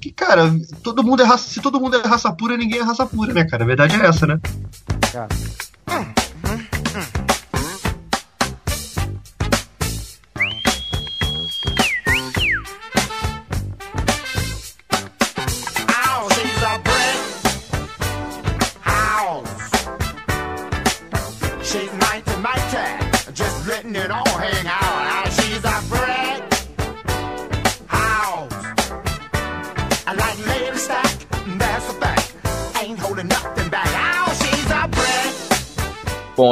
que, 0.00 0.10
cara, 0.10 0.50
todo 0.82 1.04
mundo 1.04 1.22
é 1.22 1.26
raça, 1.26 1.48
se 1.48 1.60
todo 1.60 1.80
mundo 1.80 1.96
é 1.96 2.06
raça 2.06 2.32
pura, 2.32 2.56
ninguém 2.56 2.80
é 2.80 2.82
raça 2.82 3.04
pura, 3.04 3.32
né, 3.34 3.44
cara? 3.44 3.64
A 3.64 3.66
verdade 3.66 3.94
é 3.94 4.06
essa, 4.06 4.26
né? 4.26 4.40
Ow, 5.88 6.06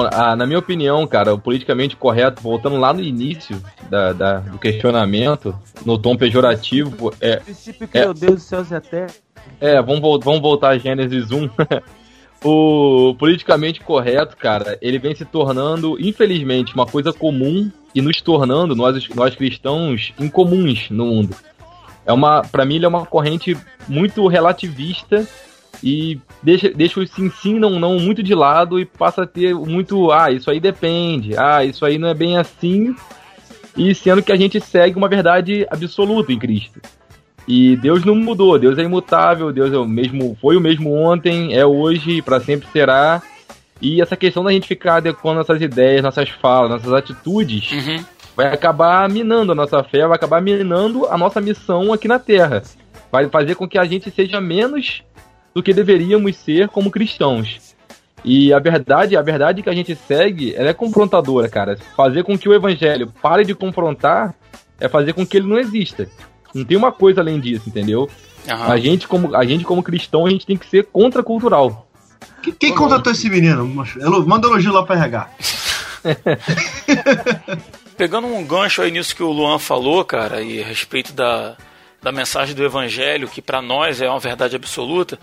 ah, 0.03 0.37
na 0.37 0.47
minha 0.47 0.59
opinião, 0.59 1.07
cara, 1.07 1.35
o 1.35 1.39
politicamente 1.39 1.97
correto, 1.97 2.43
voltando 2.43 2.77
lá 2.77 2.93
no 2.93 3.01
início 3.01 3.63
da, 3.89 4.13
da- 4.13 4.39
do 4.41 4.59
questionamento, 4.59 5.55
no 5.85 5.99
tom 5.99 6.17
pejorativo, 6.17 7.13
é, 7.21 7.37
O 7.37 7.45
princípio 7.45 7.89
criou 7.89 8.15
Deus 8.15 8.35
dos 8.35 8.43
céus 8.43 8.71
e 8.71 8.75
a 8.75 8.81
terra. 8.81 9.11
É, 9.61 9.81
vamos, 9.81 10.01
vamos 10.25 10.41
voltar 10.41 10.71
a 10.71 10.79
Gênesis 10.79 11.31
1. 11.31 11.49
o 12.45 13.15
politicamente 13.19 13.81
correto, 13.81 14.37
cara, 14.37 14.79
ele 14.81 14.99
vem 14.99 15.15
se 15.15 15.25
tornando, 15.25 15.97
infelizmente, 16.01 16.75
uma 16.75 16.87
coisa 16.87 17.13
comum 17.13 17.71
e 17.95 18.01
nos 18.01 18.21
tornando, 18.21 18.77
nós, 18.77 19.09
nós 19.15 19.35
cristãos, 19.35 20.13
incomuns 20.19 20.89
no 20.91 21.07
mundo. 21.07 21.35
É 22.07 22.13
uma, 22.13 22.43
para 22.43 22.65
mim, 22.65 22.77
ele 22.77 22.85
é 22.85 22.89
uma 22.89 23.05
corrente 23.05 23.57
muito 23.87 24.27
relativista 24.29 25.27
e 25.83 26.19
deixa, 26.43 26.71
deixa 26.71 27.01
o 27.01 27.07
sim 27.07 27.31
sim 27.31 27.59
não 27.59 27.79
não 27.79 27.99
muito 27.99 28.23
de 28.23 28.35
lado 28.35 28.79
e 28.81 28.85
passa 28.85 29.23
a 29.23 29.27
ter 29.27 29.55
muito, 29.55 30.11
ah, 30.11 30.31
isso 30.31 30.51
aí 30.51 30.59
depende, 30.61 31.37
ah, 31.37 31.65
isso 31.65 31.85
aí 31.85 31.99
não 31.99 32.09
é 32.09 32.15
bem 32.15 32.37
assim, 32.37 32.95
e 33.77 33.95
sendo 33.95 34.23
que 34.23 34.33
a 34.33 34.37
gente 34.37 34.61
segue 34.61 34.97
uma 34.97 35.09
verdade 35.09 35.67
absoluta 35.71 36.33
em 36.33 36.39
Cristo. 36.39 36.81
E 37.47 37.77
Deus 37.77 38.05
não 38.05 38.15
mudou, 38.15 38.59
Deus 38.59 38.77
é 38.77 38.83
imutável, 38.83 39.51
Deus 39.53 39.73
é 39.73 39.79
o 39.79 39.87
mesmo, 39.89 40.37
foi 40.41 40.57
o 40.57 40.61
mesmo 40.61 40.93
ontem, 40.95 41.55
é 41.57 41.65
hoje 41.65 42.19
e 42.19 42.23
para 42.23 42.41
sempre 42.41 42.69
será. 42.71 43.23
E 43.81 44.03
essa 44.03 44.17
questão 44.17 44.45
da 44.45 44.53
gente 44.53 44.69
ficar 44.69 44.97
adequando 44.97 45.39
nossas 45.39 45.63
ideias, 45.63 46.03
nossas 46.03 46.29
falas, 46.29 46.71
nossas 46.71 46.93
atitudes, 46.93 47.71
Uhum. 47.73 48.05
vai 48.37 48.53
acabar 48.53 49.09
minando 49.09 49.53
a 49.53 49.55
nossa 49.55 49.83
fé, 49.83 50.07
vai 50.07 50.17
acabar 50.17 50.43
minando 50.43 51.07
a 51.07 51.17
nossa 51.17 51.41
missão 51.41 51.91
aqui 51.93 52.07
na 52.07 52.19
Terra. 52.19 52.63
Vai 53.11 53.29
fazer 53.31 53.55
com 53.55 53.67
que 53.67 53.79
a 53.79 53.85
gente 53.87 54.11
seja 54.11 54.41
menos 54.43 55.03
do 55.55 55.63
que 55.63 55.73
deveríamos 55.73 56.37
ser 56.37 56.69
como 56.69 56.91
cristãos. 56.91 57.69
E 58.25 58.53
a 58.53 58.59
verdade, 58.59 59.17
a 59.17 59.23
verdade 59.23 59.63
que 59.63 59.71
a 59.71 59.75
gente 59.75 59.95
segue, 59.95 60.55
ela 60.55 60.71
é 60.71 60.75
confrontadora, 60.75 61.49
cara. 61.49 61.79
Fazer 61.97 62.25
com 62.25 62.37
que 62.37 62.49
o 62.49 62.55
evangelho 62.55 63.13
pare 63.23 63.45
de 63.45 63.55
confrontar 63.55 64.35
é 64.81 64.89
fazer 64.89 65.13
com 65.13 65.27
que 65.27 65.37
ele 65.37 65.47
não 65.47 65.59
exista. 65.59 66.09
Não 66.55 66.65
tem 66.65 66.77
uma 66.77 66.91
coisa 66.91 67.21
além 67.21 67.39
disso, 67.39 67.69
entendeu? 67.69 68.09
Aham. 68.49 68.73
A 68.73 68.77
gente 68.79 69.07
como 69.07 69.37
a 69.37 69.45
gente 69.45 69.65
como 69.65 69.83
cristão, 69.83 70.27
a 70.27 70.31
gente 70.31 70.47
tem 70.47 70.57
que 70.57 70.67
ser 70.67 70.87
contracultural. 70.87 71.89
Quem, 72.43 72.53
quem 72.53 72.75
contratou 72.75 73.13
esse 73.13 73.29
menino? 73.29 73.67
Manda 74.27 74.49
elogio 74.49 74.73
lá 74.73 74.85
pra 74.85 74.97
RH. 74.97 75.31
Pegando 77.97 78.29
um 78.29 78.45
gancho 78.45 78.83
aí 78.83 78.91
nisso 78.91 79.15
que 79.15 79.23
o 79.23 79.31
Luan 79.31 79.59
falou, 79.59 80.05
cara, 80.05 80.41
e 80.41 80.63
a 80.63 80.67
respeito 80.67 81.13
da, 81.13 81.57
da 82.03 82.13
mensagem 82.13 82.55
do 82.55 82.65
Evangelho, 82.65 83.29
que 83.29 83.43
para 83.43 83.61
nós 83.61 84.01
é 84.01 84.09
uma 84.09 84.21
verdade 84.21 84.55
absoluta, 84.57 85.19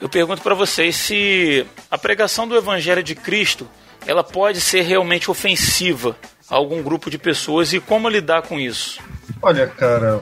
eu 0.00 0.08
pergunto 0.08 0.42
para 0.42 0.54
vocês 0.54 0.94
se 0.96 1.66
a 1.90 1.98
pregação 1.98 2.46
do 2.46 2.56
Evangelho 2.56 3.02
de 3.02 3.14
Cristo 3.14 3.66
ela 4.06 4.22
pode 4.22 4.60
ser 4.60 4.82
realmente 4.82 5.30
ofensiva 5.30 6.16
a 6.48 6.54
algum 6.54 6.82
grupo 6.82 7.10
de 7.10 7.18
pessoas 7.18 7.72
e 7.72 7.80
como 7.80 8.08
lidar 8.08 8.42
com 8.42 8.58
isso. 8.60 9.00
Olha, 9.42 9.66
cara, 9.66 10.20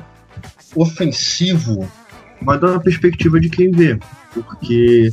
ofensivo 0.74 1.90
vai 2.40 2.58
dar 2.58 2.68
uma 2.72 2.80
perspectiva 2.80 3.38
de 3.40 3.48
quem 3.50 3.70
vê. 3.70 3.98
Porque 4.32 5.12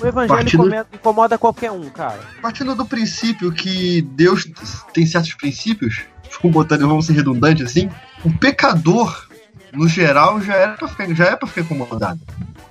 O 0.00 0.06
evangelho 0.06 0.56
come- 0.58 0.84
incomoda 0.94 1.36
qualquer 1.38 1.70
um, 1.72 1.88
cara. 1.90 2.20
partindo 2.40 2.74
do 2.74 2.84
princípio 2.86 3.52
que 3.52 4.02
Deus 4.02 4.46
tem 4.94 5.04
certos 5.06 5.34
princípios, 5.34 6.02
vamos 6.40 6.54
botar, 6.54 6.76
vamos 6.78 7.06
ser 7.06 7.12
redundantes 7.14 7.66
assim, 7.66 7.90
o 8.24 8.32
pecador, 8.38 9.28
no 9.72 9.88
geral, 9.88 10.40
já 10.40 10.54
era 10.54 10.72
pra 10.74 10.88
ficar, 10.88 11.14
já 11.14 11.24
é 11.26 11.36
pra 11.36 11.48
ficar 11.48 11.62
incomodado. 11.62 12.20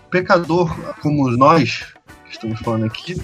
Pecador, 0.09 0.73
como 1.01 1.29
nós, 1.31 1.85
que 2.25 2.31
estamos 2.31 2.59
falando 2.59 2.85
aqui, 2.85 3.19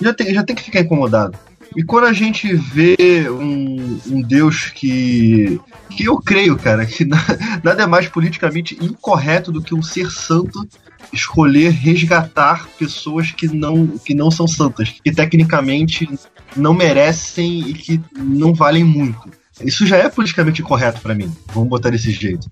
já 0.00 0.14
tem, 0.14 0.32
já 0.32 0.42
tem 0.42 0.54
que 0.56 0.62
ficar 0.62 0.80
incomodado. 0.80 1.36
E 1.76 1.84
quando 1.84 2.06
a 2.06 2.12
gente 2.12 2.52
vê 2.54 3.28
um, 3.30 4.00
um 4.08 4.22
Deus 4.22 4.66
que. 4.74 5.60
que 5.88 6.04
eu 6.04 6.18
creio, 6.18 6.56
cara, 6.56 6.84
que 6.84 7.04
na- 7.04 7.24
nada 7.62 7.84
é 7.84 7.86
mais 7.86 8.08
politicamente 8.08 8.76
incorreto 8.84 9.52
do 9.52 9.62
que 9.62 9.74
um 9.74 9.82
ser 9.82 10.10
santo 10.10 10.66
escolher 11.12 11.70
resgatar 11.70 12.68
pessoas 12.78 13.30
que 13.32 13.46
não, 13.48 13.86
que 13.86 14.14
não 14.14 14.30
são 14.30 14.46
santas, 14.48 14.94
que 15.02 15.12
tecnicamente 15.12 16.08
não 16.56 16.74
merecem 16.74 17.60
e 17.68 17.72
que 17.74 18.00
não 18.16 18.52
valem 18.52 18.82
muito. 18.84 19.30
Isso 19.62 19.86
já 19.86 19.96
é 19.96 20.08
politicamente 20.08 20.62
incorreto 20.62 21.00
pra 21.00 21.14
mim. 21.14 21.32
Vamos 21.52 21.68
botar 21.68 21.90
desse 21.90 22.10
jeito. 22.10 22.48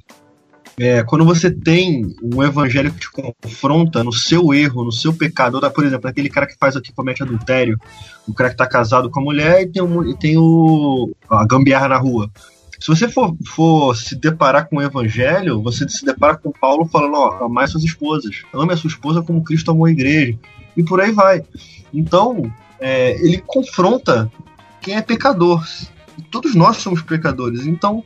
É, 0.80 1.02
quando 1.02 1.24
você 1.24 1.50
tem 1.50 2.14
um 2.22 2.40
evangelho 2.40 2.92
que 2.92 3.00
te 3.00 3.10
confronta 3.10 4.04
no 4.04 4.12
seu 4.12 4.54
erro, 4.54 4.84
no 4.84 4.92
seu 4.92 5.12
pecado, 5.12 5.60
por 5.72 5.84
exemplo, 5.84 6.08
aquele 6.08 6.28
cara 6.28 6.46
que 6.46 6.56
faz 6.56 6.76
aqui 6.76 6.92
comete 6.92 7.20
adultério, 7.20 7.76
o 8.28 8.32
cara 8.32 8.50
que 8.50 8.56
tá 8.56 8.66
casado 8.66 9.10
com 9.10 9.18
a 9.18 9.24
mulher 9.24 9.62
e 9.62 9.66
tem, 9.66 9.82
um, 9.82 10.08
e 10.08 10.16
tem 10.16 10.36
o, 10.38 11.10
a 11.28 11.44
gambiarra 11.44 11.88
na 11.88 11.96
rua. 11.98 12.30
Se 12.78 12.86
você 12.86 13.08
for, 13.08 13.36
for 13.44 13.96
se 13.96 14.14
deparar 14.14 14.68
com 14.68 14.76
o 14.76 14.82
evangelho, 14.82 15.60
você 15.60 15.88
se 15.88 16.04
depara 16.04 16.36
com 16.36 16.52
Paulo 16.52 16.86
falando, 16.86 17.14
ó, 17.14 17.44
amai 17.44 17.66
suas 17.66 17.82
esposas, 17.82 18.42
ame 18.54 18.72
a 18.72 18.76
sua 18.76 18.88
esposa 18.88 19.20
como 19.20 19.42
Cristo 19.42 19.72
amou 19.72 19.86
a 19.86 19.90
igreja, 19.90 20.38
e 20.76 20.84
por 20.84 21.00
aí 21.00 21.10
vai. 21.10 21.42
Então, 21.92 22.52
é, 22.78 23.16
ele 23.20 23.42
confronta 23.44 24.30
quem 24.80 24.94
é 24.94 25.02
pecador. 25.02 25.66
Todos 26.30 26.54
nós 26.54 26.76
somos 26.76 27.02
pecadores, 27.02 27.66
então 27.66 28.04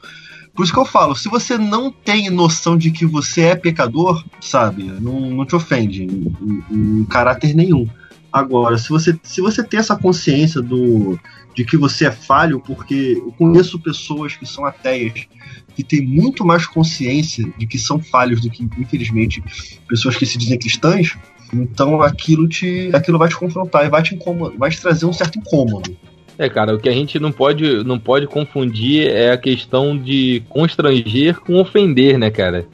por 0.54 0.64
isso 0.64 0.72
que 0.72 0.78
eu 0.78 0.84
falo, 0.84 1.14
se 1.14 1.28
você 1.28 1.56
não 1.56 1.90
tem 1.90 2.28
noção 2.30 2.76
de 2.76 2.90
que 2.90 3.06
você 3.06 3.42
é 3.42 3.54
pecador, 3.56 4.22
sabe, 4.40 4.84
não, 4.84 5.20
não 5.30 5.46
te 5.46 5.56
ofende 5.56 6.04
em, 6.04 6.32
em- 6.70 7.00
em 7.00 7.04
caráter 7.04 7.54
nenhum. 7.54 7.88
Agora, 8.32 8.78
se 8.78 8.88
você, 8.88 9.18
se 9.22 9.40
você 9.40 9.62
tem 9.62 9.78
essa 9.80 9.94
consciência 9.96 10.62
do, 10.62 11.18
de 11.54 11.64
que 11.64 11.76
você 11.76 12.06
é 12.06 12.10
falho, 12.10 12.60
porque 12.60 13.14
eu 13.18 13.32
conheço 13.32 13.78
pessoas 13.78 14.34
que 14.36 14.46
são 14.46 14.64
ateias, 14.64 15.26
que 15.74 15.82
têm 15.82 16.00
muito 16.06 16.44
mais 16.44 16.66
consciência 16.66 17.50
de 17.58 17.66
que 17.66 17.78
são 17.78 17.98
falhos 17.98 18.40
do 18.40 18.50
que, 18.50 18.62
infelizmente, 18.78 19.42
pessoas 19.88 20.16
que 20.16 20.24
se 20.26 20.38
dizem 20.38 20.58
cristãs, 20.58 21.14
então 21.52 22.00
aquilo 22.00 22.48
te 22.48 22.90
aquilo 22.94 23.18
vai 23.18 23.28
te 23.28 23.36
confrontar 23.36 23.84
e 23.84 23.90
vai 23.90 24.02
te, 24.02 24.14
incômodo, 24.14 24.56
vai 24.56 24.70
te 24.70 24.80
trazer 24.80 25.04
um 25.04 25.12
certo 25.12 25.38
incômodo. 25.38 25.94
É, 26.38 26.48
cara, 26.48 26.74
o 26.74 26.78
que 26.78 26.88
a 26.88 26.92
gente 26.92 27.18
não 27.18 27.30
pode, 27.30 27.84
não 27.84 27.98
pode 27.98 28.26
confundir 28.26 29.08
é 29.10 29.30
a 29.32 29.36
questão 29.36 29.96
de 29.96 30.42
constranger 30.48 31.38
com 31.40 31.60
ofender, 31.60 32.18
né, 32.18 32.30
cara? 32.30 32.64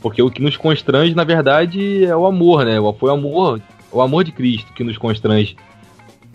Porque 0.00 0.22
o 0.22 0.30
que 0.30 0.42
nos 0.42 0.56
constrange, 0.56 1.14
na 1.14 1.24
verdade, 1.24 2.04
é 2.04 2.14
o 2.14 2.26
amor, 2.26 2.64
né? 2.64 2.76
Foi 2.98 3.10
o 3.10 3.14
amor, 3.14 3.60
o 3.90 4.00
amor 4.02 4.24
de 4.24 4.32
Cristo 4.32 4.72
que 4.72 4.84
nos 4.84 4.98
constrange. 4.98 5.56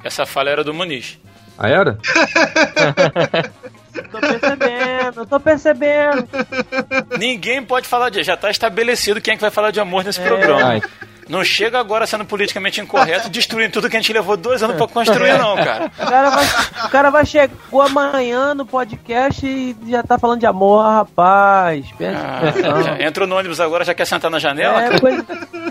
Essa 0.04 0.26
falha 0.26 0.50
era 0.50 0.64
do 0.64 0.74
Muniz. 0.74 1.18
Ah, 1.58 1.70
era? 1.70 1.98
Tô 4.12 4.20
percebendo, 4.20 5.26
tô 5.28 5.40
percebendo. 5.40 6.28
Ninguém 7.20 7.64
pode 7.64 7.88
falar 7.88 8.10
de. 8.10 8.24
Já 8.24 8.36
tá 8.36 8.50
estabelecido 8.50 9.22
quem 9.22 9.34
é 9.34 9.36
que 9.36 9.42
vai 9.42 9.52
falar 9.52 9.70
de 9.70 9.80
amor 9.80 10.04
nesse 10.04 10.20
É. 10.20 10.28
programa. 10.28 10.64
Ai, 10.64 10.82
Não 11.30 11.44
chega 11.44 11.80
agora 11.80 12.06
sendo 12.06 12.26
politicamente 12.26 12.80
incorreto, 12.82 13.30
destruindo 13.30 13.72
tudo 13.74 13.90
que 13.90 13.96
a 13.98 14.00
gente 14.00 14.12
levou 14.14 14.36
dois 14.38 14.62
anos 14.64 14.76
pra 14.78 14.88
construir, 14.88 15.38
não, 15.38 15.56
cara. 15.56 15.92
O 16.04 16.06
cara 16.06 16.30
vai, 16.30 16.46
o 16.86 16.90
cara 16.90 17.10
vai 17.10 17.26
chegar 17.26 17.54
amanhã 17.82 18.54
no 18.54 18.66
podcast 18.66 19.46
e 19.46 19.76
já 19.88 20.04
tá 20.04 20.18
falando 20.20 20.40
de 20.40 20.46
amor, 20.46 20.84
rapaz. 20.84 21.86
Ah, 22.02 22.50
atenção. 22.50 22.84
já 22.84 23.02
entrou 23.08 23.28
no 23.28 23.36
ônibus 23.36 23.60
agora, 23.60 23.84
já 23.86 23.94
quer 23.94 24.06
sentar 24.06 24.30
na 24.30 24.40
janela? 24.40 24.84
É, 24.84 25.00
coisa 25.00 25.26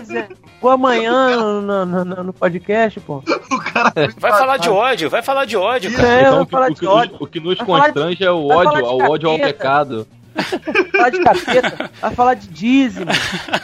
Chegou 0.05 0.71
amanhã 0.71 1.35
no, 1.37 1.61
no- 1.85 2.05
no- 2.05 2.23
no 2.23 2.33
podcast, 2.33 2.99
pô. 3.01 3.17
O 3.51 3.57
cara 3.59 3.91
Vai 4.17 4.31
falar 4.31 4.57
de 4.57 4.69
ódio, 4.69 5.09
vai 5.09 5.21
falar 5.21 5.45
de 5.45 5.57
ódio, 5.57 5.93
cara. 5.93 6.07
É, 6.07 6.21
então 6.21 6.41
o 6.41 6.45
que, 6.45 6.51
falar 6.51 6.67
o 6.67 6.73
de 6.73 6.79
que 6.79 6.85
o 7.19 7.27
que 7.27 7.39
nos 7.39 7.57
Vai 7.57 7.65
falar 7.65 7.79
de- 7.79 7.93
constrange 7.93 8.23
é 8.23 8.31
o 8.31 8.47
ódio, 8.47 8.85
ao 8.85 9.11
ódio 9.11 9.29
ao 9.29 9.37
pecado. 9.39 10.07
Vai 10.35 10.89
falar 10.91 11.09
de 11.09 11.23
capeta, 11.23 11.91
vai 12.01 12.15
falar 12.15 12.33
de 12.35 12.47
dízimo, 12.47 13.05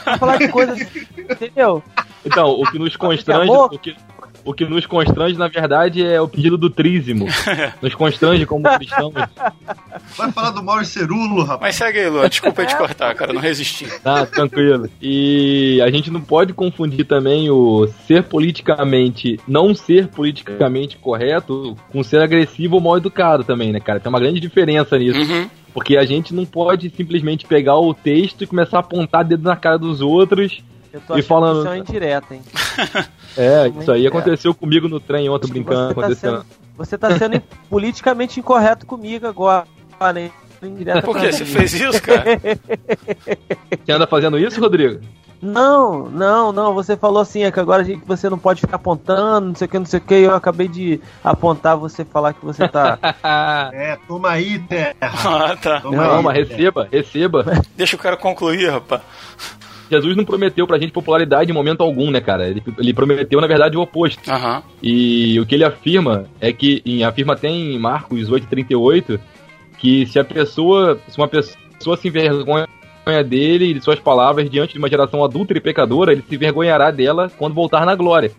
vai 0.04 0.18
falar 0.18 0.36
de 0.36 0.48
coisas. 0.48 0.80
Entendeu? 1.18 1.82
Então, 2.24 2.50
o 2.50 2.70
que 2.70 2.78
nos 2.78 2.96
constrange, 2.96 3.50
o 3.50 3.68
que, 3.78 3.96
o 4.44 4.54
que 4.54 4.64
nos 4.64 4.86
constrange, 4.86 5.36
na 5.38 5.48
verdade, 5.48 6.04
é 6.04 6.20
o 6.20 6.28
pedido 6.28 6.56
do 6.56 6.70
trízimo. 6.70 7.26
Nos 7.80 7.94
constrange 7.94 8.46
como 8.46 8.64
cristãos. 8.76 9.12
vai 10.16 10.32
falar 10.32 10.50
do 10.50 10.62
Mauro 10.62 10.84
Cerulo, 10.84 11.42
rapaz. 11.42 11.60
Mas 11.60 11.76
segue 11.76 12.00
aí, 12.00 12.08
Lu. 12.08 12.28
Desculpa 12.28 12.64
te 12.64 12.76
cortar, 12.76 13.14
cara. 13.14 13.32
Não 13.32 13.40
resisti. 13.40 13.86
Tá, 14.00 14.26
tranquilo. 14.26 14.88
E 15.00 15.80
a 15.84 15.90
gente 15.90 16.10
não 16.10 16.20
pode 16.20 16.52
confundir 16.52 17.04
também 17.04 17.50
o 17.50 17.86
ser 18.06 18.22
politicamente, 18.24 19.38
não 19.46 19.74
ser 19.74 20.08
politicamente 20.08 20.96
correto 20.96 21.76
com 21.90 22.02
ser 22.02 22.20
agressivo 22.20 22.76
ou 22.76 22.80
mal 22.80 22.96
educado 22.96 23.44
também, 23.44 23.72
né, 23.72 23.80
cara? 23.80 24.00
Tem 24.00 24.10
uma 24.10 24.20
grande 24.20 24.40
diferença 24.40 24.98
nisso. 24.98 25.20
Uhum. 25.20 25.48
Porque 25.72 25.96
a 25.96 26.04
gente 26.04 26.34
não 26.34 26.44
pode 26.44 26.90
simplesmente 26.96 27.46
pegar 27.46 27.78
o 27.78 27.94
texto 27.94 28.42
e 28.42 28.46
começar 28.46 28.78
a 28.78 28.80
apontar 28.80 29.24
dedo 29.24 29.44
na 29.44 29.54
cara 29.54 29.78
dos 29.78 30.00
outros. 30.00 30.62
Eu 30.92 31.00
tô 31.02 31.16
E 31.16 31.22
falando- 31.22 31.62
que 31.62 31.68
isso 31.68 31.74
é 31.74 31.78
indireta, 31.78 32.34
hein? 32.34 32.42
É, 33.36 33.62
Muito 33.68 33.82
isso 33.82 33.92
aí 33.92 34.04
é. 34.04 34.08
aconteceu 34.08 34.52
comigo 34.54 34.88
no 34.88 34.98
trem 34.98 35.28
ontem, 35.28 35.44
Acho 35.44 35.52
que 35.52 35.60
brincando. 35.60 35.94
Você 35.94 36.00
tá, 36.00 36.14
sendo, 36.16 36.46
você 36.76 36.98
tá 36.98 37.18
sendo 37.18 37.40
politicamente 37.70 38.40
incorreto 38.40 38.84
comigo 38.86 39.26
agora, 39.26 39.66
hein? 40.16 40.32
Indireta 40.62 41.00
Por 41.02 41.16
quê? 41.18 41.32
Você 41.32 41.44
fez 41.44 41.72
isso, 41.72 42.02
cara? 42.02 42.24
Você 43.84 43.92
anda 43.92 44.06
fazendo 44.06 44.38
isso, 44.38 44.60
Rodrigo? 44.60 45.00
Não, 45.40 46.04
não, 46.10 46.52
não. 46.52 46.74
Você 46.74 46.96
falou 46.98 47.22
assim, 47.22 47.44
é 47.44 47.50
que 47.50 47.58
agora 47.58 47.80
a 47.80 47.84
gente, 47.84 48.02
você 48.04 48.28
não 48.28 48.38
pode 48.38 48.60
ficar 48.60 48.76
apontando, 48.76 49.48
não 49.48 49.54
sei 49.54 49.66
o 49.66 49.68
que, 49.70 49.78
não 49.78 49.86
sei 49.86 49.98
o 49.98 50.02
que. 50.02 50.14
Eu 50.14 50.34
acabei 50.34 50.68
de 50.68 51.00
apontar 51.24 51.78
você 51.78 52.04
falar 52.04 52.34
que 52.34 52.44
você 52.44 52.68
tá. 52.68 52.98
É, 53.72 53.96
toma 54.06 54.32
aí, 54.32 54.58
terra. 54.58 54.94
Ah, 55.00 55.56
tá. 55.56 55.80
Toma 55.80 55.96
Não, 55.96 56.16
aí, 56.18 56.22
mas 56.24 56.36
receba, 56.48 56.88
receba. 56.92 57.44
Deixa 57.74 57.96
o 57.96 57.98
cara 57.98 58.18
concluir, 58.18 58.68
rapaz. 58.70 59.00
Jesus 59.90 60.16
não 60.16 60.24
prometeu 60.24 60.66
pra 60.66 60.78
gente 60.78 60.92
popularidade 60.92 61.50
em 61.50 61.54
momento 61.54 61.82
algum, 61.82 62.10
né, 62.10 62.20
cara? 62.20 62.48
Ele, 62.48 62.62
ele 62.78 62.94
prometeu, 62.94 63.40
na 63.40 63.46
verdade, 63.46 63.76
o 63.76 63.80
oposto. 63.80 64.30
Aham. 64.30 64.62
E 64.82 65.38
o 65.40 65.46
que 65.46 65.54
ele 65.54 65.64
afirma 65.64 66.26
é 66.40 66.52
que, 66.52 66.82
em, 66.86 67.02
afirma 67.02 67.32
até 67.32 67.48
em 67.48 67.78
Marcos 67.78 68.30
8,38, 68.30 69.18
que 69.78 70.06
se 70.06 70.18
a 70.18 70.24
pessoa, 70.24 70.98
se 71.08 71.18
uma 71.18 71.28
pessoa 71.28 71.96
se 71.96 72.08
envergonha 72.08 72.66
dele 73.26 73.70
e 73.70 73.74
de 73.74 73.80
suas 73.80 73.98
palavras 73.98 74.48
diante 74.48 74.74
de 74.74 74.78
uma 74.78 74.88
geração 74.88 75.24
adulta 75.24 75.52
e 75.52 75.60
pecadora, 75.60 76.12
ele 76.12 76.22
se 76.28 76.34
envergonhará 76.34 76.90
dela 76.90 77.30
quando 77.36 77.54
voltar 77.54 77.84
na 77.84 77.94
glória. 77.94 78.30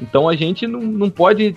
Então 0.00 0.28
a 0.28 0.34
gente 0.34 0.66
não, 0.66 0.80
não 0.80 1.08
pode 1.08 1.54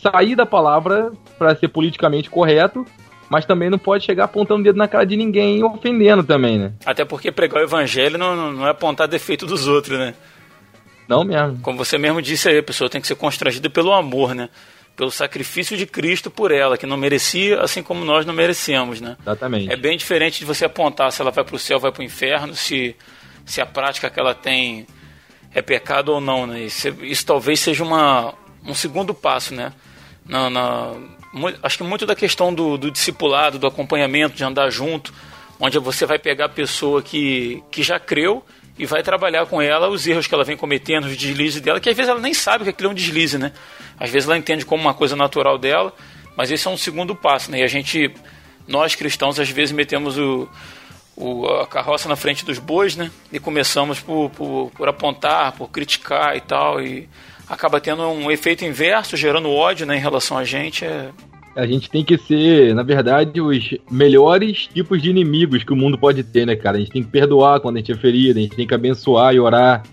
sair 0.00 0.36
da 0.36 0.46
palavra 0.46 1.12
para 1.38 1.56
ser 1.56 1.68
politicamente 1.68 2.30
correto, 2.30 2.86
mas 3.28 3.44
também 3.44 3.70
não 3.70 3.78
pode 3.78 4.04
chegar 4.04 4.24
apontando 4.24 4.60
o 4.60 4.64
dedo 4.64 4.76
na 4.76 4.86
cara 4.88 5.04
de 5.04 5.16
ninguém 5.16 5.58
e 5.58 5.64
ofendendo 5.64 6.22
também, 6.22 6.58
né? 6.58 6.72
Até 6.84 7.04
porque 7.04 7.32
pregar 7.32 7.60
o 7.60 7.64
evangelho 7.64 8.18
não, 8.18 8.52
não- 8.52 8.66
é 8.66 8.70
apontar 8.70 9.08
defeito 9.08 9.46
dos 9.46 9.66
outros, 9.66 9.98
né? 9.98 10.14
Não 11.08 11.24
mesmo. 11.24 11.58
Como 11.60 11.76
você 11.78 11.98
mesmo 11.98 12.22
disse 12.22 12.48
aí, 12.48 12.58
a 12.58 12.62
pessoa 12.62 12.88
tem 12.88 13.00
que 13.00 13.06
ser 13.06 13.14
constrangida 13.14 13.68
pelo 13.68 13.92
amor, 13.92 14.34
né? 14.34 14.48
Pelo 14.96 15.10
sacrifício 15.10 15.76
de 15.76 15.86
Cristo 15.86 16.30
por 16.30 16.50
ela, 16.52 16.78
que 16.78 16.86
não 16.86 16.96
merecia, 16.96 17.60
assim 17.60 17.82
como 17.82 18.04
nós 18.04 18.24
não 18.24 18.32
merecemos, 18.32 19.00
né? 19.00 19.16
Exatamente. 19.20 19.70
É 19.72 19.76
bem 19.76 19.96
diferente 19.96 20.38
de 20.38 20.44
você 20.44 20.64
apontar 20.64 21.10
se 21.12 21.20
ela 21.20 21.30
vai 21.30 21.44
para 21.44 21.56
o 21.56 21.58
céu 21.58 21.78
vai 21.80 21.90
para 21.92 22.00
o 22.00 22.04
inferno, 22.04 22.54
se, 22.54 22.94
se 23.44 23.60
a 23.60 23.66
prática 23.66 24.08
que 24.08 24.18
ela 24.20 24.34
tem 24.34 24.86
é 25.52 25.60
pecado 25.60 26.10
ou 26.10 26.20
não, 26.20 26.46
né? 26.46 26.60
Isso, 26.60 26.88
isso 27.02 27.26
talvez 27.26 27.60
seja 27.60 27.82
uma, 27.84 28.32
um 28.64 28.74
segundo 28.74 29.12
passo, 29.12 29.52
né? 29.54 29.72
Na, 30.26 30.48
na- 30.48 30.94
acho 31.62 31.78
que 31.78 31.84
muito 31.84 32.06
da 32.06 32.14
questão 32.14 32.52
do, 32.54 32.76
do 32.78 32.90
discipulado, 32.90 33.58
do 33.58 33.66
acompanhamento, 33.66 34.36
de 34.36 34.44
andar 34.44 34.70
junto, 34.70 35.12
onde 35.58 35.78
você 35.78 36.06
vai 36.06 36.18
pegar 36.18 36.46
a 36.46 36.48
pessoa 36.48 37.02
que, 37.02 37.62
que 37.70 37.82
já 37.82 37.98
creu 37.98 38.44
e 38.78 38.86
vai 38.86 39.02
trabalhar 39.02 39.46
com 39.46 39.62
ela 39.62 39.88
os 39.88 40.06
erros 40.06 40.26
que 40.26 40.34
ela 40.34 40.44
vem 40.44 40.56
cometendo, 40.56 41.04
os 41.04 41.16
deslizes 41.16 41.60
dela, 41.60 41.78
que 41.80 41.88
às 41.88 41.96
vezes 41.96 42.10
ela 42.10 42.20
nem 42.20 42.34
sabe 42.34 42.64
que 42.64 42.70
aquilo 42.70 42.88
é 42.88 42.92
um 42.92 42.94
deslize, 42.94 43.38
né? 43.38 43.52
Às 43.98 44.10
vezes 44.10 44.28
ela 44.28 44.36
entende 44.36 44.64
como 44.66 44.82
uma 44.82 44.94
coisa 44.94 45.14
natural 45.14 45.56
dela, 45.58 45.92
mas 46.36 46.50
esse 46.50 46.66
é 46.66 46.70
um 46.70 46.76
segundo 46.76 47.14
passo, 47.14 47.50
né? 47.50 47.60
E 47.60 47.62
a 47.62 47.68
gente, 47.68 48.12
nós 48.66 48.94
cristãos, 48.96 49.38
às 49.38 49.48
vezes 49.48 49.70
metemos 49.72 50.18
o, 50.18 50.48
o- 51.16 51.46
a 51.46 51.66
carroça 51.68 52.08
na 52.08 52.16
frente 52.16 52.44
dos 52.44 52.58
bois, 52.58 52.96
né? 52.96 53.10
E 53.32 53.38
começamos 53.38 54.00
por, 54.00 54.30
por, 54.30 54.72
por 54.76 54.88
apontar, 54.88 55.52
por 55.52 55.70
criticar 55.70 56.36
e 56.36 56.40
tal, 56.40 56.82
e 56.82 57.08
acaba 57.48 57.80
tendo 57.80 58.02
um 58.02 58.30
efeito 58.30 58.64
inverso, 58.64 59.16
gerando 59.16 59.50
ódio 59.50 59.86
né, 59.86 59.96
em 59.96 60.00
relação 60.00 60.36
a 60.36 60.44
gente. 60.44 60.84
É... 60.84 61.10
A 61.56 61.66
gente 61.66 61.88
tem 61.88 62.04
que 62.04 62.18
ser, 62.18 62.74
na 62.74 62.82
verdade, 62.82 63.40
os 63.40 63.76
melhores 63.90 64.66
tipos 64.66 65.00
de 65.00 65.10
inimigos 65.10 65.62
que 65.62 65.72
o 65.72 65.76
mundo 65.76 65.96
pode 65.96 66.24
ter, 66.24 66.46
né, 66.46 66.56
cara? 66.56 66.76
A 66.76 66.80
gente 66.80 66.90
tem 66.90 67.02
que 67.02 67.10
perdoar 67.10 67.60
quando 67.60 67.76
a 67.76 67.78
gente 67.78 67.92
é 67.92 67.96
ferido, 67.96 68.38
a 68.38 68.42
gente 68.42 68.56
tem 68.56 68.66
que 68.66 68.74
abençoar 68.74 69.34
e 69.34 69.38
orar 69.38 69.84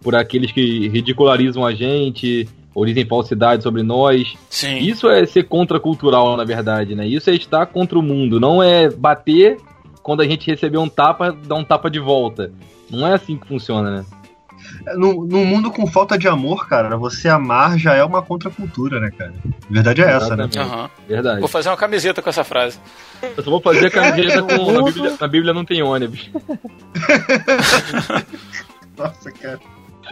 por 0.00 0.14
aqueles 0.14 0.52
que 0.52 0.88
ridicularizam 0.88 1.66
a 1.66 1.74
gente 1.74 2.48
ou 2.72 2.86
dizem 2.86 3.04
falsidade 3.04 3.64
sobre 3.64 3.82
nós. 3.82 4.34
Sim. 4.48 4.78
Isso 4.78 5.08
é 5.08 5.26
ser 5.26 5.44
contracultural, 5.48 6.36
na 6.36 6.44
verdade, 6.44 6.94
né? 6.94 7.04
Isso 7.04 7.28
é 7.28 7.34
estar 7.34 7.66
contra 7.66 7.98
o 7.98 8.02
mundo, 8.02 8.38
não 8.38 8.62
é 8.62 8.88
bater 8.88 9.56
quando 10.00 10.20
a 10.20 10.24
gente 10.24 10.48
receber 10.48 10.78
um 10.78 10.88
tapa, 10.88 11.32
dar 11.32 11.56
um 11.56 11.64
tapa 11.64 11.90
de 11.90 11.98
volta. 11.98 12.52
Não 12.88 13.04
é 13.06 13.14
assim 13.14 13.36
que 13.36 13.48
funciona, 13.48 13.90
né? 13.90 14.06
Num, 14.96 15.24
num 15.24 15.44
mundo 15.44 15.70
com 15.70 15.86
falta 15.86 16.18
de 16.18 16.28
amor, 16.28 16.68
cara, 16.68 16.96
você 16.96 17.28
amar 17.28 17.78
já 17.78 17.94
é 17.94 18.04
uma 18.04 18.22
contracultura, 18.22 19.00
né, 19.00 19.10
cara? 19.16 19.32
A 19.44 19.72
verdade 19.72 20.02
é 20.02 20.04
essa, 20.04 20.36
né? 20.36 20.44
Exatamente. 20.44 20.58
Aham. 20.58 20.90
Verdade. 21.08 21.40
Vou 21.40 21.48
fazer 21.48 21.68
uma 21.68 21.76
camiseta 21.76 22.22
com 22.22 22.30
essa 22.30 22.44
frase. 22.44 22.78
Eu 23.36 23.42
só 23.42 23.50
vou 23.50 23.60
fazer 23.60 23.86
a 23.86 23.90
camiseta 23.90 24.42
com. 24.42 24.72
Na 24.72 24.82
Bíblia, 24.82 25.16
na 25.20 25.28
Bíblia 25.28 25.54
não 25.54 25.64
tem 25.64 25.82
ônibus. 25.82 26.30
Nossa, 28.96 29.30
cara. 29.32 29.60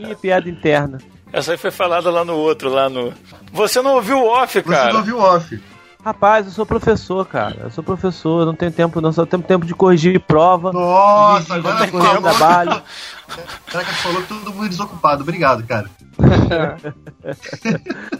Ih, 0.01 0.15
piada 0.17 0.49
interna. 0.49 0.99
Essa 1.33 1.53
aí 1.53 1.59
foi 1.59 1.71
falada 1.71 2.11
lá 2.11 2.25
no 2.25 2.35
outro, 2.35 2.71
lá 2.71 2.89
no. 2.89 3.13
Você 3.53 3.83
não 3.83 3.95
ouviu 3.95 4.19
o 4.19 4.29
off, 4.29 4.53
Você 4.53 4.63
cara? 4.63 4.93
não 4.93 5.01
ouviu 5.01 5.19
o 5.19 5.21
off. 5.21 5.61
Rapaz, 6.07 6.47
eu 6.47 6.53
sou 6.53 6.65
professor, 6.65 7.27
cara. 7.27 7.57
Eu 7.65 7.71
sou 7.73 7.83
professor, 7.83 8.43
eu 8.43 8.47
não 8.47 8.55
tenho 8.55 8.71
tempo, 8.71 9.01
não. 9.01 9.11
Só 9.13 9.27
tenho 9.27 9.43
tempo 9.43 9.67
de 9.67 9.75
corrigir 9.75 10.21
prova. 10.21 10.73
Nossa, 10.73 11.55
de 11.55 11.67
agora 11.67 11.89
corrigir 11.89 12.13
falou. 12.15 12.23
trabalho. 12.23 12.83
Caraca, 13.67 13.93
falou 13.95 14.23
que 14.23 14.29
todo 14.29 14.55
mundo 14.55 14.69
desocupado. 14.69 15.23
Obrigado, 15.23 15.65
cara. 15.67 15.91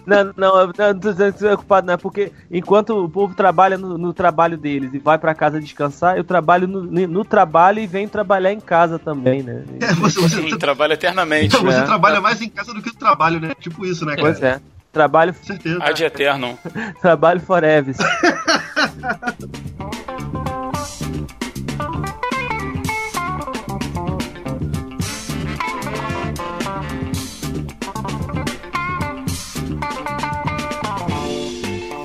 Não, 0.05 0.33
não, 0.37 0.61
eu 0.61 0.67
não 0.67 0.99
tô 1.01 1.11
dizendo 1.13 1.33
que 1.33 1.39
você 1.39 1.47
é 1.49 1.55
ocupado, 1.55 1.87
não. 1.87 1.95
É 1.95 1.97
porque 1.97 2.31
enquanto 2.51 2.91
o 3.05 3.09
povo 3.09 3.35
trabalha 3.35 3.79
no, 3.79 3.97
no 3.97 4.13
trabalho 4.13 4.59
deles 4.59 4.93
e 4.93 4.99
vai 4.99 5.17
pra 5.19 5.35
casa 5.35 5.61
descansar, 5.61 6.17
eu 6.17 6.25
trabalho 6.25 6.67
no, 6.69 6.83
no 6.83 7.25
trabalho 7.25 7.79
e 7.81 7.87
venho 7.87 8.09
trabalhar 8.09 8.53
em 8.53 8.61
casa 8.61 8.99
também, 8.99 9.43
né? 9.43 9.65
É, 9.81 9.93
você, 9.95 10.21
você, 10.21 10.43
Sim, 10.51 10.59
trabalha 10.59 10.95
eternamente. 10.95 11.57
você 11.57 11.79
É. 11.79 11.83
trabalha 11.83 12.21
mais 12.21 12.41
em 12.43 12.49
casa 12.49 12.75
do 12.75 12.83
que 12.83 12.91
no 12.91 12.97
trabalho, 12.97 13.41
né? 13.41 13.53
Tipo 13.61 13.87
isso, 13.87 14.05
né, 14.05 14.17
cara? 14.17 14.23
Pois 14.23 14.43
é. 14.43 14.61
Trabalho, 14.97 15.35
certeza. 15.35 15.85
Ad 15.85 16.03
eternum. 16.03 16.57
trabalho 17.03 17.39
forever. 17.39 17.95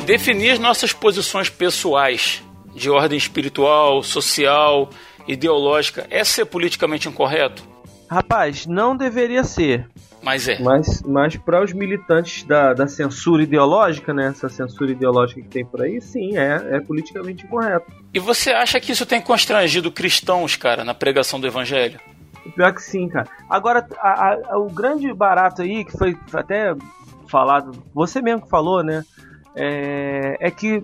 Definir 0.06 0.60
nossas 0.60 0.92
posições 0.92 1.50
pessoais 1.50 2.44
de 2.76 2.90
ordem 2.90 3.18
espiritual, 3.18 4.04
social, 4.04 4.90
ideológica 5.26 6.06
é 6.10 6.26
ser 6.26 6.44
politicamente 6.44 7.08
incorreto? 7.08 7.64
Rapaz, 8.10 8.66
não 8.66 8.98
deveria 8.98 9.46
ser. 9.46 9.88
Mas 10.24 10.48
é. 10.48 10.60
Mas, 10.60 11.02
mas 11.04 11.36
para 11.36 11.64
os 11.64 11.74
militantes 11.74 12.44
da, 12.44 12.74
da 12.74 12.88
censura 12.88 13.42
ideológica, 13.44 14.14
né? 14.14 14.28
Essa 14.28 14.48
censura 14.50 14.92
ideológica 14.92 15.42
que 15.42 15.48
tem 15.48 15.66
por 15.66 15.82
aí, 15.82 16.00
sim, 16.00 16.38
é, 16.38 16.76
é 16.78 16.80
politicamente 16.80 17.44
incorreto. 17.46 17.92
E 18.14 18.20
você 18.20 18.52
acha 18.52 18.80
que 18.80 18.92
isso 18.92 19.06
tem 19.06 19.20
constrangido 19.22 19.92
cristãos, 19.92 20.56
cara, 20.56 20.84
na 20.84 20.94
pregação 20.94 21.40
do 21.40 21.48
evangelho? 21.48 22.00
Pior 22.56 22.74
que 22.74 22.82
sim, 22.82 23.08
cara. 23.08 23.28
Agora, 23.50 23.86
a- 24.00 24.38
a- 24.52 24.58
o 24.58 24.68
grande 24.70 25.12
barato 25.14 25.62
aí, 25.62 25.84
que 25.86 25.98
foi 25.98 26.18
até 26.34 26.76
falado, 27.28 27.72
você 27.94 28.22
mesmo 28.22 28.42
que 28.42 28.50
falou, 28.50 28.84
né? 28.84 29.04
É, 29.56 30.38
é 30.40 30.52
que. 30.52 30.84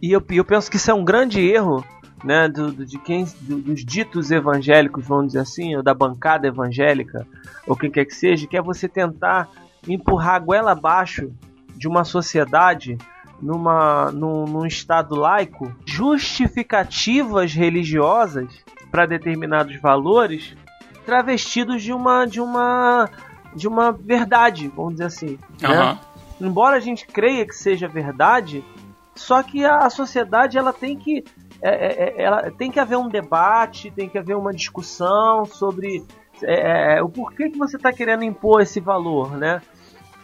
E 0.00 0.12
eu, 0.12 0.22
eu 0.30 0.44
penso 0.44 0.70
que 0.70 0.76
isso 0.76 0.90
é 0.90 0.94
um 0.94 1.04
grande 1.04 1.40
erro, 1.40 1.84
né? 2.24 2.48
do- 2.48 2.72
do- 2.72 2.86
de 2.86 2.98
quem, 2.98 3.24
do- 3.40 3.60
dos 3.60 3.84
ditos 3.84 4.30
evangélicos, 4.30 5.06
vamos 5.06 5.28
dizer 5.28 5.40
assim, 5.40 5.76
ou 5.76 5.82
da 5.82 5.94
bancada 5.94 6.46
evangélica, 6.48 7.26
ou 7.66 7.76
quem 7.76 7.90
quer 7.90 8.04
que 8.04 8.14
seja, 8.14 8.46
que 8.46 8.56
é 8.56 8.62
você 8.62 8.88
tentar 8.88 9.48
empurrar 9.86 10.34
a 10.34 10.38
goela 10.38 10.72
abaixo 10.72 11.30
de 11.76 11.86
uma 11.86 12.04
sociedade 12.04 12.98
numa, 13.40 14.10
num, 14.10 14.44
num 14.46 14.66
estado 14.66 15.14
laico 15.14 15.72
justificativas 15.86 17.52
religiosas 17.52 18.48
para 18.90 19.06
determinados 19.06 19.76
valores 19.80 20.56
travestidos 21.04 21.82
de 21.82 21.92
uma 21.92 22.24
de 22.26 22.40
uma 22.40 23.08
de 23.54 23.66
uma 23.68 23.92
verdade, 23.92 24.68
vamos 24.74 24.92
dizer 24.92 25.04
assim. 25.04 25.38
né? 25.60 25.68
Aham. 25.68 25.98
Embora 26.40 26.76
a 26.76 26.80
gente 26.80 27.06
creia 27.06 27.46
que 27.46 27.54
seja 27.54 27.88
verdade, 27.88 28.62
só 29.14 29.42
que 29.42 29.64
a, 29.64 29.78
a 29.78 29.90
sociedade 29.90 30.56
ela 30.58 30.72
tem 30.72 30.96
que 30.96 31.24
é, 31.60 31.70
é, 31.70 32.14
é, 32.16 32.22
ela 32.22 32.50
tem 32.50 32.70
que 32.70 32.78
haver 32.78 32.96
um 32.96 33.08
debate, 33.08 33.90
tem 33.90 34.08
que 34.08 34.18
haver 34.18 34.36
uma 34.36 34.52
discussão 34.52 35.44
sobre 35.44 36.04
é, 36.42 36.96
é, 36.96 37.02
o 37.02 37.08
porquê 37.08 37.50
que 37.50 37.58
você 37.58 37.76
está 37.76 37.92
querendo 37.92 38.22
impor 38.22 38.60
esse 38.60 38.80
valor, 38.80 39.36
né? 39.36 39.60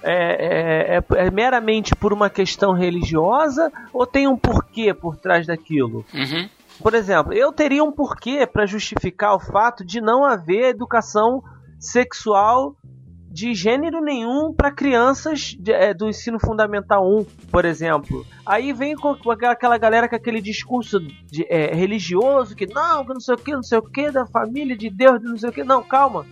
É, 0.02 0.12
é- 0.12 0.96
é- 0.98 1.26
é 1.26 1.30
meramente 1.30 1.96
por 1.96 2.12
uma 2.12 2.28
questão 2.28 2.72
religiosa 2.72 3.72
ou 3.92 4.06
tem 4.06 4.28
um 4.28 4.36
porquê 4.36 4.92
por 4.92 5.16
trás 5.16 5.46
daquilo? 5.46 6.04
Uhum. 6.12 6.48
Por 6.82 6.94
exemplo, 6.94 7.32
eu 7.32 7.50
teria 7.52 7.82
um 7.82 7.90
porquê 7.90 8.46
para 8.46 8.66
justificar 8.66 9.34
o 9.34 9.40
fato 9.40 9.84
de 9.84 10.00
não 10.00 10.24
haver 10.24 10.66
educação 10.70 11.42
sexual 11.78 12.76
de 13.34 13.52
gênero 13.52 14.00
nenhum 14.00 14.52
para 14.54 14.70
crianças 14.70 15.56
de- 15.58 15.72
é, 15.72 15.92
do 15.92 16.08
ensino 16.08 16.38
fundamental 16.38 17.04
1, 17.04 17.24
por 17.50 17.64
exemplo. 17.64 18.24
Aí 18.46 18.72
vem 18.72 18.94
com 18.94 19.12
com 19.16 19.30
aquela 19.32 19.76
galera 19.76 20.08
com 20.08 20.14
aquele 20.14 20.40
discurso 20.40 21.00
de- 21.00 21.44
é, 21.50 21.74
religioso 21.74 22.54
que 22.54 22.64
não, 22.64 23.04
que 23.04 23.12
não 23.12 23.20
sei 23.20 23.34
o 23.34 23.38
que, 23.38 23.52
não 23.52 23.62
sei 23.64 23.78
o 23.78 23.82
que, 23.82 24.08
da 24.12 24.24
família 24.24 24.76
de 24.76 24.88
Deus, 24.88 25.18
de 25.20 25.26
não 25.26 25.36
sei 25.36 25.50
o 25.50 25.52
que. 25.52 25.64
Não, 25.64 25.82
calma. 25.82 26.24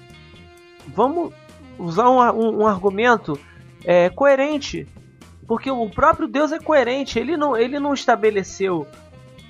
Vamos 0.87 1.33
usar 1.77 2.09
um, 2.09 2.21
um- 2.21 2.63
um 2.63 2.67
argumento 2.69 3.37
é, 3.85 4.09
coerente. 4.09 4.87
Porque 5.49 5.69
o 5.73 5.91
próprio 5.91 6.29
Deus 6.29 6.53
é 6.53 6.59
coerente. 6.61 7.19
Ele 7.19 7.37
não, 7.37 7.57
ele 7.57 7.81
não 7.81 7.93
estabeleceu 7.93 8.87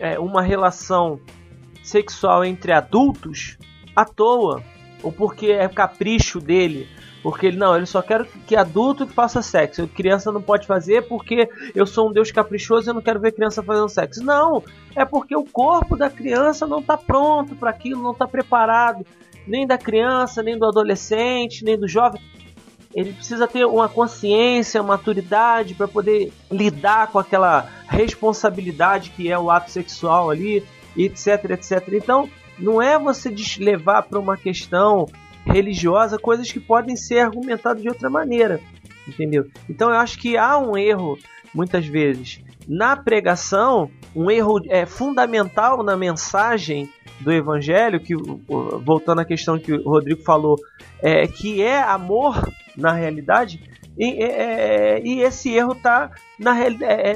é, 0.01 0.19
uma 0.19 0.41
relação 0.41 1.21
sexual 1.83 2.43
entre 2.45 2.73
adultos 2.73 3.59
à 3.95 4.07
toa, 4.07 4.63
ou 5.03 5.13
porque 5.13 5.49
é 5.49 5.69
capricho 5.69 6.41
dele, 6.41 6.89
porque 7.23 7.47
ele 7.47 7.57
não, 7.57 7.77
ele 7.77 7.87
só 7.87 8.03
quer 8.03 8.27
que 8.47 8.57
adulto 8.57 9.07
faça 9.07 9.41
sexo, 9.41 9.87
criança 9.89 10.33
não 10.33 10.43
pode 10.43 10.67
fazer 10.67 11.03
porque 11.03 11.49
eu 11.75 11.87
sou 11.87 12.09
um 12.09 12.13
Deus 12.13 12.33
caprichoso 12.33 12.89
e 12.89 12.91
eu 12.91 12.95
não 12.95 13.03
quero 13.03 13.21
ver 13.21 13.33
criança 13.33 13.63
fazendo 13.63 13.89
sexo. 13.89 14.25
Não, 14.25 14.63
é 14.97 15.05
porque 15.05 15.37
o 15.37 15.45
corpo 15.45 15.97
da 15.97 16.11
criança 16.11 16.67
não 16.67 16.81
está 16.81 16.97
pronto 16.97 17.55
para 17.55 17.71
aquilo, 17.71 18.03
não 18.03 18.11
está 18.11 18.27
preparado, 18.27 19.07
nem 19.47 19.67
da 19.67 19.79
criança, 19.79 20.43
nem 20.43 20.59
do 20.59 20.67
adolescente, 20.67 21.65
nem 21.65 21.79
do 21.79 21.87
jovem. 21.87 22.21
Ele 22.95 23.13
precisa 23.13 23.49
ter 23.49 23.65
uma 23.65 23.89
consciência, 23.89 24.83
maturidade 24.83 25.75
para 25.75 25.89
poder 25.89 26.33
lidar 26.51 27.07
com 27.07 27.19
aquela 27.19 27.69
responsabilidade 27.89 29.11
que 29.11 29.31
é 29.31 29.39
o 29.39 29.51
ato 29.51 29.71
sexual 29.71 30.29
ali, 30.29 30.63
etc, 30.97 31.51
etc. 31.51 31.89
Então, 31.93 32.29
não 32.59 32.83
é 32.83 32.99
você 32.99 33.35
levar 33.59 34.03
para 34.03 34.19
uma 34.19 34.37
questão 34.37 35.07
religiosa 35.45 36.19
coisas 36.19 36.51
que 36.51 36.61
podem 36.61 36.97
ser 36.97 37.21
argumentadas 37.21 37.83
de 37.83 37.89
outra 37.89 38.09
maneira, 38.09 38.61
entendeu? 39.07 39.47
Então, 39.69 39.91
eu 39.91 39.97
acho 39.97 40.19
que 40.19 40.37
há 40.37 40.59
um 40.59 40.77
erro 40.77 41.19
muitas 41.55 41.87
vezes 41.87 42.43
na 42.69 42.97
pregação, 42.97 43.91
um 44.15 44.31
erro 44.31 44.61
é 44.69 44.87
fundamental 44.87 45.83
na 45.83 45.97
mensagem 45.97 46.89
do 47.21 47.33
evangelho, 47.33 48.01
que 48.01 48.15
voltando 48.85 49.21
à 49.21 49.25
questão 49.25 49.59
que 49.59 49.73
o 49.73 49.89
Rodrigo 49.89 50.23
falou, 50.23 50.57
é 51.01 51.27
que 51.27 51.63
é 51.63 51.81
amor 51.81 52.49
na 52.77 52.93
realidade, 52.93 53.61
e, 53.99 54.23
é- 54.23 54.97
é- 54.97 55.03
e 55.05 55.21
esse 55.21 55.53
erro 55.53 55.73
está 55.73 56.11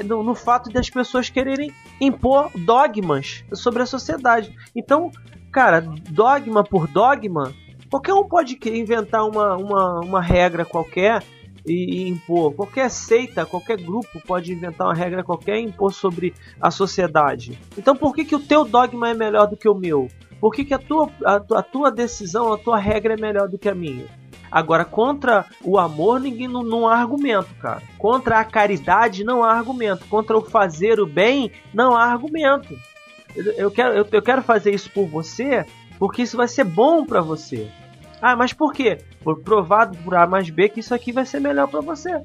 no, 0.05 0.23
no 0.23 0.35
fato 0.35 0.69
das 0.69 0.89
pessoas 0.89 1.29
quererem 1.29 1.71
impor 1.99 2.51
dogmas 2.55 3.43
sobre 3.53 3.81
a 3.81 3.85
sociedade. 3.85 4.55
Então, 4.75 5.11
cara, 5.51 5.81
dogma 6.09 6.63
por 6.63 6.87
dogma, 6.87 7.53
qualquer 7.89 8.13
um 8.13 8.23
pode 8.23 8.57
inventar 8.65 9.27
uma, 9.27 9.55
uma, 9.55 9.99
uma 10.01 10.21
regra 10.21 10.65
qualquer 10.65 11.23
e, 11.65 12.03
e 12.05 12.09
impor. 12.09 12.53
Qualquer 12.53 12.89
seita, 12.89 13.45
qualquer 13.45 13.77
grupo 13.77 14.21
pode 14.25 14.53
inventar 14.53 14.87
uma 14.87 14.93
regra 14.93 15.23
qualquer 15.23 15.57
e 15.59 15.63
impor 15.63 15.93
sobre 15.93 16.33
a 16.61 16.71
sociedade. 16.71 17.59
Então, 17.77 17.95
por 17.95 18.15
que, 18.15 18.25
que 18.25 18.35
o 18.35 18.39
teu 18.39 18.63
dogma 18.63 19.09
é 19.09 19.13
melhor 19.13 19.47
do 19.47 19.57
que 19.57 19.67
o 19.67 19.75
meu? 19.75 20.07
Por 20.39 20.53
que, 20.53 20.63
que 20.63 20.73
a, 20.73 20.79
tua, 20.79 21.09
a, 21.25 21.35
a 21.35 21.63
tua 21.63 21.91
decisão, 21.91 22.53
a 22.53 22.57
tua 22.57 22.77
regra 22.77 23.15
é 23.15 23.17
melhor 23.17 23.47
do 23.47 23.57
que 23.57 23.67
a 23.67 23.75
minha? 23.75 24.05
Agora, 24.49 24.85
contra 24.85 25.45
o 25.61 25.77
amor, 25.77 26.19
ninguém 26.19 26.47
não, 26.47 26.63
não 26.63 26.87
há 26.87 26.95
argumento, 26.95 27.53
cara. 27.55 27.81
Contra 27.97 28.39
a 28.39 28.45
caridade, 28.45 29.23
não 29.23 29.43
há 29.43 29.51
argumento. 29.51 30.05
Contra 30.07 30.37
o 30.37 30.41
fazer 30.41 30.99
o 30.99 31.05
bem, 31.05 31.51
não 31.73 31.95
há 31.95 32.05
argumento. 32.05 32.77
Eu, 33.35 33.43
eu 33.53 33.71
quero, 33.71 33.93
eu, 33.93 34.07
eu 34.09 34.21
quero 34.21 34.41
fazer 34.41 34.73
isso 34.73 34.89
por 34.91 35.05
você, 35.05 35.65
porque 35.97 36.21
isso 36.23 36.37
vai 36.37 36.47
ser 36.47 36.63
bom 36.63 37.05
pra 37.05 37.21
você. 37.21 37.67
Ah, 38.21 38.35
mas 38.35 38.51
por 38.53 38.73
quê? 38.73 38.97
Por 39.23 39.39
provado 39.41 39.97
por 39.97 40.15
A 40.15 40.25
mais 40.25 40.49
B 40.49 40.69
que 40.69 40.79
isso 40.79 40.93
aqui 40.93 41.11
vai 41.11 41.25
ser 41.25 41.39
melhor 41.39 41.67
pra 41.67 41.81
você. 41.81 42.21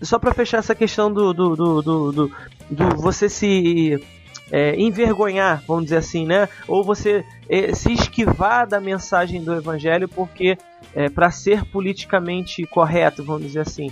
Só 0.00 0.18
pra 0.18 0.32
fechar 0.32 0.58
essa 0.58 0.74
questão 0.74 1.12
do, 1.12 1.32
do, 1.34 1.54
do, 1.56 1.82
do, 1.82 2.12
do- 2.12 2.32
do 2.70 2.96
você 2.96 3.28
se 3.28 4.02
é, 4.50 4.74
envergonhar, 4.80 5.62
vamos 5.66 5.84
dizer 5.84 5.98
assim, 5.98 6.24
né? 6.24 6.48
Ou 6.66 6.82
você 6.82 7.24
é, 7.48 7.74
se 7.74 7.92
esquivar 7.92 8.66
da 8.66 8.80
mensagem 8.80 9.42
do 9.42 9.52
evangelho 9.54 10.08
porque 10.08 10.56
é, 10.94 11.10
para 11.10 11.30
ser 11.30 11.64
politicamente 11.66 12.64
correto, 12.64 13.22
vamos 13.22 13.42
dizer 13.42 13.60
assim. 13.60 13.90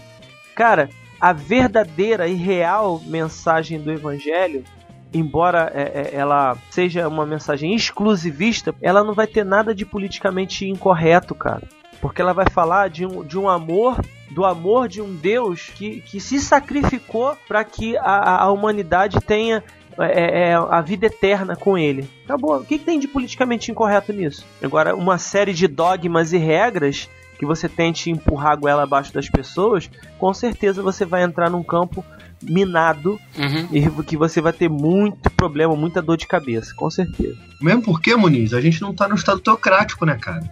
Cara, 0.54 0.88
a 1.20 1.32
verdadeira 1.32 2.26
e 2.26 2.34
real 2.34 3.02
mensagem 3.04 3.78
do 3.80 3.92
evangelho, 3.92 4.64
embora 5.12 5.70
é, 5.74 5.82
é, 5.82 6.10
ela 6.14 6.56
seja 6.70 7.08
uma 7.08 7.26
mensagem 7.26 7.74
exclusivista, 7.74 8.74
ela 8.80 9.02
não 9.02 9.14
vai 9.14 9.26
ter 9.26 9.44
nada 9.44 9.74
de 9.74 9.84
politicamente 9.84 10.68
incorreto, 10.68 11.34
cara. 11.34 11.62
Porque 12.00 12.22
ela 12.22 12.32
vai 12.32 12.46
falar 12.48 12.88
de 12.88 13.04
um, 13.04 13.24
de 13.24 13.38
um 13.38 13.48
amor, 13.48 14.00
do 14.30 14.44
amor 14.44 14.88
de 14.88 15.02
um 15.02 15.14
Deus 15.14 15.70
que, 15.74 16.00
que 16.02 16.20
se 16.20 16.38
sacrificou 16.40 17.36
para 17.48 17.64
que 17.64 17.96
a, 17.98 18.44
a 18.44 18.52
humanidade 18.52 19.20
tenha 19.20 19.64
é, 19.98 20.50
é, 20.50 20.54
a 20.54 20.80
vida 20.80 21.06
eterna 21.06 21.56
com 21.56 21.76
ele. 21.76 22.08
Acabou. 22.24 22.58
O 22.58 22.64
que, 22.64 22.78
que 22.78 22.84
tem 22.84 23.00
de 23.00 23.08
politicamente 23.08 23.72
incorreto 23.72 24.12
nisso? 24.12 24.46
Agora, 24.62 24.94
uma 24.94 25.18
série 25.18 25.52
de 25.52 25.66
dogmas 25.66 26.32
e 26.32 26.38
regras 26.38 27.08
que 27.38 27.46
você 27.46 27.68
tente 27.68 28.10
empurrar 28.10 28.52
a 28.52 28.56
goela 28.56 28.82
abaixo 28.82 29.12
das 29.14 29.28
pessoas, 29.28 29.88
com 30.18 30.32
certeza 30.34 30.82
você 30.82 31.04
vai 31.04 31.22
entrar 31.22 31.48
num 31.50 31.62
campo 31.62 32.04
minado 32.42 33.18
Uhum. 33.36 33.68
e 33.72 34.04
que 34.04 34.16
você 34.16 34.40
vai 34.40 34.52
ter 34.52 34.68
muito 34.68 35.28
problema, 35.30 35.74
muita 35.74 36.00
dor 36.00 36.16
de 36.16 36.26
cabeça, 36.26 36.72
com 36.74 36.88
certeza. 36.90 37.36
Mesmo 37.60 37.82
porque, 37.82 38.14
Muniz, 38.14 38.52
a 38.54 38.60
gente 38.60 38.80
não 38.80 38.94
tá 38.94 39.08
no 39.08 39.14
estado 39.14 39.40
teocrático, 39.40 40.04
né, 40.06 40.16
cara? 40.20 40.42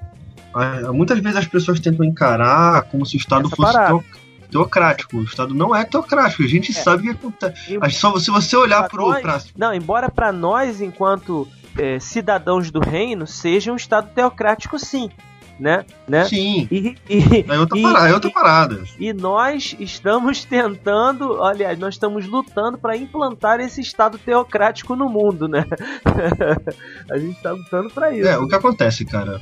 Muitas 0.93 1.19
vezes 1.19 1.37
as 1.39 1.47
pessoas 1.47 1.79
tentam 1.81 2.05
encarar 2.05 2.83
como 2.85 3.05
se 3.05 3.17
o 3.17 3.19
Estado 3.19 3.47
Essa 3.47 3.57
fosse 3.57 4.05
teocrático. 4.51 5.19
O 5.19 5.23
Estado 5.25 5.53
não 5.55 5.75
é 5.77 5.85
teocrático, 5.85 6.43
a 6.43 6.47
gente 6.49 6.71
É. 6.71 6.75
sabe 6.75 7.03
o 7.03 7.05
que 7.05 7.11
acontece. 7.27 7.79
Só 7.91 8.19
se 8.19 8.31
você 8.31 8.57
olhar 8.57 8.89
pro. 8.89 9.09
nós- 9.11 9.21
Pra... 9.21 9.41
Não, 9.57 9.75
embora 9.75 10.09
para 10.11 10.33
nós, 10.33 10.81
enquanto 10.81 11.47
é, 11.79 12.01
cidadãos 12.01 12.71
do 12.71 12.81
reino, 12.81 13.27
seja 13.27 13.71
um 13.71 13.77
Estado 13.77 14.09
teocrático, 14.15 14.79
sim, 14.79 15.11
né? 15.59 15.85
né? 16.07 16.25
Sim, 16.25 16.69
E, 16.71 16.95
e, 17.09 17.45
é 17.49 17.59
outra, 17.59 17.79
e- 17.79 17.83
parada, 17.83 18.09
é 18.09 18.15
outra 18.15 18.31
parada. 18.31 18.85
e 18.99 19.13
nós 19.13 19.75
estamos 19.81 20.45
tentando, 20.45 21.43
aliás, 21.43 21.79
nós 21.79 21.95
estamos 21.95 22.27
lutando 22.27 22.79
para 22.79 22.97
implantar 22.97 23.61
esse 23.61 23.81
Estado 23.81 24.19
teocrático 24.19 24.95
no 24.95 25.09
mundo, 25.09 25.49
né? 25.49 25.65
a 27.11 27.19
gente 27.19 27.37
está 27.37 27.53
lutando 27.53 27.91
para 27.91 28.13
isso. 28.13 28.29
É, 28.29 28.39
o 28.39 28.47
que 28.47 28.55
acontece, 28.55 29.05
cara? 29.05 29.41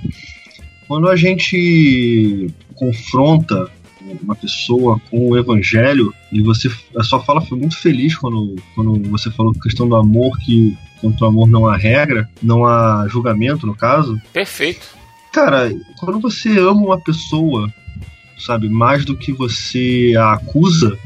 Quando 0.87 1.09
a 1.09 1.17
gente 1.17 2.51
confronta 2.75 3.71
uma 4.23 4.35
pessoa 4.35 5.01
com 5.11 5.31
o 5.31 5.39
evangelho 5.39 6.13
e 6.31 6.43
você 6.43 6.71
a 6.97 7.03
sua 7.03 7.21
fala 7.21 7.41
foi 7.41 7.59
muito 7.59 7.81
feliz 7.81 8.15
quando, 8.17 8.55
quando 8.75 9.01
você 9.11 9.31
falou 9.31 9.53
a 9.57 9.63
questão 9.63 9.89
do 9.89 9.97
amor 9.97 10.37
que 10.41 10.77
contra 11.01 11.25
o 11.25 11.29
amor 11.29 11.49
não 11.49 11.67
há 11.67 11.77
regra, 11.77 12.29
não 12.43 12.67
há 12.67 13.07
julgamento 13.09 13.67
no 13.67 13.75
caso. 13.75 14.21
Perfeito. 14.33 14.87
Cara, 15.35 15.69
quando 15.99 16.21
você 16.21 16.61
ama 16.61 16.81
uma 16.81 17.01
pessoa, 17.01 17.69
sabe, 18.39 18.69
mais 18.69 19.05
do 19.05 19.17
que 19.17 19.33
você 19.33 20.15
a 20.17 20.35
acusa, 20.35 20.97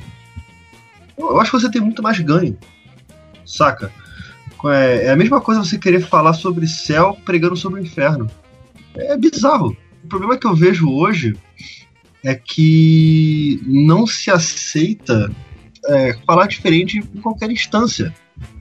eu 1.17 1.41
acho 1.41 1.51
que 1.51 1.59
você 1.59 1.71
tem 1.71 1.81
muito 1.81 2.03
mais 2.03 2.21
ganho. 2.21 2.55
Saca? 3.47 3.91
É, 4.67 5.07
é 5.07 5.11
a 5.13 5.17
mesma 5.17 5.41
coisa 5.41 5.65
você 5.65 5.79
querer 5.79 6.03
falar 6.03 6.35
sobre 6.35 6.69
céu 6.69 7.17
pregando 7.25 7.57
sobre 7.57 7.81
o 7.81 7.83
inferno. 7.83 8.31
É 8.95 9.17
bizarro. 9.17 9.75
O 10.05 10.09
problema 10.09 10.37
que 10.37 10.47
eu 10.47 10.55
vejo 10.55 10.91
hoje 10.91 11.35
é 12.23 12.35
que 12.35 13.63
não 13.65 14.07
se 14.07 14.31
aceita 14.31 15.35
é, 15.87 16.13
falar 16.27 16.49
diferente 16.49 16.99
em 16.99 17.21
qualquer 17.23 17.51
instância. 17.51 18.15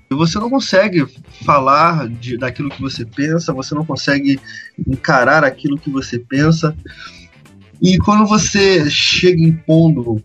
Você 0.10 0.40
não 0.40 0.50
consegue 0.50 1.06
falar 1.44 2.08
de, 2.08 2.38
daquilo 2.38 2.70
que 2.70 2.82
você 2.82 3.06
pensa, 3.06 3.54
você 3.54 3.76
não 3.76 3.86
consegue 3.86 4.40
encarar 4.88 5.44
aquilo 5.44 5.78
que 5.78 5.90
você 5.90 6.18
pensa. 6.18 6.76
E 7.82 7.98
quando 7.98 8.26
você 8.26 8.90
chega 8.90 9.42
impondo 9.42 10.22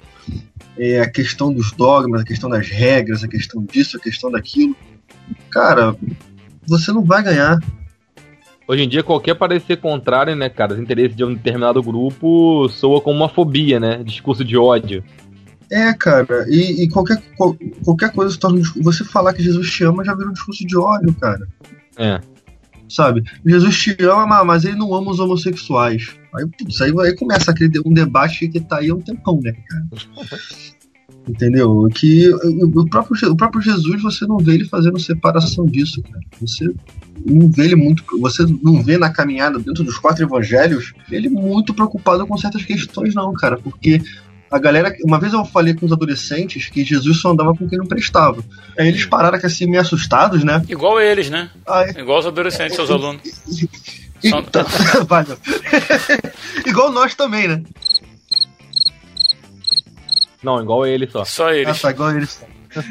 é, 0.78 1.00
a 1.00 1.10
questão 1.10 1.52
dos 1.52 1.72
dogmas, 1.72 2.22
a 2.22 2.24
questão 2.24 2.48
das 2.48 2.68
regras, 2.68 3.24
a 3.24 3.28
questão 3.28 3.64
disso, 3.64 3.96
a 3.96 4.00
questão 4.00 4.30
daquilo, 4.30 4.76
cara, 5.50 5.96
você 6.66 6.92
não 6.92 7.04
vai 7.04 7.22
ganhar. 7.22 7.58
Hoje 8.66 8.84
em 8.84 8.88
dia, 8.88 9.02
qualquer 9.02 9.34
parecer 9.34 9.78
contrário, 9.78 10.36
né, 10.36 10.48
cara, 10.48 10.74
os 10.74 10.78
interesses 10.78 11.16
de 11.16 11.24
um 11.24 11.34
determinado 11.34 11.82
grupo 11.82 12.68
soa 12.68 13.00
como 13.00 13.16
uma 13.16 13.28
fobia, 13.28 13.80
né? 13.80 14.02
Discurso 14.04 14.44
de 14.44 14.56
ódio. 14.56 15.04
É, 15.72 15.94
cara, 15.94 16.44
e, 16.48 16.82
e 16.84 16.88
qualquer, 16.90 17.22
qual- 17.36 17.56
qualquer 17.82 18.12
coisa 18.12 18.30
se 18.30 18.38
torna. 18.38 18.60
Você 18.82 19.04
falar 19.04 19.32
que 19.32 19.42
Jesus 19.42 19.70
te 19.70 19.82
ama 19.84 20.04
já 20.04 20.14
vira 20.14 20.28
um 20.28 20.32
discurso 20.34 20.66
de 20.66 20.76
ódio, 20.76 21.14
cara. 21.14 21.48
É. 21.96 22.20
Sabe? 22.88 23.22
Jesus 23.46 23.78
te 23.78 23.96
ama, 24.04 24.44
mas 24.44 24.64
ele 24.66 24.76
não 24.76 24.92
ama 24.94 25.10
os 25.10 25.18
homossexuais. 25.18 26.10
Aí, 26.34 26.46
putz, 26.46 26.78
aí, 26.82 26.92
aí 27.00 27.16
começa 27.16 27.50
aquele, 27.50 27.80
um 27.86 27.92
debate 27.94 28.46
que 28.48 28.60
tá 28.60 28.78
aí 28.78 28.90
há 28.90 28.94
um 28.94 29.00
tempão, 29.00 29.40
né, 29.42 29.52
cara? 29.52 29.86
Entendeu? 31.26 31.88
Que 31.94 32.28
o 32.34 32.84
próprio, 32.88 33.30
o 33.30 33.36
próprio 33.36 33.62
Jesus, 33.62 34.02
você 34.02 34.26
não 34.26 34.38
vê 34.38 34.54
ele 34.54 34.64
fazendo 34.64 34.98
separação 34.98 35.64
disso, 35.64 36.02
cara. 36.02 36.20
Você 36.40 36.74
não 37.24 37.48
vê 37.48 37.66
ele 37.66 37.76
muito. 37.76 38.02
Você 38.20 38.44
não 38.60 38.82
vê 38.82 38.98
na 38.98 39.08
caminhada 39.08 39.58
dentro 39.60 39.84
dos 39.84 39.96
quatro 39.98 40.24
evangelhos 40.24 40.92
ele 41.10 41.28
muito 41.28 41.72
preocupado 41.72 42.26
com 42.26 42.36
certas 42.36 42.64
questões, 42.64 43.14
não, 43.14 43.32
cara. 43.34 43.56
Porque 43.56 44.02
a 44.52 44.58
galera. 44.58 44.94
Uma 45.04 45.18
vez 45.18 45.32
eu 45.32 45.44
falei 45.44 45.74
com 45.74 45.86
os 45.86 45.92
adolescentes 45.92 46.68
que 46.68 46.84
Jesus 46.84 47.20
só 47.20 47.30
andava 47.30 47.54
com 47.54 47.68
quem 47.68 47.78
não 47.78 47.86
prestava. 47.86 48.42
Aí 48.78 48.88
eles 48.88 49.04
pararam 49.06 49.38
que 49.38 49.46
assim, 49.46 49.66
meio 49.66 49.80
assustados, 49.80 50.44
né? 50.44 50.62
Igual 50.68 51.00
eles, 51.00 51.30
né? 51.30 51.50
Aí, 51.66 51.90
Igual 51.96 52.18
os 52.20 52.26
adolescentes, 52.26 52.76
seus 52.76 52.90
alunos. 52.92 53.20
Então, 54.22 54.64
vai, 55.08 55.24
meu. 55.24 55.38
Igual 56.66 56.92
nós 56.92 57.14
também, 57.14 57.48
né? 57.48 57.62
Não, 60.42 60.60
igual 60.60 60.84
ele 60.86 61.08
só. 61.08 61.24
Só 61.24 61.48
Ah, 61.48 61.54
eles. 61.56 61.80
tá, 61.80 61.90
igual 61.90 62.10
eles. 62.16 62.44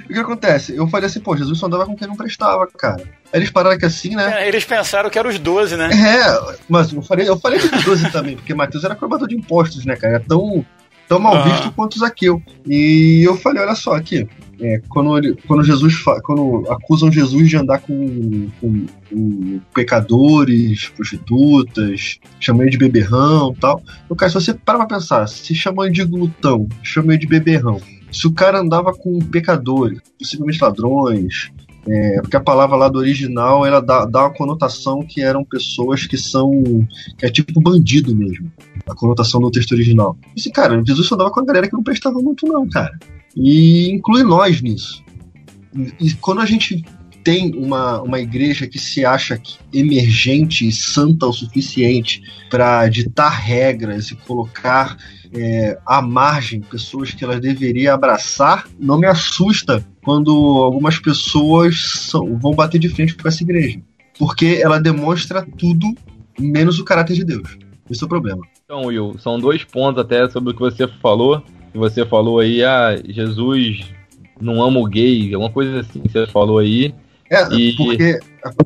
O 0.10 0.14
que 0.14 0.20
acontece? 0.20 0.76
Eu 0.76 0.88
falei 0.88 1.08
assim, 1.08 1.20
pô, 1.20 1.36
Jesus 1.36 1.58
só 1.58 1.66
andava 1.66 1.86
com 1.86 1.96
quem 1.96 2.08
não 2.08 2.16
prestava, 2.16 2.68
cara. 2.68 3.02
Aí 3.34 3.40
eles 3.40 3.50
pararam 3.50 3.78
que 3.78 3.86
assim, 3.86 4.16
né? 4.16 4.44
É, 4.44 4.48
Eles 4.48 4.64
pensaram 4.64 5.10
que 5.10 5.18
eram 5.18 5.30
os 5.30 5.40
12, 5.40 5.76
né? 5.76 5.90
É, 5.92 6.56
mas 6.70 6.94
eu 6.94 7.02
falei, 7.02 7.28
eu 7.28 7.38
falei 7.40 7.60
de 7.60 7.68
12 7.68 8.12
também, 8.12 8.36
porque 8.36 8.54
Mateus 8.54 8.84
era 8.84 8.96
cobrador 8.96 9.28
de 9.28 9.36
impostos, 9.36 9.84
né, 9.84 9.96
cara? 9.96 10.18
É 10.18 10.20
tão, 10.20 10.64
tão 11.12 11.20
mal 11.20 11.36
Aham. 11.36 11.50
visto 11.52 11.72
quanto 11.74 12.00
Zaqueu. 12.00 12.42
E 12.66 13.22
eu 13.28 13.36
falei, 13.36 13.62
olha 13.62 13.76
só 13.76 13.96
aqui, 13.96 14.26
é, 14.62 14.80
quando, 14.88 15.18
ele, 15.18 15.36
quando 15.46 15.62
Jesus 15.62 15.94
quando 16.24 16.66
acusam 16.72 17.12
Jesus 17.12 17.50
de 17.50 17.58
andar 17.58 17.80
com, 17.80 18.48
com- 18.62 18.86
com 19.10 19.60
pecadores, 19.74 20.88
prostitutas, 20.96 22.18
chamam 22.40 22.62
ele 22.62 22.72
de 22.72 22.78
beberrão 22.78 23.54
e 23.54 23.60
tal. 23.60 23.84
Eu, 24.10 24.16
cara, 24.16 24.30
se 24.30 24.36
você 24.36 24.54
para 24.54 24.78
pra 24.78 24.88
pensar, 24.98 25.28
se 25.28 25.54
chamam 25.54 25.84
ele 25.84 25.94
de 25.94 26.06
glutão, 26.06 26.66
chamam 26.82 27.12
ele 27.12 27.20
de 27.20 27.28
beberrão. 27.28 27.82
Se 28.10 28.26
o 28.26 28.32
cara 28.32 28.60
andava 28.60 28.94
com 28.94 29.20
pecadores, 29.20 30.00
possivelmente 30.18 30.60
ladrões, 30.64 31.52
é, 31.88 32.22
porque 32.22 32.38
a 32.38 32.42
palavra 32.42 32.78
lá 32.78 32.88
do 32.88 33.00
original 33.00 33.66
ela 33.66 33.82
dá, 33.82 34.06
dá 34.06 34.22
uma 34.22 34.34
conotação 34.34 35.02
que 35.02 35.22
eram 35.22 35.44
pessoas 35.44 36.06
que 36.08 36.16
são. 36.18 36.52
que 37.18 37.26
é 37.26 37.30
tipo 37.30 37.60
bandido 37.60 38.16
mesmo. 38.16 38.50
A 38.88 38.96
conotação 38.96 39.40
do 39.40 39.52
texto 39.52 39.72
original. 39.74 40.18
Esse 40.36 40.52
cara, 40.52 40.82
Jesus 40.86 41.08
só 41.08 41.16
andava 41.16 41.32
com 41.32 41.40
a 41.40 41.46
galera 41.46 41.68
que 41.68 41.74
não 41.74 41.84
prestava 41.84 42.20
muito, 42.20 42.46
não, 42.48 42.68
cara. 42.70 42.98
E 43.36 43.90
inclui 43.92 44.24
nós 44.24 44.62
nisso. 44.62 45.04
E, 46.00 46.14
quando 46.16 46.42
a 46.42 46.46
gente 46.46 46.84
tem 47.24 47.54
uma, 47.56 48.02
uma 48.02 48.20
igreja 48.20 48.68
que 48.68 48.80
se 48.80 49.06
acha 49.06 49.40
emergente 49.72 50.68
e 50.68 50.72
santa 50.72 51.28
o 51.28 51.34
suficiente 51.34 52.22
para 52.50 52.88
ditar 52.90 53.30
regras 53.30 54.10
e 54.10 54.16
colocar 54.16 54.98
é, 55.34 55.78
à 55.86 56.02
margem 56.02 56.62
pessoas 56.62 57.12
que 57.12 57.24
elas 57.24 57.40
deveriam 57.40 57.94
abraçar, 57.94 58.68
não 58.80 58.98
me 59.00 59.06
assusta 59.08 59.86
quando 60.04 60.32
algumas 60.32 61.00
pessoas 61.00 61.80
são- 62.10 62.38
vão 62.38 62.54
bater 62.54 62.80
de 62.80 62.90
frente 62.90 63.16
com 63.16 63.28
essa 63.28 63.44
igreja. 63.44 63.80
Porque 64.18 64.60
ela 64.62 64.80
demonstra 64.80 65.46
tudo 65.58 65.96
menos 66.40 66.80
o 66.80 66.84
caráter 66.84 67.14
de 67.16 67.24
Deus. 67.24 67.58
Esse 67.90 68.04
é 68.04 68.06
o 68.06 68.10
problema. 68.10 68.42
Então, 68.72 68.86
Will, 68.86 69.18
são 69.20 69.38
dois 69.38 69.66
pontos 69.66 70.02
até 70.02 70.30
sobre 70.30 70.52
o 70.52 70.54
que 70.54 70.62
você 70.62 70.88
falou. 70.88 71.44
Que 71.74 71.78
Você 71.78 72.06
falou 72.06 72.40
aí, 72.40 72.64
ah, 72.64 72.96
Jesus 73.06 73.82
não 74.40 74.64
ama 74.64 74.80
o 74.80 74.86
gay, 74.86 75.34
alguma 75.34 75.52
coisa 75.52 75.82
assim 75.82 76.00
que 76.00 76.10
você 76.10 76.26
falou 76.26 76.58
aí. 76.58 76.96
É, 77.30 77.54
E- 77.54 77.76
porque, 77.76 78.20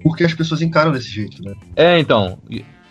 porque 0.03 0.23
as 0.23 0.33
pessoas 0.35 0.61
encaram 0.61 0.91
desse 0.91 1.09
jeito, 1.09 1.41
né? 1.43 1.55
É, 1.75 1.97
então, 1.97 2.37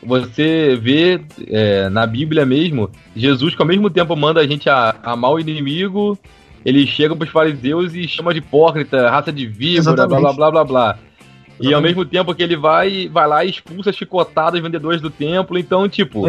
você 0.02 0.76
vê 0.76 1.20
é, 1.46 1.88
na 1.88 2.04
Bíblia 2.04 2.44
mesmo, 2.44 2.90
Jesus 3.14 3.54
que 3.54 3.62
ao 3.62 3.68
mesmo 3.68 3.88
tempo 3.88 4.16
manda 4.16 4.40
a 4.40 4.46
gente 4.46 4.68
a, 4.68 4.96
amar 5.04 5.34
o 5.34 5.38
inimigo, 5.38 6.18
ele 6.64 6.84
chega 6.84 7.14
pros 7.14 7.30
fariseus 7.30 7.94
e 7.94 8.08
chama 8.08 8.32
de 8.32 8.40
hipócrita, 8.40 9.08
raça 9.08 9.32
de 9.32 9.46
víbora, 9.46 9.94
blá 9.94 10.06
blá 10.06 10.18
Exatamente. 10.18 10.36
blá 10.36 10.50
blá 10.50 10.64
blá. 10.64 10.98
E 11.60 11.66
ao 11.66 11.70
Exatamente. 11.70 11.82
mesmo 11.84 12.04
tempo 12.04 12.34
que 12.34 12.42
ele 12.42 12.56
vai, 12.56 13.08
vai 13.08 13.28
lá 13.28 13.44
e 13.44 13.50
expulsa 13.50 13.92
chicotadas 13.92 14.60
vendedores 14.60 15.00
do 15.00 15.10
templo, 15.10 15.56
então, 15.56 15.88
tipo. 15.88 16.26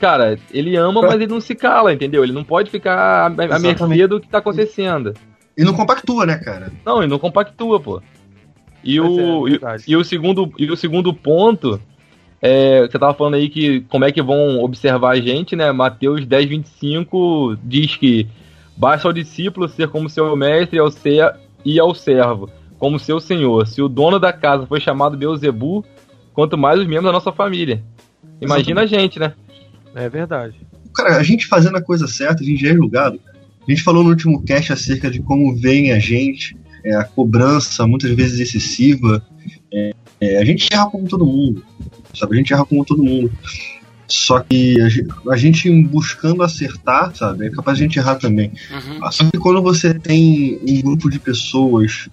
Cara, 0.00 0.38
ele 0.52 0.76
ama, 0.76 1.02
mas 1.02 1.14
ele 1.14 1.26
não 1.26 1.40
se 1.40 1.54
cala, 1.54 1.92
entendeu? 1.92 2.22
Ele 2.22 2.32
não 2.32 2.44
pode 2.44 2.70
ficar 2.70 3.26
à, 3.26 3.28
mercê 3.28 3.54
Exatamente. 3.68 4.06
do 4.06 4.20
que 4.20 4.28
tá 4.28 4.38
acontecendo. 4.38 5.14
E 5.56 5.64
não 5.64 5.74
compactua, 5.74 6.24
né, 6.24 6.36
cara? 6.38 6.70
Não, 6.84 6.98
ele 6.98 7.08
não 7.10 7.18
compactua, 7.18 7.80
pô. 7.80 8.00
E 8.84 8.98
Pois 9.00 9.18
é, 9.18 9.22
o, 9.22 9.48
e- 9.48 9.60
e, 9.88 9.96
o 9.96 10.04
segundo, 10.04 10.52
e 10.58 10.70
o 10.70 10.76
segundo 10.76 11.12
ponto, 11.12 11.80
é, 12.40 12.82
você 12.82 12.98
tava 12.98 13.12
falando 13.14 13.34
aí 13.34 13.48
que 13.48 13.80
como 13.82 14.04
é 14.04 14.12
que 14.12 14.22
vão 14.22 14.60
observar 14.60 15.10
a 15.10 15.20
gente, 15.20 15.56
né? 15.56 15.72
Mateus 15.72 16.24
10, 16.24 16.48
25 16.48 17.56
diz 17.62 17.96
que 17.96 18.26
basta 18.76 19.08
ao 19.08 19.12
discípulo 19.12 19.68
ser 19.68 19.88
como 19.88 20.08
seu 20.08 20.34
mestre 20.36 20.76
e 20.76 20.80
ao, 20.80 20.90
ser, 20.90 21.34
e 21.64 21.80
ao 21.80 21.92
servo, 21.92 22.48
como 22.78 22.98
seu 22.98 23.18
senhor. 23.18 23.66
Se 23.66 23.82
o 23.82 23.88
dono 23.88 24.20
da 24.20 24.32
casa 24.32 24.64
foi 24.66 24.80
chamado 24.80 25.16
Beuzebu, 25.16 25.84
quanto 26.32 26.56
mais 26.56 26.78
os 26.78 26.86
membros 26.86 27.06
da 27.06 27.12
nossa 27.12 27.32
família. 27.32 27.82
Imagina 28.40 28.82
a 28.82 28.86
gente, 28.86 29.18
né? 29.18 29.32
É 29.98 30.08
verdade. 30.08 30.54
Cara, 30.94 31.16
a 31.16 31.22
gente 31.22 31.46
fazendo 31.46 31.76
a 31.76 31.82
coisa 31.82 32.06
certa, 32.06 32.42
a 32.42 32.46
gente 32.46 32.62
já 32.62 32.70
é 32.70 32.74
julgado. 32.74 33.20
A 33.66 33.70
gente 33.70 33.82
falou 33.82 34.04
no 34.04 34.10
último 34.10 34.42
cast 34.42 34.72
acerca 34.72 35.10
de 35.10 35.20
como 35.20 35.54
veem 35.56 35.92
a 35.92 35.98
gente, 35.98 36.56
é, 36.84 36.94
a 36.94 37.04
cobrança 37.04 37.86
muitas 37.86 38.10
vezes 38.12 38.38
excessiva. 38.38 39.22
É, 39.72 39.94
é, 40.20 40.38
a 40.38 40.44
gente 40.44 40.68
erra 40.72 40.88
como 40.88 41.08
todo 41.08 41.26
mundo, 41.26 41.64
sabe? 42.14 42.34
A 42.34 42.38
gente 42.38 42.52
erra 42.52 42.64
como 42.64 42.84
todo 42.84 43.02
mundo. 43.02 43.30
Só 44.06 44.40
que 44.40 44.80
a 44.80 44.88
gente, 44.88 45.08
a 45.30 45.36
gente 45.36 45.82
buscando 45.82 46.42
acertar, 46.42 47.14
sabe? 47.14 47.46
É 47.46 47.50
capaz 47.50 47.76
de 47.76 47.84
a 47.84 47.86
gente 47.86 47.98
errar 47.98 48.14
também. 48.14 48.52
Uhum. 48.70 49.10
Só 49.10 49.24
que 49.24 49.36
quando 49.36 49.60
você 49.60 49.92
tem 49.92 50.58
um 50.66 50.80
grupo 50.80 51.10
de 51.10 51.18
pessoas 51.18 52.08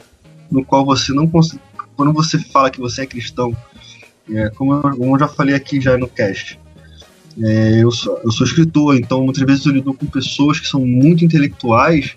no 0.51 0.65
qual 0.65 0.83
você 0.83 1.13
não 1.13 1.27
consegue. 1.27 1.61
Quando 1.95 2.11
você 2.11 2.38
fala 2.38 2.69
que 2.69 2.79
você 2.79 3.03
é 3.03 3.05
cristão, 3.05 3.55
é, 4.29 4.49
como, 4.49 4.73
eu, 4.73 4.81
como 4.81 5.15
eu 5.15 5.19
já 5.19 5.27
falei 5.29 5.55
aqui 5.55 5.79
já 5.79 5.97
no 5.97 6.09
cast, 6.09 6.59
é, 7.41 7.83
eu, 7.83 7.91
sou, 7.91 8.19
eu 8.23 8.31
sou 8.31 8.45
escritor, 8.45 8.95
então 8.95 9.23
muitas 9.23 9.43
vezes 9.43 9.65
eu 9.65 9.73
lido 9.73 9.93
com 9.93 10.05
pessoas 10.05 10.59
que 10.59 10.67
são 10.67 10.86
muito 10.86 11.25
intelectuais, 11.25 12.15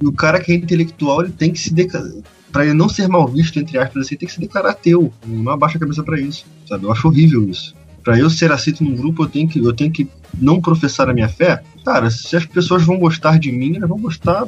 e 0.00 0.06
o 0.06 0.12
cara 0.12 0.40
que 0.40 0.52
é 0.52 0.54
intelectual 0.54 1.22
ele 1.22 1.32
tem 1.32 1.52
que 1.52 1.58
se 1.58 1.72
declarar. 1.72 2.10
Pra 2.50 2.64
ele 2.64 2.74
não 2.74 2.88
ser 2.88 3.08
mal 3.08 3.28
visto, 3.28 3.58
entre 3.58 3.76
aspas, 3.78 4.06
assim, 4.06 4.16
tem 4.16 4.26
que 4.26 4.34
se 4.34 4.40
declarar 4.40 4.70
ateu. 4.70 5.12
Não 5.26 5.52
abaixa 5.52 5.76
a 5.76 5.80
cabeça 5.80 6.02
pra 6.02 6.18
isso, 6.18 6.46
sabe? 6.66 6.84
Eu 6.84 6.92
acho 6.92 7.06
horrível 7.06 7.46
isso. 7.48 7.74
Pra 8.02 8.18
eu 8.18 8.30
ser 8.30 8.50
aceito 8.50 8.82
num 8.82 8.94
grupo, 8.94 9.24
eu 9.24 9.28
tenho 9.28 9.46
que, 9.46 9.58
eu 9.58 9.72
tenho 9.74 9.92
que 9.92 10.08
não 10.40 10.60
professar 10.60 11.10
a 11.10 11.12
minha 11.12 11.28
fé. 11.28 11.62
Cara, 11.84 12.10
se 12.10 12.34
as 12.34 12.46
pessoas 12.46 12.82
vão 12.84 12.98
gostar 12.98 13.38
de 13.38 13.52
mim, 13.52 13.76
elas 13.76 13.88
vão 13.88 13.98
gostar 13.98 14.46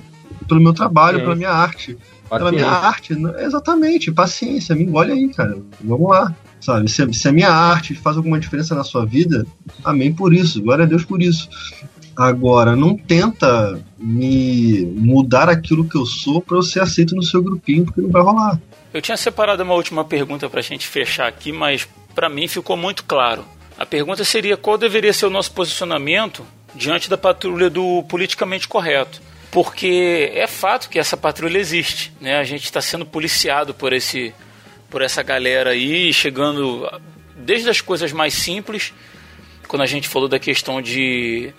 pelo 0.49 0.61
meu 0.61 0.73
trabalho, 0.73 1.19
Sim. 1.19 1.25
pela 1.25 1.37
minha 1.37 1.51
arte. 1.51 1.99
Pela 2.31 2.51
minha 2.53 2.65
Paciência. 2.65 2.89
arte, 2.89 3.15
né? 3.17 3.45
exatamente, 3.45 4.13
paciência, 4.13 4.75
me 4.75 4.85
engole 4.85 5.13
aí, 5.13 5.29
cara. 5.29 5.59
Vamos 5.83 6.09
lá. 6.09 6.35
Sabe, 6.61 6.91
se, 6.91 7.13
se 7.15 7.29
a 7.29 7.33
minha 7.33 7.51
arte 7.51 7.95
faz 7.95 8.17
alguma 8.17 8.39
diferença 8.39 8.75
na 8.75 8.85
sua 8.85 9.07
vida, 9.07 9.47
amém 9.83 10.13
por 10.13 10.35
isso, 10.35 10.63
glória 10.63 10.85
a 10.85 10.89
Deus 10.89 11.05
por 11.05 11.23
isso. 11.23 11.49
Agora, 12.17 12.77
não 12.77 12.97
tenta 12.97 13.81
me 13.99 14.85
mudar 14.95 15.49
aquilo 15.49 15.89
que 15.89 15.97
eu 15.97 16.05
sou 16.05 16.41
pra 16.43 16.59
eu 16.59 16.63
ser 16.63 16.81
aceito 16.81 17.15
no 17.15 17.23
seu 17.23 17.43
grupinho, 17.43 17.85
porque 17.85 18.01
não 18.03 18.11
vai 18.11 18.23
rolar. 18.23 18.61
Eu 18.93 19.01
tinha 19.01 19.17
separado 19.17 19.63
uma 19.63 19.75
última 19.75 20.05
pergunta 20.05 20.49
para 20.51 20.61
a 20.61 20.63
gente 20.63 20.87
fechar 20.87 21.29
aqui, 21.29 21.51
mas 21.51 21.89
para 22.15 22.29
mim 22.29 22.47
ficou 22.47 22.77
muito 22.77 23.05
claro. 23.05 23.45
A 23.79 23.87
pergunta 23.87 24.25
seria 24.25 24.57
qual 24.57 24.77
deveria 24.77 25.13
ser 25.13 25.27
o 25.27 25.31
nosso 25.31 25.53
posicionamento 25.53 26.45
diante 26.75 27.09
da 27.09 27.17
patrulha 27.17 27.71
do 27.71 28.03
politicamente 28.03 28.69
correto. 28.69 29.23
Porque 29.51 30.31
é 30.35 30.47
fato 30.47 30.89
que 30.89 30.99
essa 30.99 31.17
patrulha 31.17 31.59
existe, 31.59 32.13
né? 32.21 32.39
A 32.39 32.45
gente 32.45 32.65
está 32.65 32.81
sendo 32.81 33.05
policiado 33.05 33.75
por 33.75 33.93
esse, 33.93 34.33
por 34.91 35.03
essa 35.03 35.23
galera 35.23 35.71
aí, 35.71 36.13
chegando 36.13 36.91
desde 37.37 37.71
as 37.71 37.81
coisas 37.81 38.13
mais 38.13 38.35
simples, 38.35 38.93
quando 39.69 39.83
a 39.83 39.87
gente 39.87 40.09
falou 40.09 40.29
da 40.29 40.39
questão 40.39 40.83
de, 40.83 41.55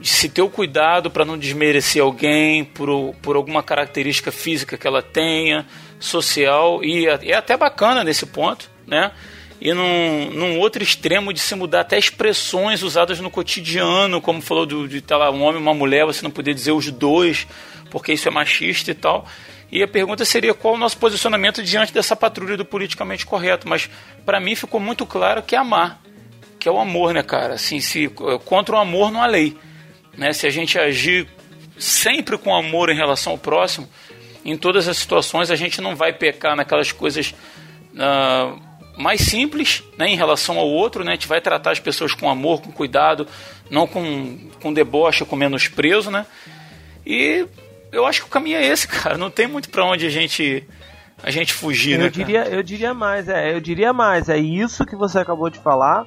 de 0.00 0.08
se 0.08 0.28
ter 0.30 0.42
o 0.42 0.48
cuidado 0.48 1.10
para 1.10 1.24
não 1.24 1.38
desmerecer 1.38 2.02
alguém 2.02 2.64
por, 2.64 3.14
por 3.20 3.36
alguma 3.36 3.62
característica 3.62 4.32
física 4.32 4.78
que 4.78 4.86
ela 4.86 5.02
tenha, 5.02 5.66
social, 6.00 6.82
e 6.82 7.06
é 7.06 7.18
é 7.22 7.34
até 7.34 7.56
bacana 7.56 8.02
nesse 8.02 8.24
ponto, 8.24 8.70
né? 8.86 9.12
E 9.60 9.74
num, 9.74 10.30
num 10.30 10.58
outro 10.58 10.82
extremo 10.82 11.34
de 11.34 11.38
se 11.38 11.54
mudar 11.54 11.80
até 11.80 11.98
expressões 11.98 12.82
usadas 12.82 13.20
no 13.20 13.30
cotidiano, 13.30 14.22
como 14.22 14.40
falou 14.40 14.64
do, 14.64 14.88
de 14.88 15.02
tá 15.02 15.18
lá, 15.18 15.30
um 15.30 15.42
homem 15.42 15.60
e 15.60 15.62
uma 15.62 15.74
mulher, 15.74 16.06
você 16.06 16.22
não 16.22 16.30
poder 16.30 16.54
dizer 16.54 16.72
os 16.72 16.90
dois, 16.90 17.46
porque 17.90 18.14
isso 18.14 18.26
é 18.26 18.30
machista 18.30 18.90
e 18.90 18.94
tal. 18.94 19.26
E 19.72 19.82
a 19.82 19.88
pergunta 19.88 20.24
seria 20.24 20.52
qual 20.52 20.74
o 20.74 20.78
nosso 20.78 20.96
posicionamento 20.98 21.62
diante 21.62 21.92
dessa 21.92 22.16
patrulha 22.16 22.56
do 22.56 22.64
politicamente 22.64 23.24
correto. 23.24 23.68
Mas 23.68 23.88
para 24.24 24.40
mim 24.40 24.54
ficou 24.54 24.80
muito 24.80 25.06
claro 25.06 25.42
que 25.42 25.54
é 25.54 25.58
amar, 25.58 26.00
que 26.58 26.68
é 26.68 26.72
o 26.72 26.78
amor, 26.78 27.14
né, 27.14 27.22
cara? 27.22 27.54
Assim, 27.54 27.80
se 27.80 28.08
contra 28.44 28.74
o 28.74 28.78
amor 28.78 29.12
não 29.12 29.22
há 29.22 29.26
lei, 29.26 29.56
né? 30.16 30.32
Se 30.32 30.46
a 30.46 30.50
gente 30.50 30.78
agir 30.78 31.28
sempre 31.78 32.36
com 32.36 32.54
amor 32.54 32.90
em 32.90 32.96
relação 32.96 33.32
ao 33.32 33.38
próximo, 33.38 33.88
em 34.44 34.56
todas 34.56 34.88
as 34.88 34.96
situações 34.96 35.50
a 35.50 35.56
gente 35.56 35.80
não 35.80 35.94
vai 35.94 36.12
pecar 36.12 36.56
naquelas 36.56 36.92
coisas 36.92 37.34
ah, 37.98 38.54
mais 38.98 39.22
simples, 39.22 39.82
né, 39.96 40.08
em 40.08 40.16
relação 40.16 40.58
ao 40.58 40.68
outro, 40.68 41.04
né? 41.04 41.12
A 41.12 41.14
gente 41.14 41.28
vai 41.28 41.40
tratar 41.40 41.70
as 41.70 41.80
pessoas 41.80 42.12
com 42.12 42.28
amor, 42.28 42.60
com 42.60 42.70
cuidado, 42.70 43.26
não 43.70 43.86
com, 43.86 44.36
com 44.60 44.72
deboche, 44.72 45.24
com 45.24 45.36
menosprezo, 45.36 46.10
né? 46.10 46.26
E 47.06 47.46
eu 47.92 48.06
acho 48.06 48.22
que 48.22 48.26
o 48.26 48.30
caminho 48.30 48.56
é 48.56 48.66
esse, 48.66 48.86
cara. 48.88 49.16
Não 49.16 49.30
tem 49.30 49.46
muito 49.46 49.68
pra 49.68 49.84
onde 49.84 50.06
a 50.06 50.10
gente 50.10 50.66
a 51.22 51.30
gente 51.30 51.52
fugir, 51.52 51.98
né? 51.98 52.06
Eu 52.06 52.10
cara? 52.10 52.24
diria, 52.24 52.48
eu 52.48 52.62
diria 52.62 52.94
mais, 52.94 53.28
é, 53.28 53.54
eu 53.54 53.60
diria 53.60 53.92
mais, 53.92 54.28
é 54.30 54.38
isso 54.38 54.86
que 54.86 54.96
você 54.96 55.18
acabou 55.18 55.50
de 55.50 55.58
falar, 55.58 56.06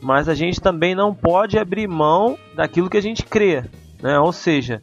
mas 0.00 0.28
a 0.28 0.34
gente 0.34 0.60
também 0.60 0.96
não 0.96 1.14
pode 1.14 1.56
abrir 1.56 1.86
mão 1.86 2.36
daquilo 2.54 2.90
que 2.90 2.96
a 2.96 3.02
gente 3.02 3.22
crê, 3.22 3.64
né? 4.02 4.18
Ou 4.18 4.32
seja, 4.32 4.82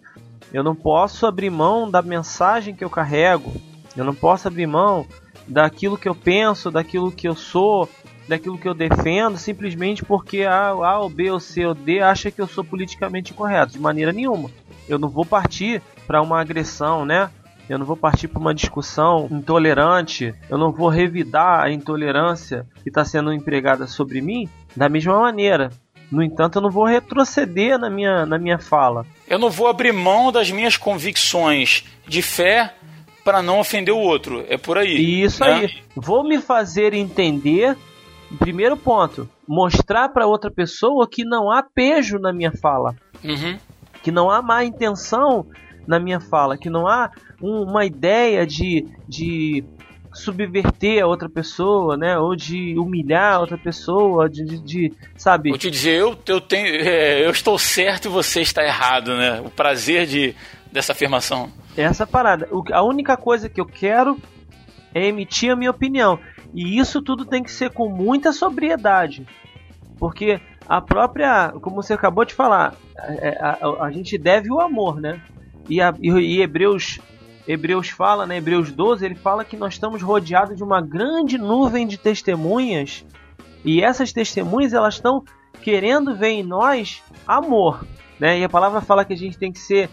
eu 0.54 0.64
não 0.64 0.74
posso 0.74 1.26
abrir 1.26 1.50
mão 1.50 1.92
da 1.92 2.02
mensagem 2.02 2.74
que 2.74 2.84
eu 2.86 2.90
carrego, 2.90 3.54
eu 3.98 4.06
não 4.06 4.16
posso 4.16 4.48
abrir 4.48 4.66
mão 4.66 5.06
daquilo 5.46 5.98
que 5.98 6.08
eu 6.08 6.16
penso, 6.16 6.72
daquilo 6.72 7.12
que 7.12 7.28
eu 7.28 7.36
sou, 7.36 7.90
daquilo 8.30 8.58
que 8.58 8.70
eu 8.70 8.74
defendo, 8.74 9.38
simplesmente 9.38 10.06
porque 10.06 10.44
a, 10.44 10.70
a 10.70 11.00
ou 11.00 11.10
B 11.10 11.32
ou 11.32 11.40
C 11.40 11.66
ou 11.66 11.74
D 11.74 12.00
acha 12.00 12.32
que 12.32 12.40
eu 12.40 12.48
sou 12.48 12.64
politicamente 12.64 13.34
correto, 13.34 13.74
de 13.74 13.80
maneira 13.80 14.14
nenhuma. 14.14 14.50
Eu 14.88 14.98
não 14.98 15.10
vou 15.10 15.26
partir 15.26 15.82
para 16.10 16.24
uma 16.24 16.42
agressão, 16.42 17.06
né? 17.06 17.30
Eu 17.70 17.78
não 17.78 17.86
vou 17.86 17.96
partir 17.96 18.28
para 18.28 18.40
uma 18.40 18.52
discussão 18.52 19.28
intolerante, 19.30 20.34
eu 20.50 20.58
não 20.58 20.72
vou 20.72 20.90
revidar 20.90 21.62
a 21.62 21.72
intolerância 21.72 22.66
que 22.82 22.90
está 22.90 23.06
sendo 23.06 23.32
empregada 23.32 23.86
sobre 23.86 24.20
mim 24.20 24.50
da 24.76 24.90
mesma 24.90 25.20
maneira. 25.20 25.70
No 26.12 26.24
entanto, 26.24 26.58
eu 26.58 26.64
não 26.64 26.72
vou 26.72 26.86
retroceder 26.86 27.78
na 27.78 27.92
minha, 27.92 28.26
na 28.26 28.40
minha 28.40 28.58
fala. 28.58 29.06
Eu 29.28 29.38
não 29.38 29.52
vou 29.52 29.68
abrir 29.68 29.92
mão 29.92 30.32
das 30.32 30.50
minhas 30.50 30.78
convicções 30.78 31.84
de 32.08 32.24
fé 32.24 32.74
para 33.24 33.44
não 33.44 33.60
ofender 33.60 33.94
o 33.94 34.00
outro. 34.00 34.44
É 34.50 34.58
por 34.58 34.80
aí. 34.80 35.22
Isso 35.22 35.44
né? 35.44 35.54
aí. 35.54 35.70
Vou 35.96 36.28
me 36.28 36.40
fazer 36.42 36.96
entender. 36.96 37.78
Primeiro 38.40 38.76
ponto, 38.76 39.30
mostrar 39.48 40.10
para 40.10 40.26
outra 40.26 40.50
pessoa 40.50 41.08
que 41.08 41.24
não 41.24 41.52
há 41.52 41.62
pejo 41.62 42.18
na 42.18 42.34
minha 42.34 42.52
fala, 42.52 42.96
Uhum. 43.24 43.60
que 44.02 44.12
não 44.12 44.32
há 44.32 44.42
má 44.42 44.64
intenção 44.64 45.46
na 45.90 46.00
minha 46.00 46.20
fala, 46.20 46.56
que 46.56 46.70
não 46.70 46.88
há 46.88 47.10
um- 47.42 47.64
uma 47.64 47.84
ideia 47.84 48.46
de, 48.46 48.86
de 49.08 49.64
subverter 50.14 51.02
a 51.04 51.08
outra 51.08 51.28
pessoa, 51.28 51.98
né? 51.98 52.18
Ou 52.18 52.36
de 52.36 52.78
humilhar 52.78 53.36
a 53.36 53.40
outra 53.40 53.58
pessoa, 53.58 54.30
de, 54.30 54.44
de, 54.46 54.60
de, 54.64 54.94
sabe? 55.18 55.50
Vou 55.50 55.58
te 55.58 55.70
dizer, 55.72 55.96
eu, 56.00 56.18
eu 56.28 56.40
tenho, 56.40 56.68
é, 56.68 57.26
eu 57.26 57.32
estou 57.32 57.58
certo 57.58 58.06
e 58.06 58.10
você 58.10 58.42
está 58.42 58.64
errado, 58.64 59.16
né? 59.18 59.42
O 59.42 59.50
prazer 59.50 60.06
de 60.06 60.36
dessa 60.72 60.92
afirmação. 60.92 61.50
É 61.76 61.82
essa 61.82 62.06
parada. 62.06 62.48
O- 62.52 62.64
a 62.72 62.84
única 62.84 63.18
coisa 63.18 63.50
que 63.50 63.60
eu 63.60 63.66
quero 63.66 64.18
é 64.94 65.08
emitir 65.08 65.52
a 65.52 65.56
minha 65.56 65.72
opinião. 65.72 66.20
E 66.54 66.78
isso 66.80 67.02
tudo 67.02 67.26
tem 67.26 67.42
que 67.44 67.52
ser 67.52 67.72
com 67.72 67.90
muita 67.90 68.32
sobriedade. 68.32 69.26
Porque 70.00 70.40
a 70.68 70.80
própria, 70.82 71.52
como 71.62 71.76
você 71.82 71.94
acabou 71.94 72.26
de 72.26 72.34
falar, 72.34 72.76
é, 72.98 73.38
a, 73.42 73.58
a- 73.62 73.86
a 73.86 73.92
gente 73.92 74.18
deve 74.18 74.52
o 74.52 74.60
amor, 74.60 75.00
né? 75.02 75.20
E, 75.70 75.82
a, 75.82 75.94
e, 76.00 76.10
e 76.10 76.42
Hebreus, 76.42 77.00
Hebreus 77.48 77.90
fala, 77.90 78.26
né? 78.26 78.38
Hebreus 78.38 78.72
12, 78.72 79.06
ele 79.06 79.16
fala 79.16 79.46
que 79.46 79.56
nós 79.56 79.74
estamos 79.74 80.02
rodeados 80.02 80.58
de 80.58 80.64
uma 80.64 80.82
grande 80.82 81.38
nuvem 81.38 81.88
de 81.88 81.98
testemunhas. 81.98 83.06
E 83.64 83.82
essas 83.82 84.12
testemunhas, 84.12 84.74
elas 84.74 84.96
estão 84.96 85.24
querendo 85.62 86.16
ver 86.16 86.30
em 86.30 86.44
nós 86.44 87.04
amor. 87.28 87.86
Né? 88.20 88.40
E 88.40 88.44
a 88.44 88.50
palavra 88.50 88.82
fala 88.82 89.06
que 89.06 89.14
a 89.14 89.18
gente 89.18 89.38
tem 89.38 89.52
que 89.52 89.60
ser 89.60 89.90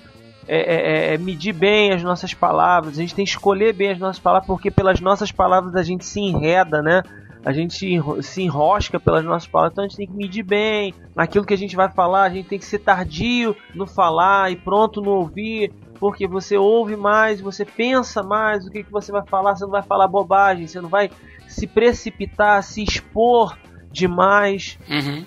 é, 0.49 0.59
é, 0.59 1.15
é, 1.15 1.19
medir 1.19 1.53
bem 1.53 1.93
as 1.93 2.03
nossas 2.03 2.33
palavras, 2.33 2.97
a 2.97 3.01
gente 3.01 3.15
tem 3.15 3.25
que 3.25 3.33
escolher 3.33 3.73
bem 3.73 3.91
as 3.91 3.99
nossas 3.99 4.21
palavras, 4.21 4.47
porque 4.47 4.71
pelas 4.71 5.01
nossas 5.01 5.33
palavras 5.33 5.75
a 5.75 5.83
gente 5.83 6.05
se 6.05 6.21
enreda, 6.21 6.81
né? 6.81 7.03
A 7.47 7.53
gente 7.53 7.75
se 7.75 7.87
enro- 7.95 8.21
se 8.23 8.43
enrosca 8.43 8.99
pelas 8.99 9.25
nossas 9.25 9.47
palavras, 9.49 9.73
então 9.73 9.85
a 9.85 9.87
gente 9.87 9.97
tem 9.97 10.07
que 10.09 10.13
medir 10.17 10.43
bem 10.43 10.93
aquilo 11.17 11.45
que 11.47 11.55
a 11.55 11.57
gente 11.57 11.77
vai 11.77 11.89
falar, 11.89 12.25
a 12.25 12.29
gente 12.29 12.49
tem 12.49 12.59
que 12.59 12.65
ser 12.65 12.81
tardio 12.81 13.55
no 13.73 13.87
falar 13.87 14.51
e 14.51 14.57
pronto 14.57 15.01
no 15.01 15.13
ouvir, 15.13 15.73
porque 16.01 16.27
você 16.27 16.57
ouve 16.59 16.97
mais, 16.97 17.41
você 17.41 17.65
pensa 17.65 18.21
mais 18.23 18.67
o 18.67 18.71
que, 18.71 18.83
que 18.83 18.91
você 18.91 19.13
vai 19.13 19.25
falar, 19.27 19.55
você 19.55 19.63
não 19.65 19.71
vai 19.71 19.83
falar 19.85 20.09
bobagem, 20.09 20.67
você 20.67 20.81
não 20.81 20.89
vai 20.89 21.09
se 21.47 21.69
precipitar, 21.69 22.63
se 22.65 22.83
expor 22.83 23.57
demais. 23.93 24.77
Uhum. 24.91 25.25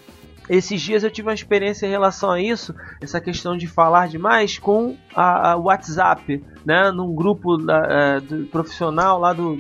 Esses 0.49 0.82
dias 0.82 1.03
eu 1.03 1.11
tive 1.11 1.28
uma 1.30 1.34
experiência 1.34 1.86
em 1.88 1.91
relação 1.91 2.32
a 2.32 2.41
isso, 2.41 2.76
essa 2.99 3.22
questão 3.22 3.55
de 3.55 3.65
falar 3.67 4.07
demais 4.09 4.57
com 4.59 4.97
a, 5.15 5.51
a 5.51 5.55
WhatsApp, 5.55 6.43
né? 6.65 6.91
Num 6.91 7.13
grupo 7.15 7.55
da, 7.57 7.78
é, 7.88 8.20
do- 8.20 8.45
profissional 8.47 9.20
lá 9.20 9.32
do, 9.32 9.57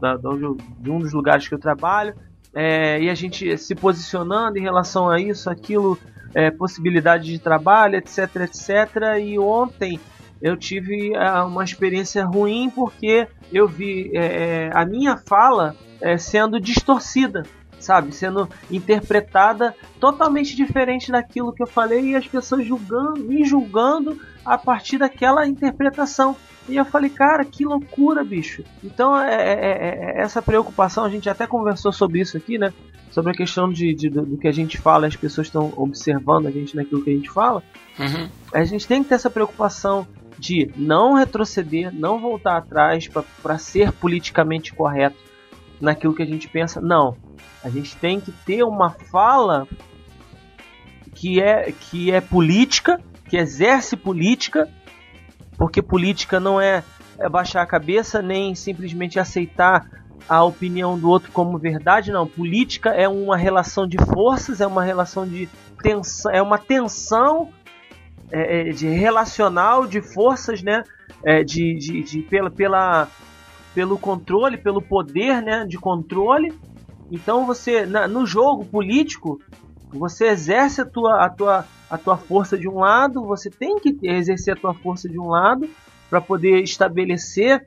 da- 0.00 0.16
da 0.16 0.30
eu- 0.30 0.56
de 0.78 0.90
um 0.90 0.98
dos 0.98 1.12
lugares 1.12 1.46
que 1.48 1.54
eu 1.54 1.58
trabalho, 1.58 2.14
é, 2.54 3.00
e 3.02 3.08
a 3.10 3.14
gente 3.14 3.56
se 3.58 3.74
posicionando 3.74 4.58
em 4.58 4.62
relação 4.62 5.08
a 5.08 5.20
isso, 5.20 5.48
aquilo, 5.50 5.98
é, 6.34 6.50
possibilidade 6.50 7.24
de 7.26 7.38
trabalho, 7.38 7.96
etc, 7.96 8.36
etc. 8.36 9.18
E 9.20 9.38
ontem 9.38 10.00
eu 10.40 10.56
tive 10.56 11.14
é, 11.14 11.30
uma 11.42 11.62
experiência 11.64 12.24
ruim 12.24 12.70
porque 12.70 13.28
eu 13.52 13.68
vi 13.68 14.10
é, 14.14 14.24
é, 14.66 14.70
a 14.72 14.84
minha 14.84 15.16
fala 15.16 15.74
é, 16.00 16.16
sendo 16.16 16.58
distorcida 16.60 17.42
sabe, 17.84 18.14
sendo 18.14 18.48
interpretada 18.70 19.74
totalmente 19.98 20.54
diferente 20.56 21.10
daquilo 21.10 21.52
que 21.52 21.62
eu 21.62 21.66
falei 21.66 22.10
e 22.10 22.16
as 22.16 22.26
pessoas 22.26 22.66
julgando, 22.66 23.20
me 23.24 23.44
julgando 23.44 24.18
a 24.44 24.56
partir 24.58 24.98
daquela 24.98 25.46
interpretação. 25.46 26.36
E 26.68 26.76
eu 26.76 26.84
falei, 26.84 27.10
cara, 27.10 27.44
que 27.44 27.64
loucura, 27.64 28.22
bicho. 28.22 28.62
Então, 28.84 29.18
é, 29.18 29.34
é- 29.34 29.52
é- 29.52 30.18
é- 30.18 30.22
essa 30.22 30.40
preocupação, 30.40 31.04
a 31.04 31.08
gente 31.10 31.28
até 31.28 31.46
conversou 31.46 31.92
sobre 31.92 32.20
isso 32.20 32.36
aqui, 32.36 32.58
né? 32.58 32.72
Sobre 33.10 33.32
a 33.32 33.34
questão 33.34 33.72
de, 33.72 33.92
de- 33.92 34.08
do, 34.08 34.24
do 34.24 34.36
que 34.38 34.46
a 34.46 34.52
gente 34.52 34.78
fala, 34.78 35.06
as 35.06 35.16
pessoas 35.16 35.48
estão 35.48 35.72
observando 35.76 36.46
a 36.46 36.50
gente 36.50 36.76
naquilo 36.76 37.02
que 37.02 37.10
a 37.10 37.14
gente 37.14 37.30
fala. 37.30 37.62
Uhum. 37.98 38.28
A 38.54 38.62
gente 38.64 38.86
tem 38.86 39.02
que 39.02 39.08
ter 39.08 39.16
essa 39.16 39.30
preocupação 39.30 40.06
de 40.38 40.70
não 40.76 41.14
retroceder, 41.14 41.92
não 41.92 42.20
voltar 42.20 42.56
atrás 42.56 43.08
para 43.42 43.58
ser 43.58 43.90
politicamente 43.92 44.72
correto 44.72 45.16
naquilo 45.80 46.14
que 46.14 46.22
a 46.22 46.26
gente 46.26 46.48
pensa. 46.48 46.80
Não. 46.80 47.16
A 47.62 47.68
gente 47.68 47.96
tem 47.96 48.20
que 48.20 48.32
ter 48.32 48.62
uma 48.62 48.90
fala 48.90 49.66
que 51.14 51.40
é, 51.40 51.72
que 51.72 52.10
é 52.10 52.20
política, 52.20 53.00
que 53.28 53.36
exerce 53.36 53.96
política, 53.96 54.68
porque 55.58 55.82
política 55.82 56.40
não 56.40 56.60
é, 56.60 56.82
é 57.18 57.28
baixar 57.28 57.62
a 57.62 57.66
cabeça 57.66 58.22
nem 58.22 58.54
simplesmente 58.54 59.18
aceitar 59.20 59.86
a 60.28 60.42
opinião 60.44 60.98
do 60.98 61.08
outro 61.08 61.30
como 61.32 61.58
verdade, 61.58 62.10
não. 62.10 62.26
Política 62.26 62.90
é 62.90 63.08
uma 63.08 63.36
relação 63.36 63.86
de 63.86 63.98
forças, 63.98 64.60
é 64.60 64.66
uma 64.66 64.82
relação 64.84 65.26
de 65.26 65.48
tensão, 65.82 66.32
é 66.32 66.40
uma 66.40 66.58
tensão 66.58 67.50
é, 68.32 68.68
é, 68.68 68.72
de 68.72 68.88
relacional 68.88 69.86
de 69.86 70.00
forças, 70.00 70.62
né? 70.62 70.82
É, 71.24 71.42
de, 71.42 71.76
de, 71.76 72.02
de- 72.02 72.22
pela, 72.22 72.50
pela, 72.50 73.08
pelo 73.74 73.98
controle, 73.98 74.56
pelo 74.56 74.80
poder, 74.80 75.42
né? 75.42 75.66
De 75.66 75.76
controle. 75.78 76.52
Então 77.10 77.46
você 77.46 77.84
na- 77.84 78.06
no 78.06 78.24
jogo 78.24 78.64
político 78.64 79.40
você 79.92 80.28
exerce 80.28 80.80
a 80.80 80.84
tua, 80.86 81.24
a 81.24 81.28
tua, 81.28 81.64
a 81.90 81.98
tua 81.98 82.16
força 82.16 82.56
de 82.56 82.68
um 82.68 82.78
lado, 82.78 83.24
você 83.24 83.50
tem 83.50 83.80
que 83.80 83.98
exercer 84.02 84.56
a 84.56 84.60
tua 84.60 84.72
força 84.72 85.08
de 85.08 85.18
um 85.18 85.28
lado 85.28 85.68
para 86.08 86.20
poder 86.20 86.62
estabelecer 86.62 87.66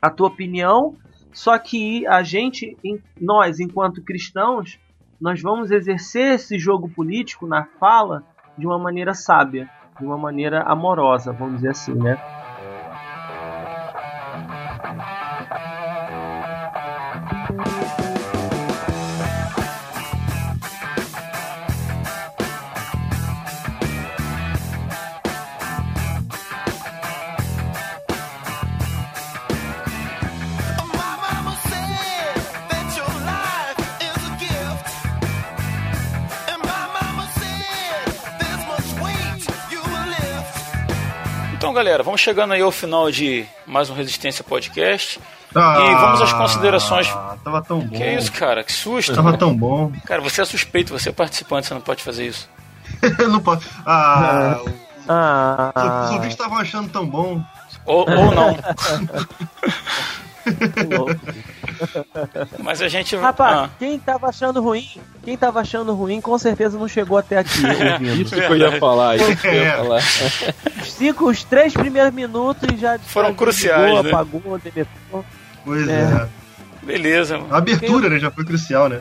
a 0.00 0.08
tua 0.08 0.28
opinião. 0.28 0.94
Só 1.32 1.58
que 1.58 2.06
a 2.06 2.22
gente, 2.22 2.78
nós, 3.20 3.60
enquanto 3.60 4.02
cristãos, 4.02 4.78
nós 5.20 5.42
vamos 5.42 5.70
exercer 5.70 6.34
esse 6.34 6.58
jogo 6.58 6.88
político 6.88 7.46
na 7.46 7.64
fala 7.78 8.22
de 8.56 8.66
uma 8.66 8.78
maneira 8.78 9.12
sábia, 9.12 9.68
de 9.98 10.04
uma 10.06 10.16
maneira 10.16 10.62
amorosa, 10.62 11.32
vamos 11.32 11.56
dizer 11.56 11.70
assim, 11.70 11.94
né? 11.94 12.18
Galera, 41.76 42.02
vamos 42.02 42.22
chegando 42.22 42.54
aí 42.54 42.62
ao 42.62 42.72
final 42.72 43.10
de 43.10 43.44
mais 43.66 43.90
um 43.90 43.94
Resistência 43.94 44.42
Podcast. 44.42 45.20
Ah, 45.54 45.76
E 45.78 45.94
vamos 45.94 46.22
às 46.22 46.32
considerações. 46.32 47.06
Tava 47.44 47.60
tão 47.62 47.80
bom. 47.80 47.94
Que 47.96 48.02
é 48.02 48.14
isso, 48.14 48.32
cara? 48.32 48.64
Que 48.64 48.72
susto. 48.72 49.14
Tava 49.14 49.36
tão 49.36 49.54
bom. 49.54 49.92
Cara, 50.06 50.22
você 50.22 50.40
é 50.40 50.44
suspeito, 50.46 50.90
você 50.98 51.10
é 51.10 51.12
participante, 51.12 51.66
você 51.66 51.74
não 51.74 51.82
pode 51.82 52.02
fazer 52.02 52.26
isso. 52.28 52.48
não 53.28 53.40
pode. 53.40 53.66
Ah, 53.84 54.58
Ah, 55.06 56.04
os 56.06 56.10
ouvintes 56.12 56.32
estavam 56.34 56.56
achando 56.58 56.88
tão 56.88 57.06
bom. 57.06 57.42
Ou, 57.84 58.06
ou 58.10 58.34
não. 58.34 58.56
Mas 62.62 62.80
a 62.82 62.88
gente. 62.88 63.16
Rapaz, 63.16 63.56
Ah, 63.56 63.70
quem 63.78 63.98
tava 63.98 64.28
achando 64.28 64.60
ruim, 64.62 64.88
quem 65.24 65.36
tava 65.36 65.60
achando 65.60 65.94
ruim, 65.94 66.20
com 66.20 66.36
certeza 66.38 66.78
não 66.78 66.88
chegou 66.88 67.18
até 67.18 67.38
aqui 67.38 67.60
ouvindo. 67.66 68.22
Isso 68.22 68.34
que 68.34 68.40
eu 68.40 68.56
ia 68.56 68.78
falar, 68.78 69.16
isso 69.16 69.36
que 69.36 69.46
eu 69.46 69.52
ia 69.54 69.62
É. 69.62 69.76
falar. 69.76 70.02
Os 70.82 70.92
cinco, 70.92 71.28
os 71.30 71.44
três 71.44 71.72
primeiros 71.74 72.12
minutos 72.12 72.78
já 72.78 72.98
Foram 72.98 73.34
cruciais, 73.34 73.80
desligou, 73.80 74.02
né? 74.02 74.10
apagou, 74.10 74.58
deletou. 74.58 75.24
Pois 75.64 75.88
É. 75.88 75.92
é. 75.92 76.28
beleza. 76.86 77.40
A 77.50 77.58
abertura, 77.58 78.08
né, 78.08 78.18
já 78.18 78.30
foi 78.30 78.44
crucial, 78.44 78.88
né? 78.88 79.00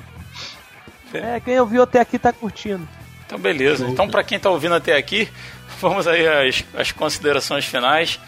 É, 1.14 1.40
quem 1.40 1.60
ouviu 1.60 1.84
até 1.84 2.00
aqui 2.02 2.20
tá 2.20 2.34
curtindo. 2.34 2.86
Então, 3.26 3.40
beleza. 3.40 3.88
Então, 3.88 4.08
pra 4.10 4.24
quem 4.24 4.38
tá 4.40 4.50
ouvindo 4.50 4.76
até 4.76 4.98
aqui, 4.98 5.30
vamos 5.80 6.08
aí 6.08 6.28
às, 6.28 6.64
às 6.78 6.92
considerações 6.92 7.66
finais. 7.66 8.20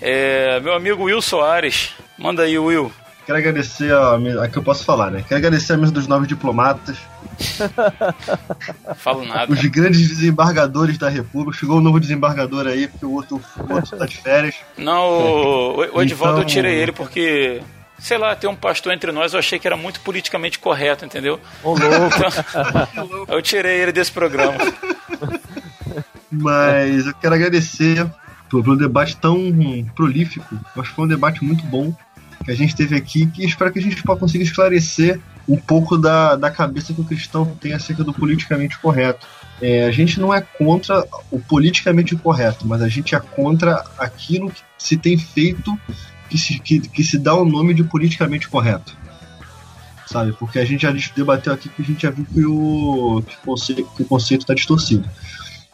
É, 0.00 0.60
meu 0.60 0.72
amigo 0.74 1.04
Will 1.04 1.20
Soares, 1.20 1.90
manda 2.16 2.44
aí, 2.44 2.58
Will. 2.58 2.90
Quero 3.30 3.38
agradecer 3.38 3.92
a, 3.92 4.16
a 4.42 4.48
que 4.48 4.58
eu 4.58 4.62
posso 4.64 4.84
falar, 4.84 5.08
né? 5.12 5.22
Quero 5.28 5.38
agradecer 5.38 5.74
a 5.74 5.76
mesa 5.76 5.92
dos 5.92 6.08
novos 6.08 6.26
diplomatas, 6.26 6.96
Falo 8.96 9.24
nada. 9.24 9.52
os 9.52 9.60
grandes 9.66 10.08
desembargadores 10.08 10.98
da 10.98 11.08
República. 11.08 11.56
Chegou 11.56 11.78
um 11.78 11.80
novo 11.80 12.00
desembargador 12.00 12.66
aí, 12.66 12.88
porque 12.88 13.06
o 13.06 13.12
outro, 13.12 13.40
o 13.56 13.72
outro 13.72 13.96
tá 13.96 14.04
de 14.04 14.16
férias. 14.16 14.56
Não, 14.76 15.08
o, 15.08 15.76
o- 15.76 15.96
o 15.98 16.02
Edivaldo 16.02 16.38
eu 16.38 16.42
Então- 16.42 16.52
tirei 16.52 16.74
ele 16.82 16.90
porque, 16.90 17.62
sei 18.00 18.18
lá, 18.18 18.34
ter 18.34 18.48
um 18.48 18.56
pastor 18.56 18.92
entre 18.92 19.12
nós 19.12 19.32
eu 19.32 19.38
achei 19.38 19.60
que 19.60 19.66
era 19.68 19.76
muito 19.76 20.00
politicamente 20.00 20.58
correto, 20.58 21.04
entendeu? 21.04 21.38
Ô 21.62 21.68
louco. 21.70 21.80
Então, 22.92 23.24
eu 23.28 23.40
tirei 23.40 23.80
ele 23.80 23.92
desse 23.92 24.10
programa. 24.10 24.58
Mas 26.32 27.06
eu 27.06 27.14
quero 27.14 27.34
agradecer 27.36 28.04
pelo, 28.50 28.62
pelo 28.64 28.76
debate 28.76 29.16
tão 29.16 29.38
prolífico. 29.94 30.46
Eu 30.74 30.82
Acho 30.82 30.90
que 30.90 30.96
foi 30.96 31.04
um 31.04 31.08
debate 31.08 31.44
muito 31.44 31.64
bom 31.64 31.94
que 32.44 32.50
a 32.50 32.54
gente 32.54 32.74
teve 32.74 32.96
aqui 32.96 33.26
que 33.26 33.44
espero 33.44 33.72
que 33.72 33.78
a 33.78 33.82
gente 33.82 34.02
possa 34.02 34.20
conseguir 34.20 34.44
esclarecer 34.44 35.20
um 35.48 35.56
pouco 35.56 35.96
da, 35.96 36.36
da 36.36 36.50
cabeça 36.50 36.92
que 36.92 37.00
o 37.00 37.04
cristão 37.04 37.44
tem 37.60 37.72
acerca 37.72 38.04
do 38.04 38.12
politicamente 38.12 38.78
correto. 38.78 39.26
É, 39.60 39.84
a 39.84 39.90
gente 39.90 40.18
não 40.18 40.32
é 40.32 40.40
contra 40.40 41.04
o 41.30 41.38
politicamente 41.38 42.16
correto, 42.16 42.66
mas 42.66 42.80
a 42.80 42.88
gente 42.88 43.14
é 43.14 43.20
contra 43.20 43.84
aquilo 43.98 44.50
que 44.50 44.62
se 44.78 44.96
tem 44.96 45.18
feito 45.18 45.78
que 46.30 46.38
se, 46.38 46.58
que, 46.60 46.80
que 46.80 47.02
se 47.02 47.18
dá 47.18 47.34
o 47.34 47.44
nome 47.44 47.74
de 47.74 47.82
politicamente 47.82 48.48
correto. 48.48 48.96
Sabe? 50.06 50.32
Porque 50.32 50.58
a 50.58 50.64
gente 50.64 50.82
já 50.82 50.92
debateu 51.14 51.52
aqui 51.52 51.68
que 51.68 51.82
a 51.82 51.84
gente 51.84 52.02
já 52.02 52.10
viu 52.10 52.24
que 52.24 52.44
o, 52.44 53.22
que 53.26 53.36
o 53.36 53.40
conceito, 53.44 53.84
que 53.96 54.02
o 54.02 54.06
conceito 54.06 54.40
está 54.42 54.54
distorcido. 54.54 55.08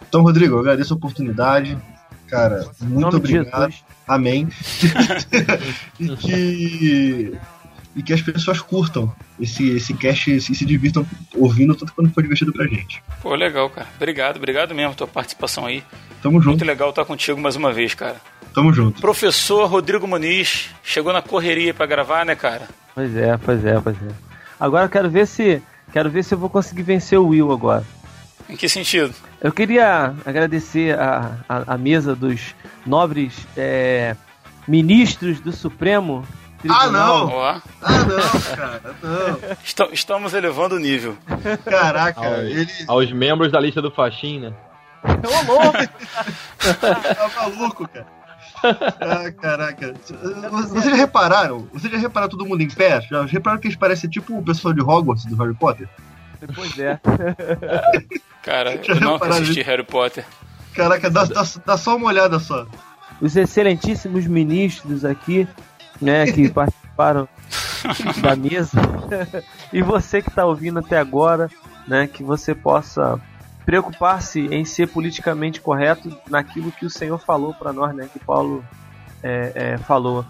Então, 0.08 0.22
Rodrigo, 0.22 0.54
eu 0.54 0.60
agradeço 0.60 0.94
a 0.94 0.96
oportunidade. 0.96 1.78
Cara, 2.26 2.68
muito 2.80 3.16
obrigado. 3.16 3.72
Amém. 4.06 4.48
e 6.00 6.16
que 6.16 7.38
e 7.96 8.02
que 8.02 8.12
as 8.12 8.20
pessoas 8.20 8.60
curtam 8.60 9.10
esse, 9.40 9.70
esse 9.70 9.94
cast 9.94 10.30
e 10.30 10.38
se 10.40 10.66
divirtam 10.66 11.04
ouvindo 11.34 11.74
tanto 11.74 11.94
quanto 11.94 12.12
for 12.12 12.22
divertido 12.22 12.52
pra 12.52 12.66
gente. 12.66 13.02
Pô, 13.22 13.34
legal, 13.34 13.70
cara. 13.70 13.88
Obrigado, 13.96 14.36
obrigado 14.36 14.74
mesmo 14.74 14.94
pela 14.94 14.96
tua 14.96 15.06
participação 15.06 15.64
aí. 15.64 15.82
Tamo 16.22 16.38
junto, 16.38 16.50
Muito 16.50 16.64
legal 16.66 16.90
estar 16.90 17.06
contigo 17.06 17.40
mais 17.40 17.56
uma 17.56 17.72
vez, 17.72 17.94
cara. 17.94 18.16
tamo 18.52 18.70
junto. 18.72 19.00
Professor 19.00 19.66
Rodrigo 19.66 20.06
Muniz, 20.06 20.68
chegou 20.84 21.10
na 21.10 21.22
correria 21.22 21.72
pra 21.72 21.86
gravar, 21.86 22.26
né, 22.26 22.34
cara? 22.34 22.68
Pois 22.94 23.16
é, 23.16 23.34
pois 23.38 23.64
é, 23.64 23.80
pois 23.80 23.96
é. 23.96 24.08
Agora 24.60 24.84
eu 24.84 24.90
quero 24.90 25.10
ver 25.10 25.26
se. 25.26 25.62
Quero 25.92 26.10
ver 26.10 26.22
se 26.22 26.34
eu 26.34 26.38
vou 26.38 26.50
conseguir 26.50 26.82
vencer 26.82 27.18
o 27.18 27.28
Will 27.28 27.50
agora. 27.50 27.84
Em 28.48 28.56
que 28.56 28.68
sentido? 28.68 29.12
Eu 29.40 29.52
queria 29.52 30.14
agradecer 30.24 30.98
a, 30.98 31.32
a, 31.48 31.74
a 31.74 31.78
mesa 31.78 32.14
dos 32.14 32.54
nobres 32.86 33.46
é, 33.56 34.14
ministros 34.68 35.40
do 35.40 35.52
Supremo 35.52 36.24
Tribunal. 36.60 36.90
não! 36.92 37.28
Ó, 37.28 37.60
Ah, 37.82 37.92
não, 38.04 38.56
cara, 38.56 38.80
não. 39.02 39.38
esta- 39.64 39.88
estamos 39.92 40.32
elevando 40.32 40.76
o 40.76 40.78
nível. 40.78 41.16
Caraca, 41.64 42.20
Aos, 42.20 42.38
ele 42.44 42.68
aos 42.86 43.12
membros 43.12 43.50
da 43.52 43.60
lista 43.60 43.82
do 43.82 43.90
Faxin, 43.90 44.40
né? 44.40 44.52
Ô, 45.04 45.52
louco! 45.52 45.78
tá 46.80 47.30
maluco, 47.36 47.88
cara. 47.88 48.06
Ah, 49.00 49.30
caraca. 49.32 49.92
Vocês 50.50 50.84
já 50.84 50.94
repararam? 50.94 51.68
Vocês 51.72 51.92
já 51.92 51.98
repararam 51.98 52.30
todo 52.30 52.46
mundo 52.46 52.62
em 52.62 52.68
pé? 52.68 53.00
Já 53.02 53.22
repararam 53.24 53.60
que 53.60 53.68
eles 53.68 53.76
parecem 53.76 54.08
tipo 54.08 54.36
o 54.38 54.42
pessoal 54.42 54.72
de 54.72 54.80
Hogwarts 54.80 55.26
do 55.26 55.36
Harry 55.36 55.54
Potter? 55.54 55.88
Pois 56.54 56.76
é. 56.78 56.98
Cara, 58.46 58.80
eu 58.86 59.00
não 59.00 59.16
assisti? 59.16 59.60
Harry 59.62 59.82
Potter. 59.82 60.24
Caraca, 60.72 61.10
dá, 61.10 61.24
dá, 61.24 61.42
dá 61.64 61.76
só 61.76 61.96
uma 61.96 62.06
olhada 62.06 62.38
só. 62.38 62.64
Os 63.20 63.34
excelentíssimos 63.34 64.24
ministros 64.26 65.04
aqui, 65.04 65.48
né, 66.00 66.30
que 66.30 66.48
participaram 66.52 67.28
da 68.22 68.36
mesa. 68.36 68.78
e 69.72 69.82
você 69.82 70.22
que 70.22 70.28
está 70.28 70.44
ouvindo 70.44 70.78
até 70.78 70.96
agora, 70.96 71.50
né, 71.88 72.06
que 72.06 72.22
você 72.22 72.54
possa 72.54 73.20
preocupar-se 73.64 74.46
em 74.46 74.64
ser 74.64 74.86
politicamente 74.86 75.60
correto 75.60 76.16
naquilo 76.30 76.70
que 76.70 76.86
o 76.86 76.90
Senhor 76.90 77.18
falou 77.18 77.52
para 77.52 77.72
nós, 77.72 77.92
né, 77.96 78.08
que 78.12 78.20
Paulo 78.20 78.64
é, 79.24 79.52
é, 79.54 79.78
falou. 79.78 80.24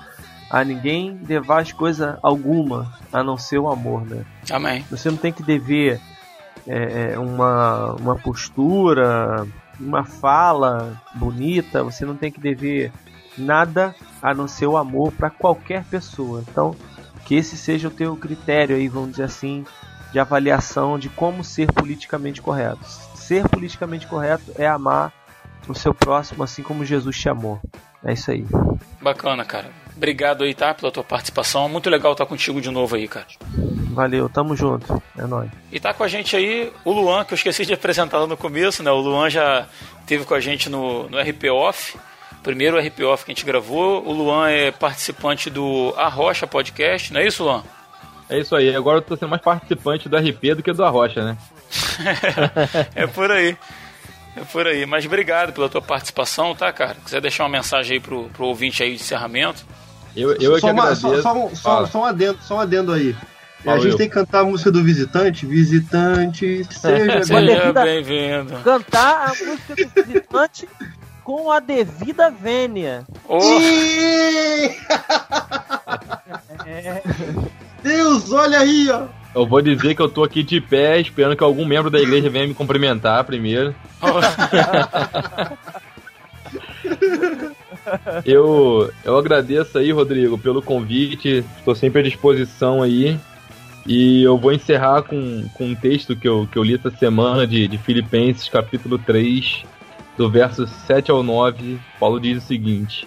a 0.49 0.65
ninguém 0.65 1.17
devais 1.17 1.71
coisa 1.71 2.19
alguma 2.23 2.91
a 3.13 3.23
não 3.23 3.37
ser 3.37 3.59
o 3.59 3.69
amor, 3.69 4.07
né? 4.07 4.25
Amém. 4.51 4.87
Você 4.91 5.11
não 5.11 5.19
tem 5.19 5.33
que 5.33 5.43
dever 5.43 6.01
é, 6.67 7.13
é, 7.13 7.19
uma, 7.19 7.95
uma 7.95 8.17
postura, 8.17 9.47
uma 9.79 10.05
fala 10.05 11.01
bonita, 11.15 11.83
você 11.83 12.05
não 12.05 12.17
tem 12.17 12.33
que 12.33 12.41
dever 12.41 12.93
nada 13.37 13.95
a 14.23 14.35
não 14.35 14.49
ser 14.49 14.67
o 14.67 14.77
amor 14.77 15.13
para 15.13 15.31
qualquer 15.31 15.85
pessoa. 15.85 16.43
Então, 16.49 16.75
que 17.25 17.35
esse 17.35 17.57
seja 17.57 17.89
o 17.89 17.91
teu 17.91 18.17
critério 18.17 18.77
aí, 18.77 18.89
vamos 18.89 19.11
dizer 19.13 19.25
assim, 19.25 19.65
de 20.13 20.19
avaliação 20.19 20.99
de 20.99 21.09
como 21.09 21.45
ser 21.45 21.71
politicamente 21.73 22.41
correto. 22.41 22.85
Ser 23.15 23.49
politicamente 23.49 24.07
correto 24.07 24.53
é 24.57 24.67
amar 24.67 25.13
o 25.69 25.75
seu 25.75 25.93
próximo 25.93 26.45
assim 26.45 26.63
como 26.63 26.85
Jesus 26.85 27.19
te 27.19 27.29
amou. 27.29 27.61
É 28.05 28.13
isso 28.13 28.31
aí. 28.31 28.47
Bacana, 29.03 29.45
cara. 29.45 29.71
Obrigado 29.97 30.45
aí, 30.45 30.55
tá? 30.55 30.75
Pela 30.75 30.93
tua 30.93 31.03
participação. 31.03 31.69
Muito 31.69 31.89
legal 31.89 32.13
estar 32.13 32.27
contigo 32.27 32.61
de 32.61 32.71
novo 32.71 32.95
aí, 32.97 33.09
cara. 33.09 33.27
Valeu, 33.97 34.29
tamo 34.29 34.55
junto. 34.55 35.03
É 35.19 35.27
nóis. 35.27 35.51
E 35.73 35.81
tá 35.81 35.95
com 35.95 36.05
a 36.05 36.09
gente 36.09 36.37
aí 36.37 36.71
o 36.85 36.93
Luan, 36.93 37.25
que 37.25 37.33
eu 37.33 37.37
esqueci 37.37 37.65
de 37.65 37.73
apresentar 37.73 38.19
lá 38.19 38.27
no 38.27 38.37
começo, 38.37 38.83
né? 38.83 38.91
O 38.91 39.01
Luan 39.01 39.31
já 39.31 39.67
teve 40.07 40.27
com 40.27 40.35
a 40.35 40.41
gente 40.41 40.69
no, 40.69 41.09
no 41.09 41.19
RP 41.19 41.45
Off, 41.51 41.99
primeiro 42.43 42.79
RP 42.79 43.01
Off 43.05 43.25
que 43.25 43.33
a 43.33 43.35
gente 43.35 43.47
gravou. 43.47 44.07
O 44.07 44.13
Luan 44.13 44.51
é 44.51 44.71
participante 44.71 45.49
do 45.49 45.95
Arrocha 45.97 46.47
Podcast, 46.47 47.11
não 47.11 47.21
é 47.21 47.27
isso, 47.27 47.43
Luan? 47.43 47.65
É 48.29 48.39
isso 48.39 48.55
aí, 48.55 48.75
agora 48.77 48.99
eu 48.99 49.03
tô 49.03 49.17
sendo 49.17 49.31
mais 49.31 49.41
participante 49.41 50.11
do 50.11 50.17
RP 50.17 50.57
do 50.57 50.63
que 50.63 50.73
do 50.75 50.85
Arrocha, 50.85 51.25
né? 51.25 51.39
é 52.95 53.07
por 53.07 53.31
aí. 53.31 53.57
É 54.37 54.45
por 54.45 54.67
aí. 54.67 54.85
Mas 54.85 55.07
obrigado 55.07 55.55
pela 55.55 55.71
tua 55.71 55.81
participação, 55.81 56.55
tá, 56.55 56.71
cara? 56.71 56.97
Quiser 57.03 57.23
deixar 57.23 57.45
uma 57.45 57.51
mensagem 57.51 57.95
aí 57.95 58.01
pro, 58.01 58.25
pro 58.25 58.45
ouvinte 58.45 58.83
aí 58.83 58.91
de 58.91 58.97
encerramento. 58.97 59.65
Eu, 60.17 60.35
eu 60.37 60.57
é 60.57 60.61
só, 60.61 60.67
que 60.69 60.73
uma- 60.73 60.95
só- 60.95 61.21
só 61.23 61.35
um- 61.35 61.55
só- 61.55 61.87
só 61.87 62.01
um 62.01 62.05
adendo, 62.05 62.39
só 62.43 62.57
um 62.57 62.61
adendo 62.61 62.93
aí. 62.93 63.15
É, 63.61 63.65
Fala 63.65 63.77
a 63.77 63.81
gente 63.81 63.93
eu. 63.93 63.97
tem 63.99 64.09
que 64.09 64.15
cantar 64.15 64.41
a 64.41 64.45
música 64.45 64.71
do 64.71 64.83
visitante. 64.83 65.45
Visitante, 65.47 66.65
seja 66.71 67.23
Seja 67.25 67.73
bem-vindo. 67.73 68.55
Cantar 68.63 69.27
a 69.27 69.29
música 69.45 69.75
do 69.75 70.05
visitante 70.05 70.69
com 71.25 71.51
a 71.51 71.59
devida 71.61 72.31
vênia. 72.31 73.05
Ô, 73.29 73.39
É, 76.67 77.03
Deus, 77.83 78.33
olha 78.33 78.59
aí, 78.61 78.89
ó. 78.91 79.05
Eu 79.35 79.47
vou 79.47 79.61
dizer 79.61 79.95
que 79.95 80.01
eu 80.01 80.09
tô 80.09 80.25
aqui 80.25 80.43
de 80.43 80.61
pé, 80.61 80.99
esperando 81.01 81.37
que 81.37 81.45
algum 81.45 81.65
membro 81.67 81.91
da 81.91 81.99
igreja 82.01 82.31
venha 82.31 82.47
me 82.47 82.55
cumprimentar 82.55 83.23
primeiro. 83.25 83.75
Eu, 88.25 88.91
eu 89.05 89.17
agradeço 89.17 89.79
aí, 89.79 89.93
Rodrigo, 89.93 90.37
pelo 90.39 90.63
convite. 90.63 91.45
Estou 91.59 91.75
sempre 91.75 92.01
à 92.01 92.05
disposição 92.05 92.83
aí. 92.83 93.19
E 93.87 94.23
eu 94.25 94.37
vou 94.37 94.53
encerrar 94.53 95.03
com, 95.03 95.49
com 95.55 95.67
um 95.67 95.75
texto 95.75 96.17
que 96.17 96.27
eu, 96.27 96.49
que 96.51 96.59
eu 96.59 96.65
li 96.65 96.75
essa 96.75 96.91
semana 96.91 97.47
de, 97.47 97.69
de 97.69 97.79
Filipenses, 97.79 98.49
capítulo 98.49 98.99
3, 98.99 99.65
do 100.17 100.29
verso 100.29 100.67
7 100.67 101.11
ao 101.11 101.23
9. 101.23 101.79
Paulo 102.01 102.19
diz 102.19 102.43
o 102.43 102.47
seguinte: 102.47 103.07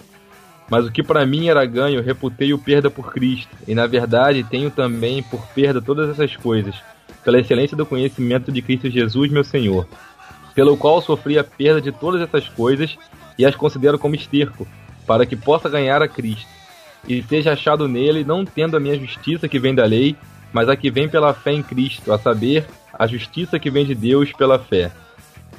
Mas 0.70 0.86
o 0.86 0.90
que 0.90 1.02
para 1.02 1.26
mim 1.26 1.48
era 1.48 1.66
ganho, 1.66 2.02
reputei 2.02 2.54
o 2.54 2.58
perda 2.58 2.90
por 2.90 3.12
Cristo. 3.12 3.54
E 3.68 3.74
na 3.74 3.86
verdade 3.86 4.42
tenho 4.42 4.70
também 4.70 5.22
por 5.22 5.46
perda 5.48 5.82
todas 5.82 6.08
essas 6.08 6.34
coisas, 6.34 6.74
pela 7.22 7.38
excelência 7.38 7.76
do 7.76 7.84
conhecimento 7.84 8.50
de 8.50 8.62
Cristo 8.62 8.88
Jesus, 8.88 9.30
meu 9.30 9.44
Senhor. 9.44 9.86
Pelo 10.54 10.78
qual 10.78 11.02
sofri 11.02 11.38
a 11.38 11.44
perda 11.44 11.80
de 11.80 11.92
todas 11.92 12.22
essas 12.22 12.48
coisas 12.48 12.96
e 13.40 13.46
as 13.46 13.56
considero 13.56 13.98
como 13.98 14.14
esterco, 14.14 14.68
para 15.06 15.24
que 15.24 15.34
possa 15.34 15.66
ganhar 15.66 16.02
a 16.02 16.08
Cristo, 16.08 16.46
e 17.08 17.22
seja 17.22 17.54
achado 17.54 17.88
nele, 17.88 18.22
não 18.22 18.44
tendo 18.44 18.76
a 18.76 18.80
minha 18.80 18.98
justiça 18.98 19.48
que 19.48 19.58
vem 19.58 19.74
da 19.74 19.86
lei, 19.86 20.14
mas 20.52 20.68
a 20.68 20.76
que 20.76 20.90
vem 20.90 21.08
pela 21.08 21.32
fé 21.32 21.52
em 21.52 21.62
Cristo, 21.62 22.12
a 22.12 22.18
saber, 22.18 22.66
a 22.92 23.06
justiça 23.06 23.58
que 23.58 23.70
vem 23.70 23.86
de 23.86 23.94
Deus 23.94 24.30
pela 24.32 24.58
fé. 24.58 24.92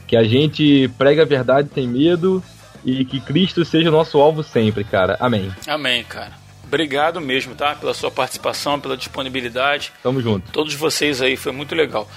Que 0.06 0.16
a 0.16 0.24
gente 0.24 0.92
pregue 0.96 1.22
a 1.22 1.26
verdade 1.26 1.72
sem 1.74 1.88
medo 1.88 2.44
e 2.86 3.04
que 3.04 3.20
Cristo 3.20 3.66
seja 3.66 3.90
o 3.90 3.92
nosso 3.92 4.20
alvo 4.20 4.44
sempre, 4.44 4.84
cara. 4.84 5.18
Amém. 5.20 5.52
Amém, 5.66 6.04
cara. 6.04 6.34
Obrigado 6.64 7.20
mesmo, 7.20 7.56
tá? 7.56 7.74
Pela 7.74 7.96
sua 7.96 8.12
participação, 8.12 8.80
pela 8.80 8.96
disponibilidade. 8.96 9.92
Tamo 10.04 10.22
junto. 10.22 10.52
Todos 10.52 10.76
vocês 10.76 11.20
aí, 11.20 11.36
foi 11.36 11.52
muito 11.52 11.74
legal. 11.74 12.08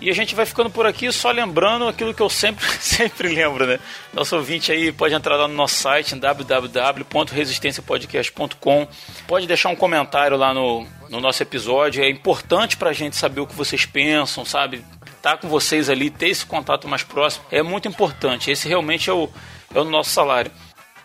E 0.00 0.10
a 0.10 0.12
gente 0.12 0.34
vai 0.34 0.44
ficando 0.44 0.68
por 0.70 0.84
aqui 0.86 1.12
só 1.12 1.30
lembrando 1.30 1.86
aquilo 1.86 2.12
que 2.12 2.20
eu 2.20 2.28
sempre, 2.28 2.66
sempre 2.80 3.28
lembro, 3.28 3.64
né? 3.66 3.78
Nosso 4.12 4.34
ouvinte 4.36 4.72
aí 4.72 4.90
pode 4.92 5.14
entrar 5.14 5.36
lá 5.36 5.48
no 5.48 5.54
nosso 5.54 5.76
site 5.76 6.14
www.resistenciapodcast.com. 6.14 8.86
Pode 9.26 9.46
deixar 9.46 9.70
um 9.70 9.76
comentário 9.76 10.36
lá 10.36 10.52
no, 10.52 10.86
no 11.08 11.18
nosso 11.20 11.42
episódio. 11.42 12.04
É 12.04 12.10
importante 12.10 12.76
pra 12.76 12.92
gente 12.92 13.16
saber 13.16 13.40
o 13.40 13.46
que 13.46 13.54
vocês 13.54 13.86
pensam, 13.86 14.44
sabe? 14.44 14.84
Tá 15.22 15.38
com 15.38 15.48
vocês 15.48 15.88
ali, 15.88 16.10
ter 16.10 16.28
esse 16.28 16.44
contato 16.44 16.86
mais 16.86 17.02
próximo 17.02 17.46
é 17.50 17.62
muito 17.62 17.88
importante. 17.88 18.50
Esse 18.50 18.68
realmente 18.68 19.08
é 19.08 19.12
o, 19.12 19.30
é 19.74 19.80
o 19.80 19.84
nosso 19.84 20.10
salário. 20.10 20.52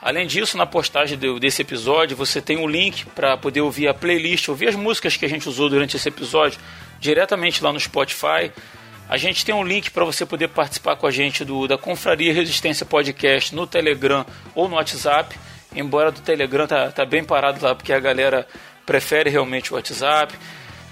Além 0.02 0.26
disso, 0.26 0.58
na 0.58 0.66
postagem 0.66 1.20
desse 1.40 1.62
episódio, 1.62 2.16
você 2.16 2.42
tem 2.42 2.56
um 2.58 2.68
link 2.68 3.06
para 3.08 3.36
poder 3.36 3.60
ouvir 3.62 3.90
a 3.90 3.94
playlist, 3.94 4.48
ouvir 4.48 4.70
as 4.70 4.76
músicas 4.76 5.18
que 5.18 5.26
a 5.26 5.30
gente 5.30 5.48
usou 5.48 5.70
durante 5.70 5.98
esse 5.98 6.08
episódio 6.08 6.58
diretamente 7.00 7.64
lá 7.64 7.74
no 7.74 7.80
Spotify. 7.80 8.52
A 9.10 9.18
gente 9.18 9.44
tem 9.44 9.56
um 9.56 9.64
link 9.64 9.90
para 9.90 10.06
você 10.06 10.24
poder 10.24 10.50
participar 10.50 10.96
com 10.96 11.08
a 11.08 11.12
gente 11.12 11.44
do, 11.44 11.68
da 11.68 11.80
Confraria 11.80 12.32
Resistência 12.32 12.86
Podcast 12.86 13.56
no 13.56 13.66
Telegram 13.66 14.24
ou 14.54 14.70
no 14.70 14.76
WhatsApp. 14.76 15.36
Embora 15.76 16.12
do 16.12 16.22
Telegram 16.22 16.68
tá, 16.68 16.92
tá 16.92 17.06
bem 17.06 17.24
parado 17.24 17.66
lá, 17.66 17.74
porque 17.74 17.92
a 17.92 18.00
galera 18.00 18.48
prefere 18.86 19.32
realmente 19.32 19.74
o 19.74 19.76
WhatsApp. 19.76 20.38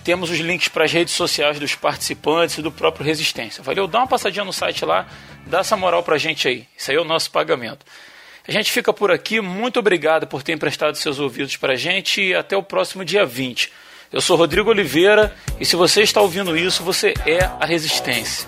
Temos 0.04 0.32
os 0.32 0.40
links 0.40 0.68
para 0.68 0.86
as 0.86 0.92
redes 0.92 1.14
sociais 1.14 1.60
dos 1.60 1.76
participantes 1.76 2.58
e 2.58 2.64
do 2.64 2.72
próprio 2.72 3.06
Resistência. 3.06 3.62
Valeu? 3.62 3.86
Dá 3.86 4.00
uma 4.00 4.08
passadinha 4.08 4.44
no 4.44 4.54
site 4.54 4.84
lá, 4.84 5.06
dá 5.46 5.60
essa 5.60 5.78
moral 5.78 6.02
pra 6.02 6.18
gente 6.18 6.48
aí. 6.48 6.66
Isso 6.76 6.90
aí 6.90 6.98
é 6.98 7.00
o 7.00 7.04
nosso 7.04 7.30
pagamento. 7.30 7.86
A 8.48 8.52
gente 8.52 8.72
fica 8.72 8.92
por 8.92 9.12
aqui. 9.12 9.40
Muito 9.42 9.78
obrigado 9.78 10.26
por 10.26 10.42
ter 10.42 10.54
emprestado 10.54 10.96
seus 10.96 11.20
ouvidos 11.20 11.56
pra 11.56 11.76
gente 11.76 12.20
e 12.20 12.34
até 12.34 12.58
o 12.58 12.64
próximo 12.64 13.06
dia 13.06 13.28
20. 13.28 13.72
Eu 14.12 14.22
sou 14.22 14.38
Rodrigo 14.38 14.70
Oliveira 14.70 15.36
e 15.60 15.66
se 15.66 15.76
você 15.76 16.02
está 16.02 16.22
ouvindo 16.22 16.56
isso, 16.56 16.84
você 16.84 17.14
é 17.26 17.44
a 17.60 17.66
Resistência. 17.66 18.48